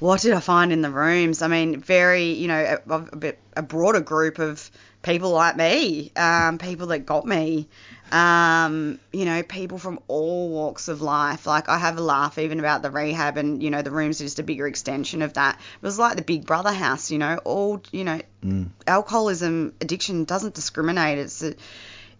What 0.00 0.20
did 0.20 0.32
I 0.32 0.40
find 0.40 0.72
in 0.72 0.80
the 0.82 0.90
rooms? 0.90 1.42
I 1.42 1.48
mean, 1.48 1.80
very, 1.80 2.32
you 2.32 2.48
know, 2.48 2.78
a, 2.88 2.94
a 2.94 3.16
bit 3.16 3.38
a 3.56 3.62
broader 3.62 4.00
group 4.00 4.38
of 4.38 4.70
people 5.02 5.30
like 5.30 5.56
me, 5.56 6.12
um, 6.16 6.58
people 6.58 6.88
that 6.88 7.00
got 7.00 7.26
me, 7.26 7.68
um, 8.12 9.00
you 9.12 9.24
know, 9.24 9.42
people 9.42 9.78
from 9.78 9.98
all 10.06 10.50
walks 10.50 10.86
of 10.88 11.02
life. 11.02 11.46
Like 11.46 11.68
I 11.68 11.78
have 11.78 11.98
a 11.98 12.00
laugh 12.00 12.38
even 12.38 12.60
about 12.60 12.82
the 12.82 12.90
rehab, 12.90 13.36
and 13.38 13.60
you 13.62 13.70
know, 13.70 13.82
the 13.82 13.90
rooms 13.90 14.20
are 14.20 14.24
just 14.24 14.38
a 14.38 14.44
bigger 14.44 14.68
extension 14.68 15.20
of 15.22 15.34
that. 15.34 15.56
It 15.58 15.82
was 15.82 15.98
like 15.98 16.16
the 16.16 16.22
Big 16.22 16.46
Brother 16.46 16.72
house, 16.72 17.10
you 17.10 17.18
know, 17.18 17.38
all, 17.44 17.82
you 17.90 18.04
know, 18.04 18.20
Mm. 18.44 18.68
alcoholism 18.86 19.74
addiction 19.80 20.22
doesn't 20.22 20.54
discriminate. 20.54 21.18
It's 21.18 21.44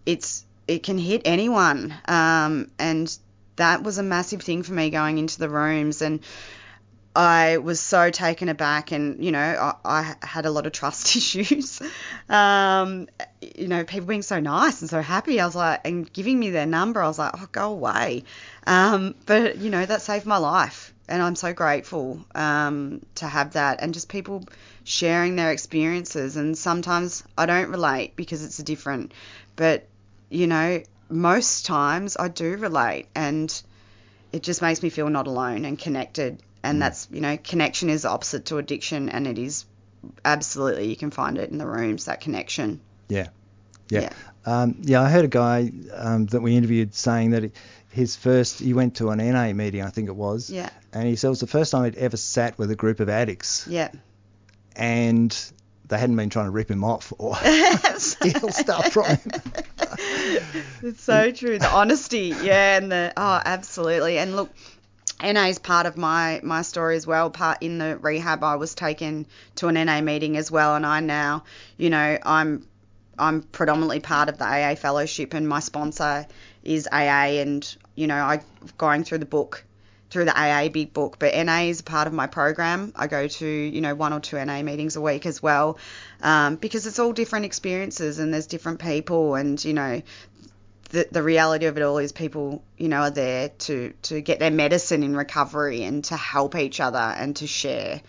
it's 0.05 0.43
it 0.67 0.83
can 0.83 0.97
hit 0.97 1.21
anyone, 1.23 1.93
um, 2.09 2.69
and 2.77 3.17
that 3.55 3.83
was 3.83 3.99
a 3.99 4.03
massive 4.03 4.41
thing 4.41 4.63
for 4.63 4.73
me 4.73 4.89
going 4.89 5.17
into 5.17 5.39
the 5.39 5.47
rooms 5.49 6.01
and. 6.01 6.19
I 7.15 7.57
was 7.57 7.79
so 7.79 8.11
taken 8.11 8.49
aback, 8.49 8.91
and 8.91 9.23
you 9.23 9.31
know, 9.31 9.39
I, 9.39 9.73
I 9.83 10.25
had 10.25 10.45
a 10.45 10.51
lot 10.51 10.67
of 10.67 10.71
trust 10.71 11.15
issues. 11.15 11.81
Um, 12.29 13.07
you 13.41 13.67
know, 13.67 13.83
people 13.83 14.07
being 14.07 14.21
so 14.21 14.39
nice 14.39 14.81
and 14.81 14.89
so 14.89 15.01
happy. 15.01 15.39
I 15.39 15.45
was 15.45 15.55
like, 15.55 15.81
and 15.85 16.11
giving 16.11 16.39
me 16.39 16.51
their 16.51 16.67
number, 16.67 17.01
I 17.01 17.07
was 17.07 17.17
like, 17.17 17.31
oh, 17.35 17.47
go 17.51 17.71
away. 17.71 18.23
Um, 18.67 19.15
but 19.25 19.57
you 19.57 19.69
know, 19.69 19.85
that 19.85 20.01
saved 20.01 20.25
my 20.25 20.37
life, 20.37 20.93
and 21.07 21.21
I'm 21.21 21.35
so 21.35 21.51
grateful 21.51 22.23
um, 22.35 23.01
to 23.15 23.27
have 23.27 23.53
that, 23.53 23.81
and 23.81 23.93
just 23.93 24.07
people 24.07 24.45
sharing 24.83 25.35
their 25.35 25.51
experiences. 25.51 26.37
And 26.37 26.57
sometimes 26.57 27.23
I 27.37 27.47
don't 27.47 27.69
relate 27.69 28.15
because 28.15 28.43
it's 28.43 28.57
different, 28.57 29.13
but 29.55 29.87
you 30.29 30.45
know, 30.45 30.83
most 31.09 31.65
times 31.65 32.17
I 32.19 32.27
do 32.27 32.55
relate, 32.57 33.07
and 33.15 33.61
it 34.31 34.43
just 34.43 34.61
makes 34.61 34.83
me 34.83 34.89
feel 34.89 35.09
not 35.09 35.25
alone 35.25 35.65
and 35.65 35.77
connected. 35.77 36.41
And 36.63 36.81
that's, 36.81 37.07
you 37.11 37.21
know, 37.21 37.37
connection 37.37 37.89
is 37.89 38.05
opposite 38.05 38.45
to 38.45 38.57
addiction, 38.57 39.09
and 39.09 39.25
it 39.27 39.37
is 39.37 39.65
absolutely, 40.25 40.89
you 40.89 40.95
can 40.95 41.11
find 41.11 41.37
it 41.37 41.49
in 41.49 41.57
the 41.57 41.65
rooms, 41.67 42.05
that 42.05 42.21
connection. 42.21 42.81
Yeah. 43.07 43.27
Yeah. 43.89 44.09
Um, 44.45 44.77
yeah, 44.83 45.01
I 45.01 45.09
heard 45.09 45.25
a 45.25 45.29
guy 45.29 45.71
um, 45.93 46.25
that 46.27 46.41
we 46.41 46.55
interviewed 46.55 46.93
saying 46.93 47.31
that 47.31 47.51
his 47.91 48.15
first, 48.15 48.59
he 48.59 48.73
went 48.73 48.95
to 48.97 49.09
an 49.09 49.17
NA 49.19 49.51
meeting, 49.53 49.81
I 49.81 49.89
think 49.89 50.09
it 50.09 50.15
was, 50.15 50.49
Yeah. 50.49 50.69
and 50.93 51.07
he 51.07 51.15
said 51.15 51.27
it 51.27 51.31
was 51.31 51.39
the 51.39 51.47
first 51.47 51.71
time 51.71 51.85
he'd 51.85 51.95
ever 51.95 52.17
sat 52.17 52.57
with 52.57 52.69
a 52.71 52.75
group 52.75 52.99
of 52.99 53.09
addicts, 53.09 53.65
Yeah. 53.67 53.89
and 54.75 55.35
they 55.87 55.97
hadn't 55.97 56.15
been 56.15 56.29
trying 56.29 56.45
to 56.45 56.51
rip 56.51 56.69
him 56.69 56.83
off 56.83 57.11
or 57.17 57.35
steal 57.97 58.49
stuff 58.49 58.91
from 58.93 59.05
him. 59.05 59.31
It's 60.83 61.01
so 61.03 61.31
true. 61.31 61.57
The 61.57 61.69
honesty, 61.69 62.33
yeah, 62.43 62.77
and 62.77 62.91
the 62.91 63.11
oh, 63.17 63.41
absolutely. 63.43 64.17
And 64.19 64.35
look, 64.35 64.49
NA 65.21 65.45
is 65.45 65.59
part 65.59 65.85
of 65.85 65.97
my 65.97 66.39
my 66.43 66.61
story 66.61 66.95
as 66.95 67.05
well. 67.05 67.29
Part 67.29 67.59
in 67.61 67.77
the 67.77 67.97
rehab, 67.97 68.43
I 68.43 68.55
was 68.55 68.73
taken 68.73 69.25
to 69.55 69.67
an 69.67 69.75
NA 69.75 70.01
meeting 70.01 70.37
as 70.37 70.49
well, 70.49 70.75
and 70.75 70.85
I 70.85 70.99
now, 71.01 71.43
you 71.77 71.89
know, 71.89 72.17
I'm 72.23 72.65
I'm 73.17 73.41
predominantly 73.41 73.99
part 73.99 74.29
of 74.29 74.37
the 74.37 74.45
AA 74.45 74.75
fellowship, 74.75 75.33
and 75.33 75.47
my 75.47 75.59
sponsor 75.59 76.25
is 76.63 76.87
AA, 76.91 77.39
and 77.41 77.75
you 77.95 78.07
know, 78.07 78.15
I 78.15 78.41
going 78.77 79.03
through 79.03 79.19
the 79.19 79.25
book 79.25 79.65
through 80.09 80.25
the 80.25 80.35
AA 80.35 80.69
big 80.69 80.91
book, 80.91 81.17
but 81.19 81.35
NA 81.35 81.65
is 81.65 81.81
a 81.81 81.83
part 81.83 82.07
of 82.07 82.13
my 82.13 82.25
program. 82.25 82.91
I 82.95 83.05
go 83.05 83.27
to, 83.27 83.47
you 83.47 83.79
know, 83.81 83.93
one 83.93 84.11
or 84.11 84.19
two 84.19 84.43
NA 84.43 84.63
meetings 84.63 84.95
a 84.95 85.01
week 85.01 85.25
as 85.25 85.41
well, 85.41 85.77
um, 86.21 86.55
because 86.55 86.87
it's 86.87 86.97
all 86.97 87.13
different 87.13 87.45
experiences 87.45 88.17
and 88.17 88.33
there's 88.33 88.47
different 88.47 88.79
people, 88.79 89.35
and 89.35 89.63
you 89.63 89.73
know, 89.73 90.01
the, 90.89 91.07
the 91.11 91.23
reality 91.23 91.65
of 91.65 91.77
it 91.77 91.83
all 91.83 91.97
is 91.97 92.11
people, 92.11 92.63
you 92.77 92.87
know, 92.89 93.01
are 93.01 93.11
there 93.11 93.49
to, 93.49 93.93
to 94.03 94.21
get 94.21 94.39
their 94.39 94.51
medicine 94.51 95.03
in 95.03 95.15
recovery 95.15 95.83
and 95.83 96.03
to 96.05 96.15
help 96.17 96.55
each 96.55 96.79
other 96.79 96.97
and 96.97 97.35
to 97.37 97.47
share 97.47 98.01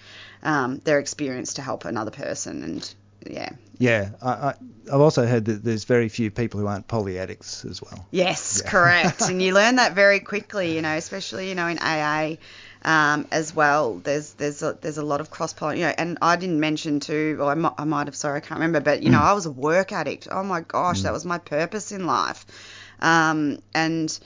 um, 0.43 0.79
their 0.85 0.99
experience 0.99 1.55
to 1.55 1.63
help 1.63 1.85
another 1.85 2.11
person. 2.11 2.63
And 2.63 2.95
yeah. 3.27 3.51
Yeah, 3.79 4.11
I, 4.23 4.31
I, 4.31 4.55
I've 4.93 5.01
also 5.01 5.27
heard 5.27 5.45
that 5.47 5.65
there's 5.65 5.85
very 5.85 6.09
few 6.09 6.31
people 6.31 6.61
who 6.61 6.67
aren't 6.67 6.87
poly 6.89 7.19
addicts 7.19 7.65
as 7.65 7.83
well. 7.83 8.07
Yes, 8.11 8.61
Yeah. 8.65 8.71
correct. 8.71 9.23
and 9.23 9.43
you 9.43 9.53
learn 9.61 9.77
that 9.77 9.95
very 9.95 10.21
quickly, 10.21 10.75
you 10.75 10.83
know, 10.83 10.97
especially 10.97 11.49
you 11.49 11.55
know 11.55 11.67
in 11.67 11.79
AA 11.79 12.37
um, 12.83 13.27
as 13.31 13.55
well. 13.55 13.95
There's 13.95 14.33
there's 14.35 14.63
a, 14.63 14.77
there's 14.81 14.99
a 14.99 15.03
lot 15.03 15.21
of 15.21 15.31
cross 15.31 15.53
pollen, 15.53 15.77
you 15.79 15.85
know. 15.85 15.95
And 15.97 16.19
I 16.23 16.37
didn't 16.37 16.61
mention 16.61 17.01
too, 17.01 17.39
or 17.41 17.51
I 17.51 17.85
might, 17.85 18.07
have, 18.07 18.17
sorry, 18.17 18.39
I 18.39 18.41
can't 18.41 18.59
remember, 18.61 18.81
but 18.81 19.03
you 19.03 19.11
know, 19.11 19.19
Mm. 19.19 19.25
I 19.25 19.33
was 19.35 19.47
a 19.47 19.51
work 19.51 19.93
addict. 19.93 20.29
Oh 20.31 20.43
my 20.43 20.61
gosh, 20.63 21.03
that 21.03 21.13
was 21.13 21.25
my 21.25 21.39
purpose 21.39 21.93
in 21.93 22.07
life. 22.07 22.47
Um, 23.01 23.59
and 23.75 24.19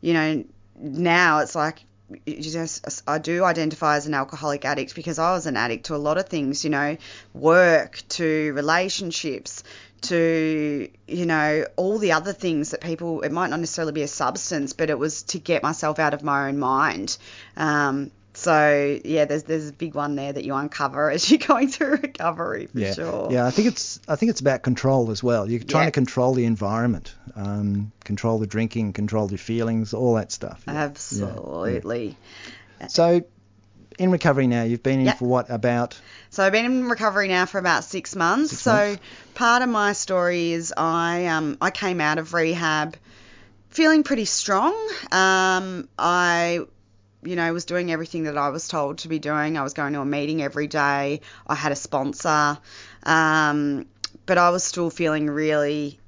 you 0.00 0.14
know, 0.14 0.44
now 0.76 1.40
it's 1.40 1.54
like 1.54 1.84
just 2.26 3.02
I 3.06 3.18
do 3.18 3.44
identify 3.44 3.96
as 3.96 4.06
an 4.06 4.14
alcoholic 4.14 4.64
addict 4.64 4.94
because 4.94 5.18
I 5.18 5.32
was 5.32 5.46
an 5.46 5.56
addict 5.56 5.86
to 5.86 5.94
a 5.94 5.98
lot 5.98 6.18
of 6.18 6.28
things, 6.28 6.64
you 6.64 6.70
know, 6.70 6.96
work 7.34 8.02
to 8.10 8.52
relationships 8.52 9.62
to 10.02 10.88
you 11.06 11.26
know 11.26 11.66
all 11.76 11.98
the 11.98 12.12
other 12.12 12.32
things 12.32 12.70
that 12.70 12.80
people 12.80 13.20
it 13.20 13.30
might 13.30 13.50
not 13.50 13.60
necessarily 13.60 13.92
be 13.92 14.00
a 14.02 14.08
substance 14.08 14.72
but 14.72 14.88
it 14.88 14.98
was 14.98 15.24
to 15.24 15.38
get 15.38 15.62
myself 15.62 15.98
out 15.98 16.14
of 16.14 16.22
my 16.22 16.48
own 16.48 16.58
mind. 16.58 17.16
Um, 17.56 18.10
so 18.40 18.98
yeah 19.04 19.24
there's 19.26 19.42
there's 19.44 19.68
a 19.68 19.72
big 19.72 19.94
one 19.94 20.16
there 20.16 20.32
that 20.32 20.44
you 20.44 20.54
uncover 20.54 21.10
as 21.14 21.30
you're 21.30 21.38
going 21.38 21.68
through 21.68 21.96
recovery 21.96 22.66
for 22.66 22.78
yeah, 22.78 22.92
sure 22.94 23.28
yeah. 23.30 23.46
I 23.46 23.50
think 23.50 23.68
it's 23.68 24.00
I 24.08 24.16
think 24.16 24.30
it's 24.30 24.40
about 24.40 24.62
control 24.62 25.10
as 25.10 25.22
well. 25.22 25.48
You're 25.48 25.60
trying 25.60 25.82
Yeah. 25.84 25.86
to 25.86 25.92
control 25.92 26.34
the 26.34 26.44
environment, 26.46 27.14
um, 27.36 27.92
control 28.04 28.38
the 28.38 28.46
drinking, 28.46 28.92
control 28.94 29.28
your 29.30 29.38
feelings, 29.38 29.92
all 29.94 30.14
that 30.14 30.32
stuff. 30.32 30.62
Yeah. 30.66 30.74
absolutely 30.74 32.16
So, 32.88 33.22
in 33.98 34.10
recovery 34.10 34.46
now, 34.46 34.62
you've 34.62 34.82
been 34.82 35.00
in 35.00 35.06
Yep. 35.06 35.18
for 35.18 35.24
what 35.26 35.50
about? 35.50 36.00
So 36.30 36.42
I've 36.42 36.52
been 36.52 36.64
in 36.64 36.88
recovery 36.88 37.28
now 37.28 37.44
for 37.44 37.58
about 37.58 37.84
six 37.84 38.16
months. 38.16 38.50
Six 38.50 38.62
so 38.62 38.72
months. 38.72 39.02
part 39.34 39.62
of 39.62 39.68
my 39.68 39.92
story 39.92 40.52
is 40.52 40.72
I 40.76 41.26
um 41.26 41.58
I 41.60 41.70
came 41.70 42.00
out 42.00 42.16
of 42.18 42.32
rehab 42.32 42.96
feeling 43.68 44.02
pretty 44.02 44.24
strong. 44.24 44.72
Um, 45.12 45.88
I 45.98 46.60
you 47.22 47.36
know 47.36 47.52
was 47.52 47.64
doing 47.64 47.92
everything 47.92 48.24
that 48.24 48.36
I 48.38 48.48
was 48.50 48.68
told 48.68 48.98
to 48.98 49.08
be 49.08 49.18
doing. 49.18 49.56
I 49.56 49.62
was 49.62 49.74
going 49.74 49.92
to 49.92 50.00
a 50.00 50.04
meeting 50.04 50.42
every 50.42 50.66
day. 50.66 51.20
I 51.46 51.54
had 51.54 51.72
a 51.72 51.76
sponsor, 51.76 52.58
um, 53.02 53.86
but 54.26 54.38
I 54.38 54.50
was 54.50 54.64
still 54.64 54.90
feeling 54.90 55.28
really. 55.28 55.98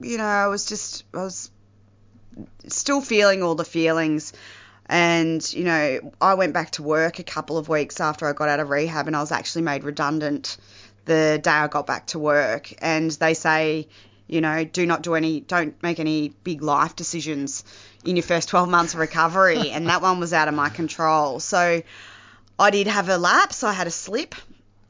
You 0.00 0.18
know, 0.18 0.24
I 0.24 0.48
was 0.48 0.66
just 0.66 1.04
I 1.14 1.18
was 1.18 1.50
still 2.68 3.00
feeling 3.00 3.42
all 3.42 3.54
the 3.54 3.64
feelings. 3.64 4.32
And, 4.86 5.52
you 5.52 5.64
know, 5.64 6.12
I 6.20 6.34
went 6.34 6.52
back 6.52 6.72
to 6.72 6.82
work 6.82 7.18
a 7.18 7.22
couple 7.22 7.56
of 7.56 7.68
weeks 7.68 8.00
after 8.00 8.26
I 8.26 8.32
got 8.32 8.48
out 8.48 8.60
of 8.60 8.68
rehab 8.68 9.06
and 9.06 9.16
I 9.16 9.20
was 9.20 9.32
actually 9.32 9.62
made 9.62 9.84
redundant 9.84 10.56
the 11.04 11.40
day 11.42 11.50
I 11.50 11.68
got 11.68 11.86
back 11.86 12.08
to 12.08 12.18
work. 12.18 12.72
And 12.78 13.10
they 13.12 13.34
say, 13.34 13.88
you 14.32 14.40
know, 14.40 14.64
do 14.64 14.86
not 14.86 15.02
do 15.02 15.14
any, 15.14 15.40
don't 15.40 15.80
make 15.82 16.00
any 16.00 16.30
big 16.42 16.62
life 16.62 16.96
decisions 16.96 17.64
in 18.02 18.16
your 18.16 18.22
first 18.22 18.48
12 18.48 18.66
months 18.66 18.94
of 18.94 19.00
recovery. 19.00 19.70
and 19.72 19.88
that 19.88 20.00
one 20.00 20.20
was 20.20 20.32
out 20.32 20.48
of 20.48 20.54
my 20.54 20.70
control. 20.70 21.38
So 21.38 21.82
I 22.58 22.70
did 22.70 22.86
have 22.86 23.10
a 23.10 23.18
lapse. 23.18 23.62
I 23.62 23.74
had 23.74 23.86
a 23.86 23.90
slip. 23.90 24.34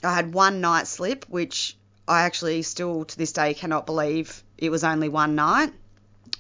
I 0.05 0.15
had 0.15 0.33
one 0.33 0.61
night 0.61 0.87
slip, 0.87 1.25
which 1.29 1.77
I 2.07 2.23
actually 2.23 2.63
still 2.63 3.05
to 3.05 3.19
this 3.19 3.33
day 3.33 3.53
cannot 3.55 3.85
believe 3.85 4.45
it 4.59 4.71
was 4.71 4.85
only 4.85 5.09
one 5.09 5.35
night. 5.35 5.73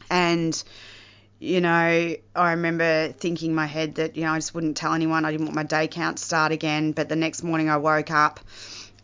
And 0.09 0.63
you 1.41 1.61
know, 1.61 2.15
I 2.37 2.51
remember 2.53 3.09
thinking 3.09 3.51
in 3.51 3.57
my 3.57 3.67
head 3.67 3.97
that, 3.97 4.17
you 4.17 4.23
know, 4.23 4.31
I 4.31 4.37
just 4.39 4.55
wouldn't 4.55 4.77
tell 4.77 4.95
anyone. 4.95 5.25
I 5.25 5.33
didn't 5.33 5.47
want 5.47 5.57
my 5.57 5.65
day 5.65 5.89
count 5.89 6.19
to 6.19 6.23
start 6.23 6.53
again. 6.53 6.93
But 6.93 7.09
the 7.09 7.17
next 7.17 7.43
morning 7.43 7.69
I 7.69 7.79
woke 7.79 8.13
up. 8.13 8.39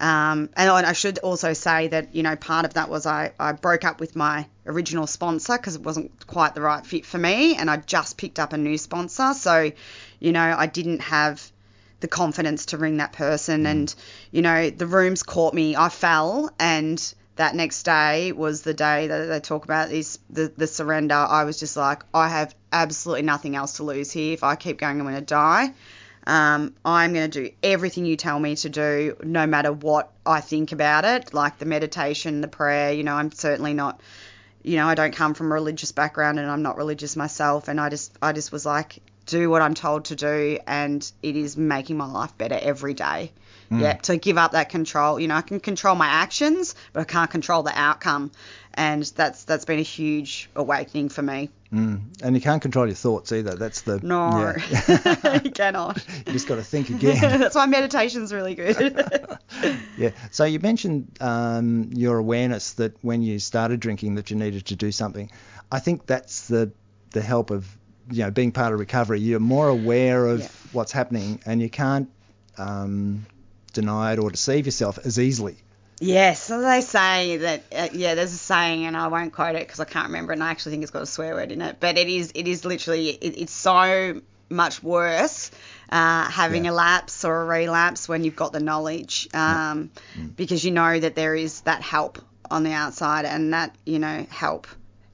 Um, 0.00 0.50
and 0.56 0.70
I 0.70 0.92
should 0.92 1.18
also 1.18 1.52
say 1.52 1.88
that, 1.88 2.14
you 2.14 2.22
know, 2.22 2.36
part 2.36 2.64
of 2.64 2.74
that 2.74 2.88
was 2.88 3.04
I, 3.04 3.32
I 3.38 3.52
broke 3.52 3.84
up 3.84 4.00
with 4.00 4.14
my 4.14 4.46
original 4.66 5.06
sponsor 5.06 5.56
because 5.56 5.74
it 5.74 5.82
wasn't 5.82 6.26
quite 6.26 6.54
the 6.54 6.60
right 6.60 6.86
fit 6.86 7.04
for 7.04 7.18
me. 7.18 7.56
And 7.56 7.68
I 7.68 7.78
just 7.78 8.16
picked 8.16 8.38
up 8.38 8.52
a 8.52 8.58
new 8.58 8.78
sponsor. 8.78 9.34
So, 9.34 9.72
you 10.20 10.32
know, 10.32 10.54
I 10.56 10.66
didn't 10.66 11.00
have 11.00 11.50
the 12.00 12.08
confidence 12.08 12.66
to 12.66 12.78
ring 12.78 12.98
that 12.98 13.12
person. 13.12 13.66
And, 13.66 13.92
you 14.30 14.42
know, 14.42 14.70
the 14.70 14.86
rooms 14.86 15.24
caught 15.24 15.52
me. 15.52 15.74
I 15.74 15.88
fell 15.88 16.50
and 16.60 17.14
that 17.34 17.54
next 17.54 17.84
day 17.84 18.32
was 18.32 18.62
the 18.62 18.74
day 18.74 19.06
that 19.06 19.26
they 19.26 19.40
talk 19.40 19.64
about 19.64 19.88
this, 19.88 20.18
the, 20.30 20.52
the 20.56 20.66
surrender. 20.66 21.14
I 21.14 21.44
was 21.44 21.58
just 21.58 21.76
like, 21.76 22.02
I 22.14 22.28
have 22.28 22.54
absolutely 22.72 23.22
nothing 23.22 23.56
else 23.56 23.74
to 23.74 23.84
lose 23.84 24.12
here. 24.12 24.34
If 24.34 24.44
I 24.44 24.54
keep 24.56 24.78
going, 24.78 25.00
I'm 25.00 25.06
going 25.06 25.16
to 25.16 25.20
die. 25.22 25.72
Um, 26.28 26.74
I'm 26.84 27.14
going 27.14 27.30
to 27.30 27.42
do 27.44 27.54
everything 27.62 28.04
you 28.04 28.16
tell 28.16 28.38
me 28.38 28.54
to 28.56 28.68
do, 28.68 29.16
no 29.22 29.46
matter 29.46 29.72
what 29.72 30.12
I 30.26 30.42
think 30.42 30.72
about 30.72 31.06
it, 31.06 31.32
like 31.32 31.58
the 31.58 31.64
meditation, 31.64 32.42
the 32.42 32.48
prayer. 32.48 32.92
You 32.92 33.02
know, 33.02 33.14
I'm 33.14 33.32
certainly 33.32 33.72
not, 33.72 34.02
you 34.62 34.76
know, 34.76 34.86
I 34.86 34.94
don't 34.94 35.16
come 35.16 35.32
from 35.32 35.50
a 35.50 35.54
religious 35.54 35.90
background 35.90 36.38
and 36.38 36.50
I'm 36.50 36.60
not 36.60 36.76
religious 36.76 37.16
myself. 37.16 37.68
And 37.68 37.80
I 37.80 37.88
just, 37.88 38.14
I 38.20 38.32
just 38.32 38.52
was 38.52 38.66
like, 38.66 38.98
do 39.28 39.50
what 39.50 39.62
I'm 39.62 39.74
told 39.74 40.06
to 40.06 40.16
do, 40.16 40.58
and 40.66 41.10
it 41.22 41.36
is 41.36 41.56
making 41.56 41.96
my 41.96 42.06
life 42.06 42.36
better 42.36 42.58
every 42.60 42.94
day. 42.94 43.32
Mm. 43.70 43.82
Yeah, 43.82 43.92
to 43.94 44.16
give 44.16 44.38
up 44.38 44.52
that 44.52 44.70
control. 44.70 45.20
You 45.20 45.28
know, 45.28 45.34
I 45.36 45.42
can 45.42 45.60
control 45.60 45.94
my 45.94 46.06
actions, 46.06 46.74
but 46.92 47.00
I 47.00 47.04
can't 47.04 47.30
control 47.30 47.62
the 47.62 47.78
outcome, 47.78 48.30
and 48.72 49.02
that's 49.02 49.44
that's 49.44 49.66
been 49.66 49.78
a 49.78 49.82
huge 49.82 50.48
awakening 50.56 51.10
for 51.10 51.20
me. 51.20 51.50
Mm. 51.72 52.00
And 52.22 52.34
you 52.34 52.40
can't 52.40 52.62
control 52.62 52.86
your 52.86 52.94
thoughts 52.94 53.30
either. 53.30 53.54
That's 53.54 53.82
the 53.82 54.00
No, 54.02 54.30
Yeah. 54.30 55.40
you 55.44 55.50
cannot. 55.50 56.02
you 56.26 56.32
just 56.32 56.48
got 56.48 56.56
to 56.56 56.62
think 56.62 56.88
again. 56.88 57.20
that's 57.40 57.54
why 57.54 57.66
meditation's 57.66 58.32
really 58.32 58.54
good. 58.54 59.06
yeah. 59.98 60.10
So 60.30 60.44
you 60.44 60.60
mentioned 60.60 61.18
um, 61.20 61.90
your 61.92 62.16
awareness 62.16 62.72
that 62.74 62.96
when 63.02 63.20
you 63.20 63.38
started 63.38 63.80
drinking 63.80 64.14
that 64.14 64.30
you 64.30 64.36
needed 64.36 64.64
to 64.66 64.76
do 64.76 64.90
something. 64.92 65.30
I 65.70 65.80
think 65.80 66.06
that's 66.06 66.48
the 66.48 66.72
the 67.10 67.20
help 67.20 67.50
of 67.50 67.76
you 68.10 68.24
know 68.24 68.30
being 68.30 68.52
part 68.52 68.72
of 68.72 68.78
recovery. 68.80 69.20
You're 69.20 69.40
more 69.40 69.68
aware 69.68 70.26
of 70.26 70.40
Yeah. 70.40 70.48
what's 70.72 70.92
happening, 70.92 71.40
and 71.46 71.60
you 71.60 71.70
can't 71.70 72.08
um, 72.56 73.26
deny 73.72 74.12
it 74.12 74.18
or 74.18 74.30
deceive 74.30 74.66
yourself 74.66 74.98
as 75.04 75.18
easily. 75.18 75.56
Yes, 76.00 76.40
so 76.40 76.60
they 76.60 76.80
say 76.80 77.38
that. 77.38 77.64
Uh, 77.74 77.88
yeah, 77.92 78.14
there's 78.14 78.32
a 78.32 78.36
saying, 78.36 78.86
and 78.86 78.96
I 78.96 79.08
won't 79.08 79.32
quote 79.32 79.56
it 79.56 79.66
because 79.66 79.80
I 79.80 79.84
can't 79.84 80.06
remember, 80.06 80.32
it, 80.32 80.36
and 80.36 80.44
I 80.44 80.50
actually 80.50 80.72
think 80.72 80.82
it's 80.84 80.92
got 80.92 81.02
a 81.02 81.06
swear 81.06 81.34
word 81.34 81.50
in 81.50 81.60
it. 81.60 81.78
But 81.80 81.98
it 81.98 82.08
is, 82.08 82.32
it 82.34 82.46
is 82.46 82.64
literally, 82.64 83.08
it, 83.08 83.36
it's 83.36 83.52
so 83.52 84.20
much 84.48 84.82
worse 84.82 85.50
uh, 85.90 86.30
having 86.30 86.66
a 86.68 86.72
lapse 86.72 87.24
or 87.24 87.42
a 87.42 87.44
relapse 87.44 88.08
when 88.08 88.24
you've 88.24 88.36
got 88.36 88.52
the 88.52 88.60
knowledge, 88.60 89.28
um, 89.34 89.90
because 90.36 90.64
you 90.64 90.70
know 90.70 91.00
that 91.00 91.14
there 91.16 91.34
is 91.34 91.62
that 91.62 91.82
help 91.82 92.18
on 92.50 92.62
the 92.62 92.72
outside, 92.72 93.24
and 93.24 93.52
that 93.52 93.74
you 93.84 93.98
know 93.98 94.24
help 94.30 94.68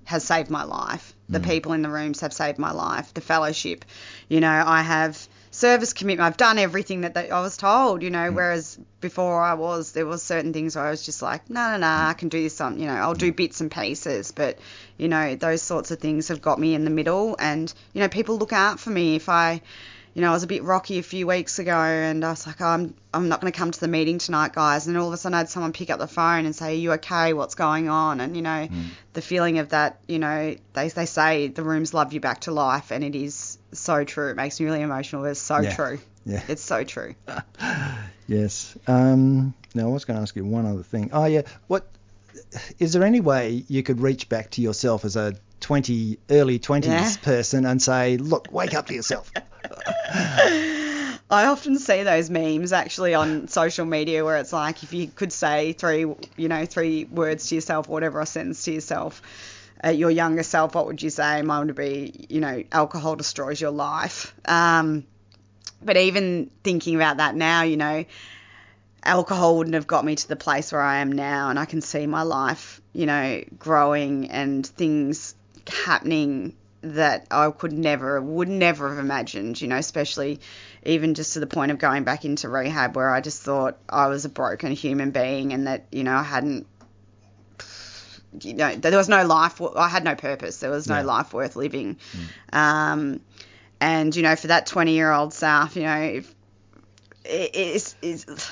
has 0.04 0.22
saved 0.22 0.50
my 0.50 0.64
life. 0.64 1.13
The 1.28 1.40
mm. 1.40 1.44
people 1.44 1.72
in 1.72 1.82
the 1.82 1.88
rooms 1.88 2.20
have 2.20 2.32
saved 2.32 2.58
my 2.58 2.72
life. 2.72 3.14
The 3.14 3.20
fellowship, 3.20 3.84
you 4.28 4.40
know, 4.40 4.62
I 4.66 4.82
have 4.82 5.28
service 5.50 5.92
commitment. 5.92 6.26
I've 6.26 6.36
done 6.36 6.58
everything 6.58 7.02
that 7.02 7.14
they, 7.14 7.30
I 7.30 7.40
was 7.40 7.56
told, 7.56 8.02
you 8.02 8.10
know. 8.10 8.30
Mm. 8.30 8.34
Whereas 8.34 8.78
before 9.00 9.40
I 9.40 9.54
was, 9.54 9.92
there 9.92 10.06
was 10.06 10.22
certain 10.22 10.52
things 10.52 10.76
where 10.76 10.84
I 10.84 10.90
was 10.90 11.04
just 11.04 11.22
like, 11.22 11.48
no, 11.48 11.72
no, 11.72 11.78
no, 11.78 11.86
I 11.86 12.14
can 12.14 12.28
do 12.28 12.42
this. 12.42 12.60
On, 12.60 12.78
you 12.78 12.86
know, 12.86 12.94
I'll 12.94 13.14
do 13.14 13.32
mm. 13.32 13.36
bits 13.36 13.60
and 13.60 13.70
pieces. 13.70 14.32
But 14.32 14.58
you 14.98 15.08
know, 15.08 15.36
those 15.36 15.62
sorts 15.62 15.90
of 15.90 15.98
things 15.98 16.28
have 16.28 16.42
got 16.42 16.58
me 16.58 16.74
in 16.74 16.84
the 16.84 16.90
middle, 16.90 17.36
and 17.38 17.72
you 17.92 18.00
know, 18.00 18.08
people 18.08 18.36
look 18.36 18.52
out 18.52 18.80
for 18.80 18.90
me 18.90 19.16
if 19.16 19.28
I. 19.28 19.62
You 20.14 20.20
know, 20.22 20.30
I 20.30 20.32
was 20.32 20.44
a 20.44 20.46
bit 20.46 20.62
rocky 20.62 20.98
a 20.98 21.02
few 21.02 21.26
weeks 21.26 21.58
ago, 21.58 21.76
and 21.76 22.24
I 22.24 22.30
was 22.30 22.46
like, 22.46 22.60
oh, 22.60 22.66
I'm 22.66 22.94
I'm 23.12 23.28
not 23.28 23.40
going 23.40 23.52
to 23.52 23.58
come 23.58 23.72
to 23.72 23.80
the 23.80 23.88
meeting 23.88 24.18
tonight, 24.18 24.52
guys. 24.52 24.86
And 24.86 24.96
all 24.96 25.08
of 25.08 25.12
a 25.12 25.16
sudden, 25.16 25.34
I 25.34 25.38
had 25.38 25.48
someone 25.48 25.72
pick 25.72 25.90
up 25.90 25.98
the 25.98 26.06
phone 26.06 26.46
and 26.46 26.54
say, 26.54 26.72
"Are 26.72 26.78
you 26.78 26.92
okay? 26.92 27.32
What's 27.32 27.56
going 27.56 27.88
on?" 27.88 28.20
And 28.20 28.36
you 28.36 28.42
know, 28.42 28.68
the 29.12 29.20
feeling 29.22 29.58
of 29.58 29.70
that, 29.70 29.98
you 30.06 30.20
know, 30.20 30.54
they 30.72 30.88
they 30.88 31.06
say 31.06 31.48
the 31.48 31.64
rooms 31.64 31.92
love 31.92 32.12
you 32.12 32.20
back 32.20 32.42
to 32.42 32.52
life, 32.52 32.92
and 32.92 33.02
it 33.02 33.16
is 33.16 33.58
so 33.72 34.04
true. 34.04 34.30
It 34.30 34.36
makes 34.36 34.60
me 34.60 34.66
really 34.66 34.82
emotional. 34.82 35.24
It's 35.24 35.40
so 35.40 35.60
Yeah. 35.60 35.74
true. 35.74 35.98
Yeah. 36.24 36.42
It's 36.48 36.62
so 36.62 36.84
true. 36.84 37.14
Yes. 38.26 38.76
Um, 38.86 39.52
now 39.74 39.82
I 39.88 39.92
was 39.92 40.04
going 40.06 40.16
to 40.16 40.22
ask 40.22 40.34
you 40.34 40.44
one 40.46 40.64
other 40.66 40.82
thing. 40.82 41.10
Oh 41.12 41.26
yeah. 41.26 41.42
What 41.66 41.86
is 42.78 42.92
there 42.94 43.02
any 43.02 43.20
way 43.20 43.64
you 43.68 43.82
could 43.82 44.00
reach 44.00 44.28
back 44.30 44.50
to 44.52 44.62
yourself 44.62 45.04
as 45.04 45.16
a 45.16 45.34
20 45.64 46.18
early 46.28 46.58
20s 46.58 47.16
Yeah. 47.16 47.24
person 47.24 47.64
and 47.64 47.80
say, 47.80 48.18
look, 48.18 48.52
wake 48.52 48.74
up 48.74 48.86
to 48.86 48.94
yourself? 48.94 49.32
I 51.30 51.46
often 51.46 51.78
see 51.78 52.02
those 52.02 52.28
memes 52.28 52.74
actually 52.74 53.14
on 53.14 53.48
social 53.48 53.86
media 53.86 54.22
where 54.26 54.36
it's 54.36 54.52
like 54.52 54.82
if 54.82 54.92
you 54.92 55.08
could 55.08 55.32
say 55.32 55.72
three, 55.72 56.00
you 56.36 56.48
know, 56.48 56.66
three 56.66 57.06
words 57.06 57.48
to 57.48 57.54
yourself, 57.54 57.88
whatever, 57.88 58.20
a 58.20 58.26
sentence 58.26 58.62
to 58.64 58.72
yourself, 58.72 59.22
uh, 59.82 59.88
your 59.88 60.10
younger 60.10 60.42
self, 60.42 60.74
what 60.74 60.84
would 60.84 61.02
you 61.02 61.08
say? 61.08 61.40
Mine 61.40 61.68
would 61.68 61.76
be, 61.76 62.26
you 62.28 62.40
know, 62.40 62.62
alcohol 62.70 63.16
destroys 63.16 63.58
your 63.58 63.70
life. 63.70 64.34
Um, 64.44 65.06
but 65.82 65.96
even 65.96 66.50
thinking 66.62 66.94
about 66.94 67.16
that 67.16 67.34
now, 67.34 67.62
you 67.62 67.78
know, 67.78 68.04
alcohol 69.02 69.56
wouldn't 69.56 69.74
have 69.74 69.86
got 69.86 70.04
me 70.04 70.14
to 70.14 70.28
the 70.28 70.36
place 70.36 70.72
where 70.72 70.82
I 70.82 70.98
am 70.98 71.10
now, 71.10 71.48
and 71.48 71.58
I 71.58 71.64
can 71.64 71.80
see 71.80 72.06
my 72.06 72.22
life, 72.22 72.82
you 72.92 73.06
know, 73.06 73.42
growing 73.58 74.30
and 74.30 74.66
things 74.66 75.34
happening 75.68 76.54
that 76.82 77.26
I 77.30 77.50
could 77.50 77.72
never, 77.72 78.20
would 78.20 78.48
never 78.48 78.90
have 78.90 78.98
imagined, 78.98 79.60
you 79.60 79.68
know, 79.68 79.76
especially 79.76 80.40
even 80.84 81.14
just 81.14 81.32
to 81.32 81.40
the 81.40 81.46
point 81.46 81.70
of 81.72 81.78
going 81.78 82.04
back 82.04 82.24
into 82.26 82.48
rehab 82.48 82.94
where 82.94 83.10
I 83.10 83.20
just 83.22 83.42
thought 83.42 83.78
I 83.88 84.08
was 84.08 84.24
a 84.26 84.28
broken 84.28 84.72
human 84.72 85.10
being 85.10 85.52
and 85.54 85.66
that, 85.66 85.86
you 85.90 86.04
know, 86.04 86.14
I 86.14 86.22
hadn't, 86.22 86.66
you 88.42 88.52
know, 88.54 88.74
there 88.74 88.96
was 88.96 89.08
no 89.08 89.24
life, 89.24 89.60
I 89.62 89.88
had 89.88 90.04
no 90.04 90.14
purpose, 90.14 90.58
there 90.58 90.70
was 90.70 90.86
no 90.88 90.96
Yeah. 90.96 91.02
life 91.02 91.32
worth 91.32 91.56
living. 91.56 91.96
Um, 92.52 93.20
and, 93.80 94.14
you 94.14 94.22
know, 94.22 94.36
for 94.36 94.48
that 94.48 94.66
20 94.66 94.92
year 94.92 95.10
old 95.10 95.32
self, 95.32 95.76
you 95.76 95.82
know, 95.84 96.00
if, 96.00 96.34
it, 97.24 97.50
it's, 97.54 97.96
it's, 98.02 98.50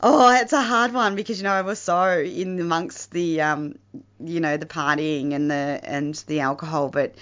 Oh, 0.00 0.30
it's 0.34 0.52
a 0.52 0.62
hard 0.62 0.92
one 0.92 1.16
because 1.16 1.38
you 1.38 1.44
know 1.44 1.52
I 1.52 1.62
was 1.62 1.78
so 1.78 2.20
in 2.20 2.60
amongst 2.60 3.10
the 3.12 3.40
um, 3.40 3.76
you 4.20 4.40
know, 4.40 4.56
the 4.56 4.66
partying 4.66 5.32
and 5.34 5.50
the 5.50 5.80
and 5.82 6.14
the 6.26 6.40
alcohol, 6.40 6.88
but 6.88 7.14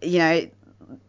you 0.00 0.18
know, 0.18 0.46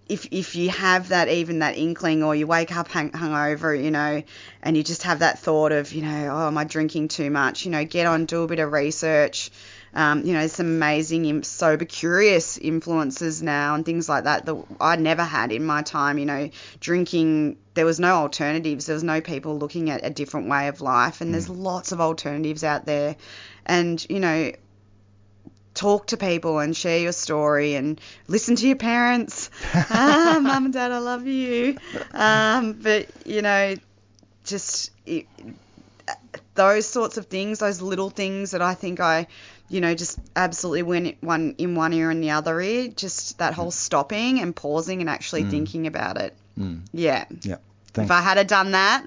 if 0.07 0.27
if 0.31 0.55
you 0.55 0.69
have 0.69 1.09
that 1.09 1.29
even 1.29 1.59
that 1.59 1.77
inkling, 1.77 2.23
or 2.23 2.35
you 2.35 2.47
wake 2.47 2.75
up 2.75 2.87
hung, 2.87 3.11
hungover, 3.11 3.81
you 3.81 3.91
know, 3.91 4.23
and 4.61 4.77
you 4.77 4.83
just 4.83 5.03
have 5.03 5.19
that 5.19 5.39
thought 5.39 5.71
of, 5.71 5.91
you 5.93 6.01
know, 6.01 6.29
oh, 6.31 6.47
am 6.47 6.57
I 6.57 6.63
drinking 6.63 7.09
too 7.09 7.29
much? 7.29 7.65
You 7.65 7.71
know, 7.71 7.85
get 7.85 8.05
on, 8.05 8.25
do 8.25 8.43
a 8.43 8.47
bit 8.47 8.59
of 8.59 8.71
research. 8.71 9.51
Um, 9.95 10.25
you 10.25 10.33
know, 10.33 10.47
some 10.47 10.65
amazing 10.65 11.25
im- 11.25 11.43
sober 11.43 11.85
curious 11.85 12.57
influences 12.57 13.43
now 13.43 13.75
and 13.75 13.85
things 13.85 14.09
like 14.09 14.23
that 14.23 14.45
that 14.45 14.55
I 14.81 14.95
never 14.95 15.23
had 15.23 15.51
in 15.51 15.65
my 15.65 15.81
time. 15.81 16.17
You 16.17 16.25
know, 16.25 16.49
drinking. 16.79 17.57
There 17.75 17.85
was 17.85 17.99
no 17.99 18.15
alternatives. 18.15 18.85
There 18.85 18.95
was 18.95 19.03
no 19.03 19.21
people 19.21 19.57
looking 19.57 19.89
at 19.89 20.05
a 20.05 20.09
different 20.09 20.49
way 20.49 20.67
of 20.67 20.81
life, 20.81 21.21
and 21.21 21.33
there's 21.33 21.49
lots 21.49 21.91
of 21.91 22.01
alternatives 22.01 22.63
out 22.63 22.85
there. 22.85 23.15
And 23.65 24.05
you 24.09 24.19
know, 24.19 24.51
talk 25.73 26.07
to 26.07 26.17
people 26.17 26.59
and 26.59 26.75
share 26.75 26.99
your 26.99 27.11
story 27.11 27.75
and 27.75 27.99
listen 28.27 28.55
to 28.55 28.67
your 28.67 28.75
parents. 28.75 29.49
ah, 29.73 30.39
mum 30.41 30.65
and 30.65 30.73
dad, 30.73 30.91
I 30.91 30.99
love 30.99 31.25
you. 31.27 31.77
Um, 32.13 32.73
but 32.73 33.07
you 33.25 33.41
know, 33.41 33.75
just 34.43 34.91
it, 35.05 35.25
those 36.55 36.87
sorts 36.87 37.17
of 37.17 37.25
things, 37.25 37.59
those 37.59 37.81
little 37.81 38.09
things 38.09 38.51
that 38.51 38.61
I 38.61 38.73
think 38.73 38.99
I, 38.99 39.27
you 39.69 39.81
know, 39.81 39.95
just 39.95 40.19
absolutely 40.35 40.83
went 40.83 41.17
one 41.23 41.55
in 41.57 41.75
one 41.75 41.93
ear 41.93 42.09
and 42.11 42.21
the 42.23 42.31
other 42.31 42.59
ear. 42.61 42.89
Just 42.89 43.37
that 43.39 43.53
whole 43.53 43.71
stopping 43.71 44.39
and 44.39 44.55
pausing 44.55 45.01
and 45.01 45.09
actually 45.09 45.43
Mm. 45.45 45.49
thinking 45.51 45.87
about 45.87 46.17
it. 46.17 46.35
Mm. 46.59 46.81
Yeah. 46.93 47.25
Yeah. 47.41 47.57
If 47.95 48.09
I 48.09 48.21
had 48.21 48.47
done 48.47 48.71
that, 48.71 49.05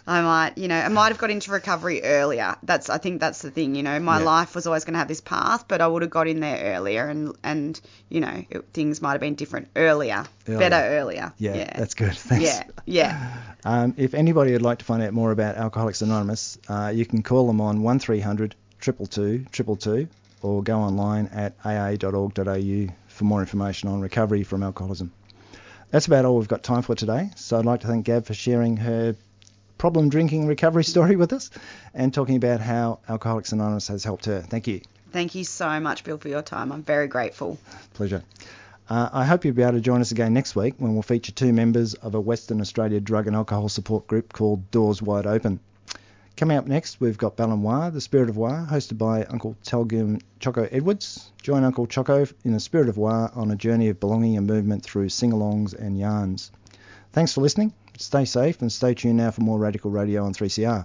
I 0.06 0.22
might, 0.22 0.56
you 0.56 0.66
know, 0.66 0.78
I 0.80 0.88
might 0.88 1.08
have 1.08 1.18
got 1.18 1.30
into 1.30 1.50
recovery 1.52 2.02
earlier. 2.02 2.56
That's, 2.62 2.88
I 2.88 2.96
think 2.96 3.20
that's 3.20 3.42
the 3.42 3.50
thing, 3.50 3.74
you 3.74 3.82
know, 3.82 4.00
my 4.00 4.18
Yeah. 4.18 4.24
life 4.24 4.54
was 4.54 4.66
always 4.66 4.84
going 4.86 4.94
to 4.94 4.98
have 4.98 5.08
this 5.08 5.20
path, 5.20 5.66
but 5.68 5.82
I 5.82 5.86
would 5.86 6.00
have 6.00 6.10
got 6.10 6.26
in 6.26 6.40
there 6.40 6.74
earlier, 6.74 7.06
and 7.06 7.36
and 7.44 7.78
you 8.08 8.20
know, 8.20 8.42
it, 8.48 8.64
things 8.72 9.02
might 9.02 9.12
have 9.12 9.20
been 9.20 9.34
different 9.34 9.68
earlier, 9.76 10.24
Earlier. 10.48 10.58
better 10.70 10.76
earlier. 10.96 11.34
Yeah, 11.36 11.54
yeah, 11.54 11.78
that's 11.78 11.92
good. 11.92 12.14
Thanks. 12.16 12.42
yeah, 12.44 12.64
yeah. 12.86 13.42
Um, 13.62 13.92
if 13.98 14.14
anybody 14.14 14.52
would 14.52 14.62
like 14.62 14.78
to 14.78 14.86
find 14.86 15.02
out 15.02 15.12
more 15.12 15.30
about 15.30 15.56
Alcoholics 15.56 16.00
Anonymous, 16.00 16.56
uh, 16.66 16.92
you 16.94 17.04
can 17.04 17.22
call 17.22 17.46
them 17.46 17.60
on 17.60 17.82
1300 17.82 18.54
222 18.84 19.46
222 19.50 20.08
or 20.42 20.62
go 20.62 20.78
online 20.78 21.26
at 21.28 21.54
aa.org.au 21.64 22.94
for 23.08 23.24
more 23.24 23.40
information 23.40 23.88
on 23.88 24.00
recovery 24.00 24.42
from 24.42 24.62
alcoholism. 24.62 25.10
That's 25.90 26.06
about 26.06 26.24
all 26.24 26.36
we've 26.36 26.48
got 26.48 26.62
time 26.62 26.82
for 26.82 26.94
today. 26.94 27.30
So 27.36 27.58
I'd 27.58 27.64
like 27.64 27.80
to 27.80 27.86
thank 27.86 28.04
Gab 28.04 28.26
for 28.26 28.34
sharing 28.34 28.76
her 28.78 29.16
problem 29.78 30.08
drinking 30.08 30.46
recovery 30.46 30.84
story 30.94 31.16
with 31.16 31.32
us 31.32 31.50
and 31.94 32.12
talking 32.12 32.36
about 32.36 32.60
how 32.60 32.98
Alcoholics 33.08 33.52
Anonymous 33.52 33.88
has 33.88 34.04
helped 34.04 34.26
her. 34.26 34.42
Thank 34.42 34.66
you. 34.66 34.82
Thank 35.12 35.34
you 35.34 35.44
so 35.44 35.80
much, 35.80 36.04
Bill, 36.04 36.18
for 36.18 36.28
your 36.28 36.42
time. 36.42 36.72
I'm 36.72 36.82
very 36.82 37.06
grateful. 37.06 37.58
Pleasure. 37.94 38.22
Uh, 38.90 39.08
I 39.12 39.24
hope 39.24 39.44
you'll 39.44 39.54
be 39.54 39.62
able 39.62 39.74
to 39.74 39.80
join 39.80 40.02
us 40.02 40.10
again 40.10 40.34
next 40.34 40.54
week 40.54 40.74
when 40.78 40.92
we'll 40.92 41.02
feature 41.02 41.32
two 41.32 41.52
members 41.52 41.94
of 41.94 42.14
a 42.14 42.20
Western 42.20 42.60
Australia 42.60 43.00
drug 43.00 43.26
and 43.28 43.36
alcohol 43.36 43.68
support 43.68 44.06
group 44.06 44.32
called 44.32 44.70
Doors 44.70 45.00
Wide 45.00 45.26
Open. 45.26 45.60
Coming 46.36 46.56
up 46.56 46.66
next, 46.66 47.00
we've 47.00 47.16
got 47.16 47.36
Balanoir, 47.36 47.92
the 47.92 48.00
Spirit 48.00 48.28
of 48.28 48.36
War, 48.36 48.66
hosted 48.68 48.98
by 48.98 49.22
Uncle 49.26 49.56
Telgum 49.62 50.20
Choco 50.40 50.66
Edwards. 50.68 51.30
Join 51.40 51.62
Uncle 51.62 51.86
Choco 51.86 52.26
in 52.44 52.52
the 52.52 52.58
Spirit 52.58 52.88
of 52.88 52.96
War 52.96 53.30
on 53.36 53.52
a 53.52 53.56
journey 53.56 53.88
of 53.88 54.00
belonging 54.00 54.36
and 54.36 54.44
movement 54.44 54.82
through 54.82 55.10
sing-alongs 55.10 55.74
and 55.74 55.96
yarns. 55.96 56.50
Thanks 57.12 57.32
for 57.32 57.40
listening. 57.40 57.72
Stay 57.98 58.24
safe 58.24 58.60
and 58.62 58.72
stay 58.72 58.94
tuned 58.94 59.18
now 59.18 59.30
for 59.30 59.42
more 59.42 59.60
Radical 59.60 59.92
Radio 59.92 60.24
on 60.24 60.34
3CR. 60.34 60.84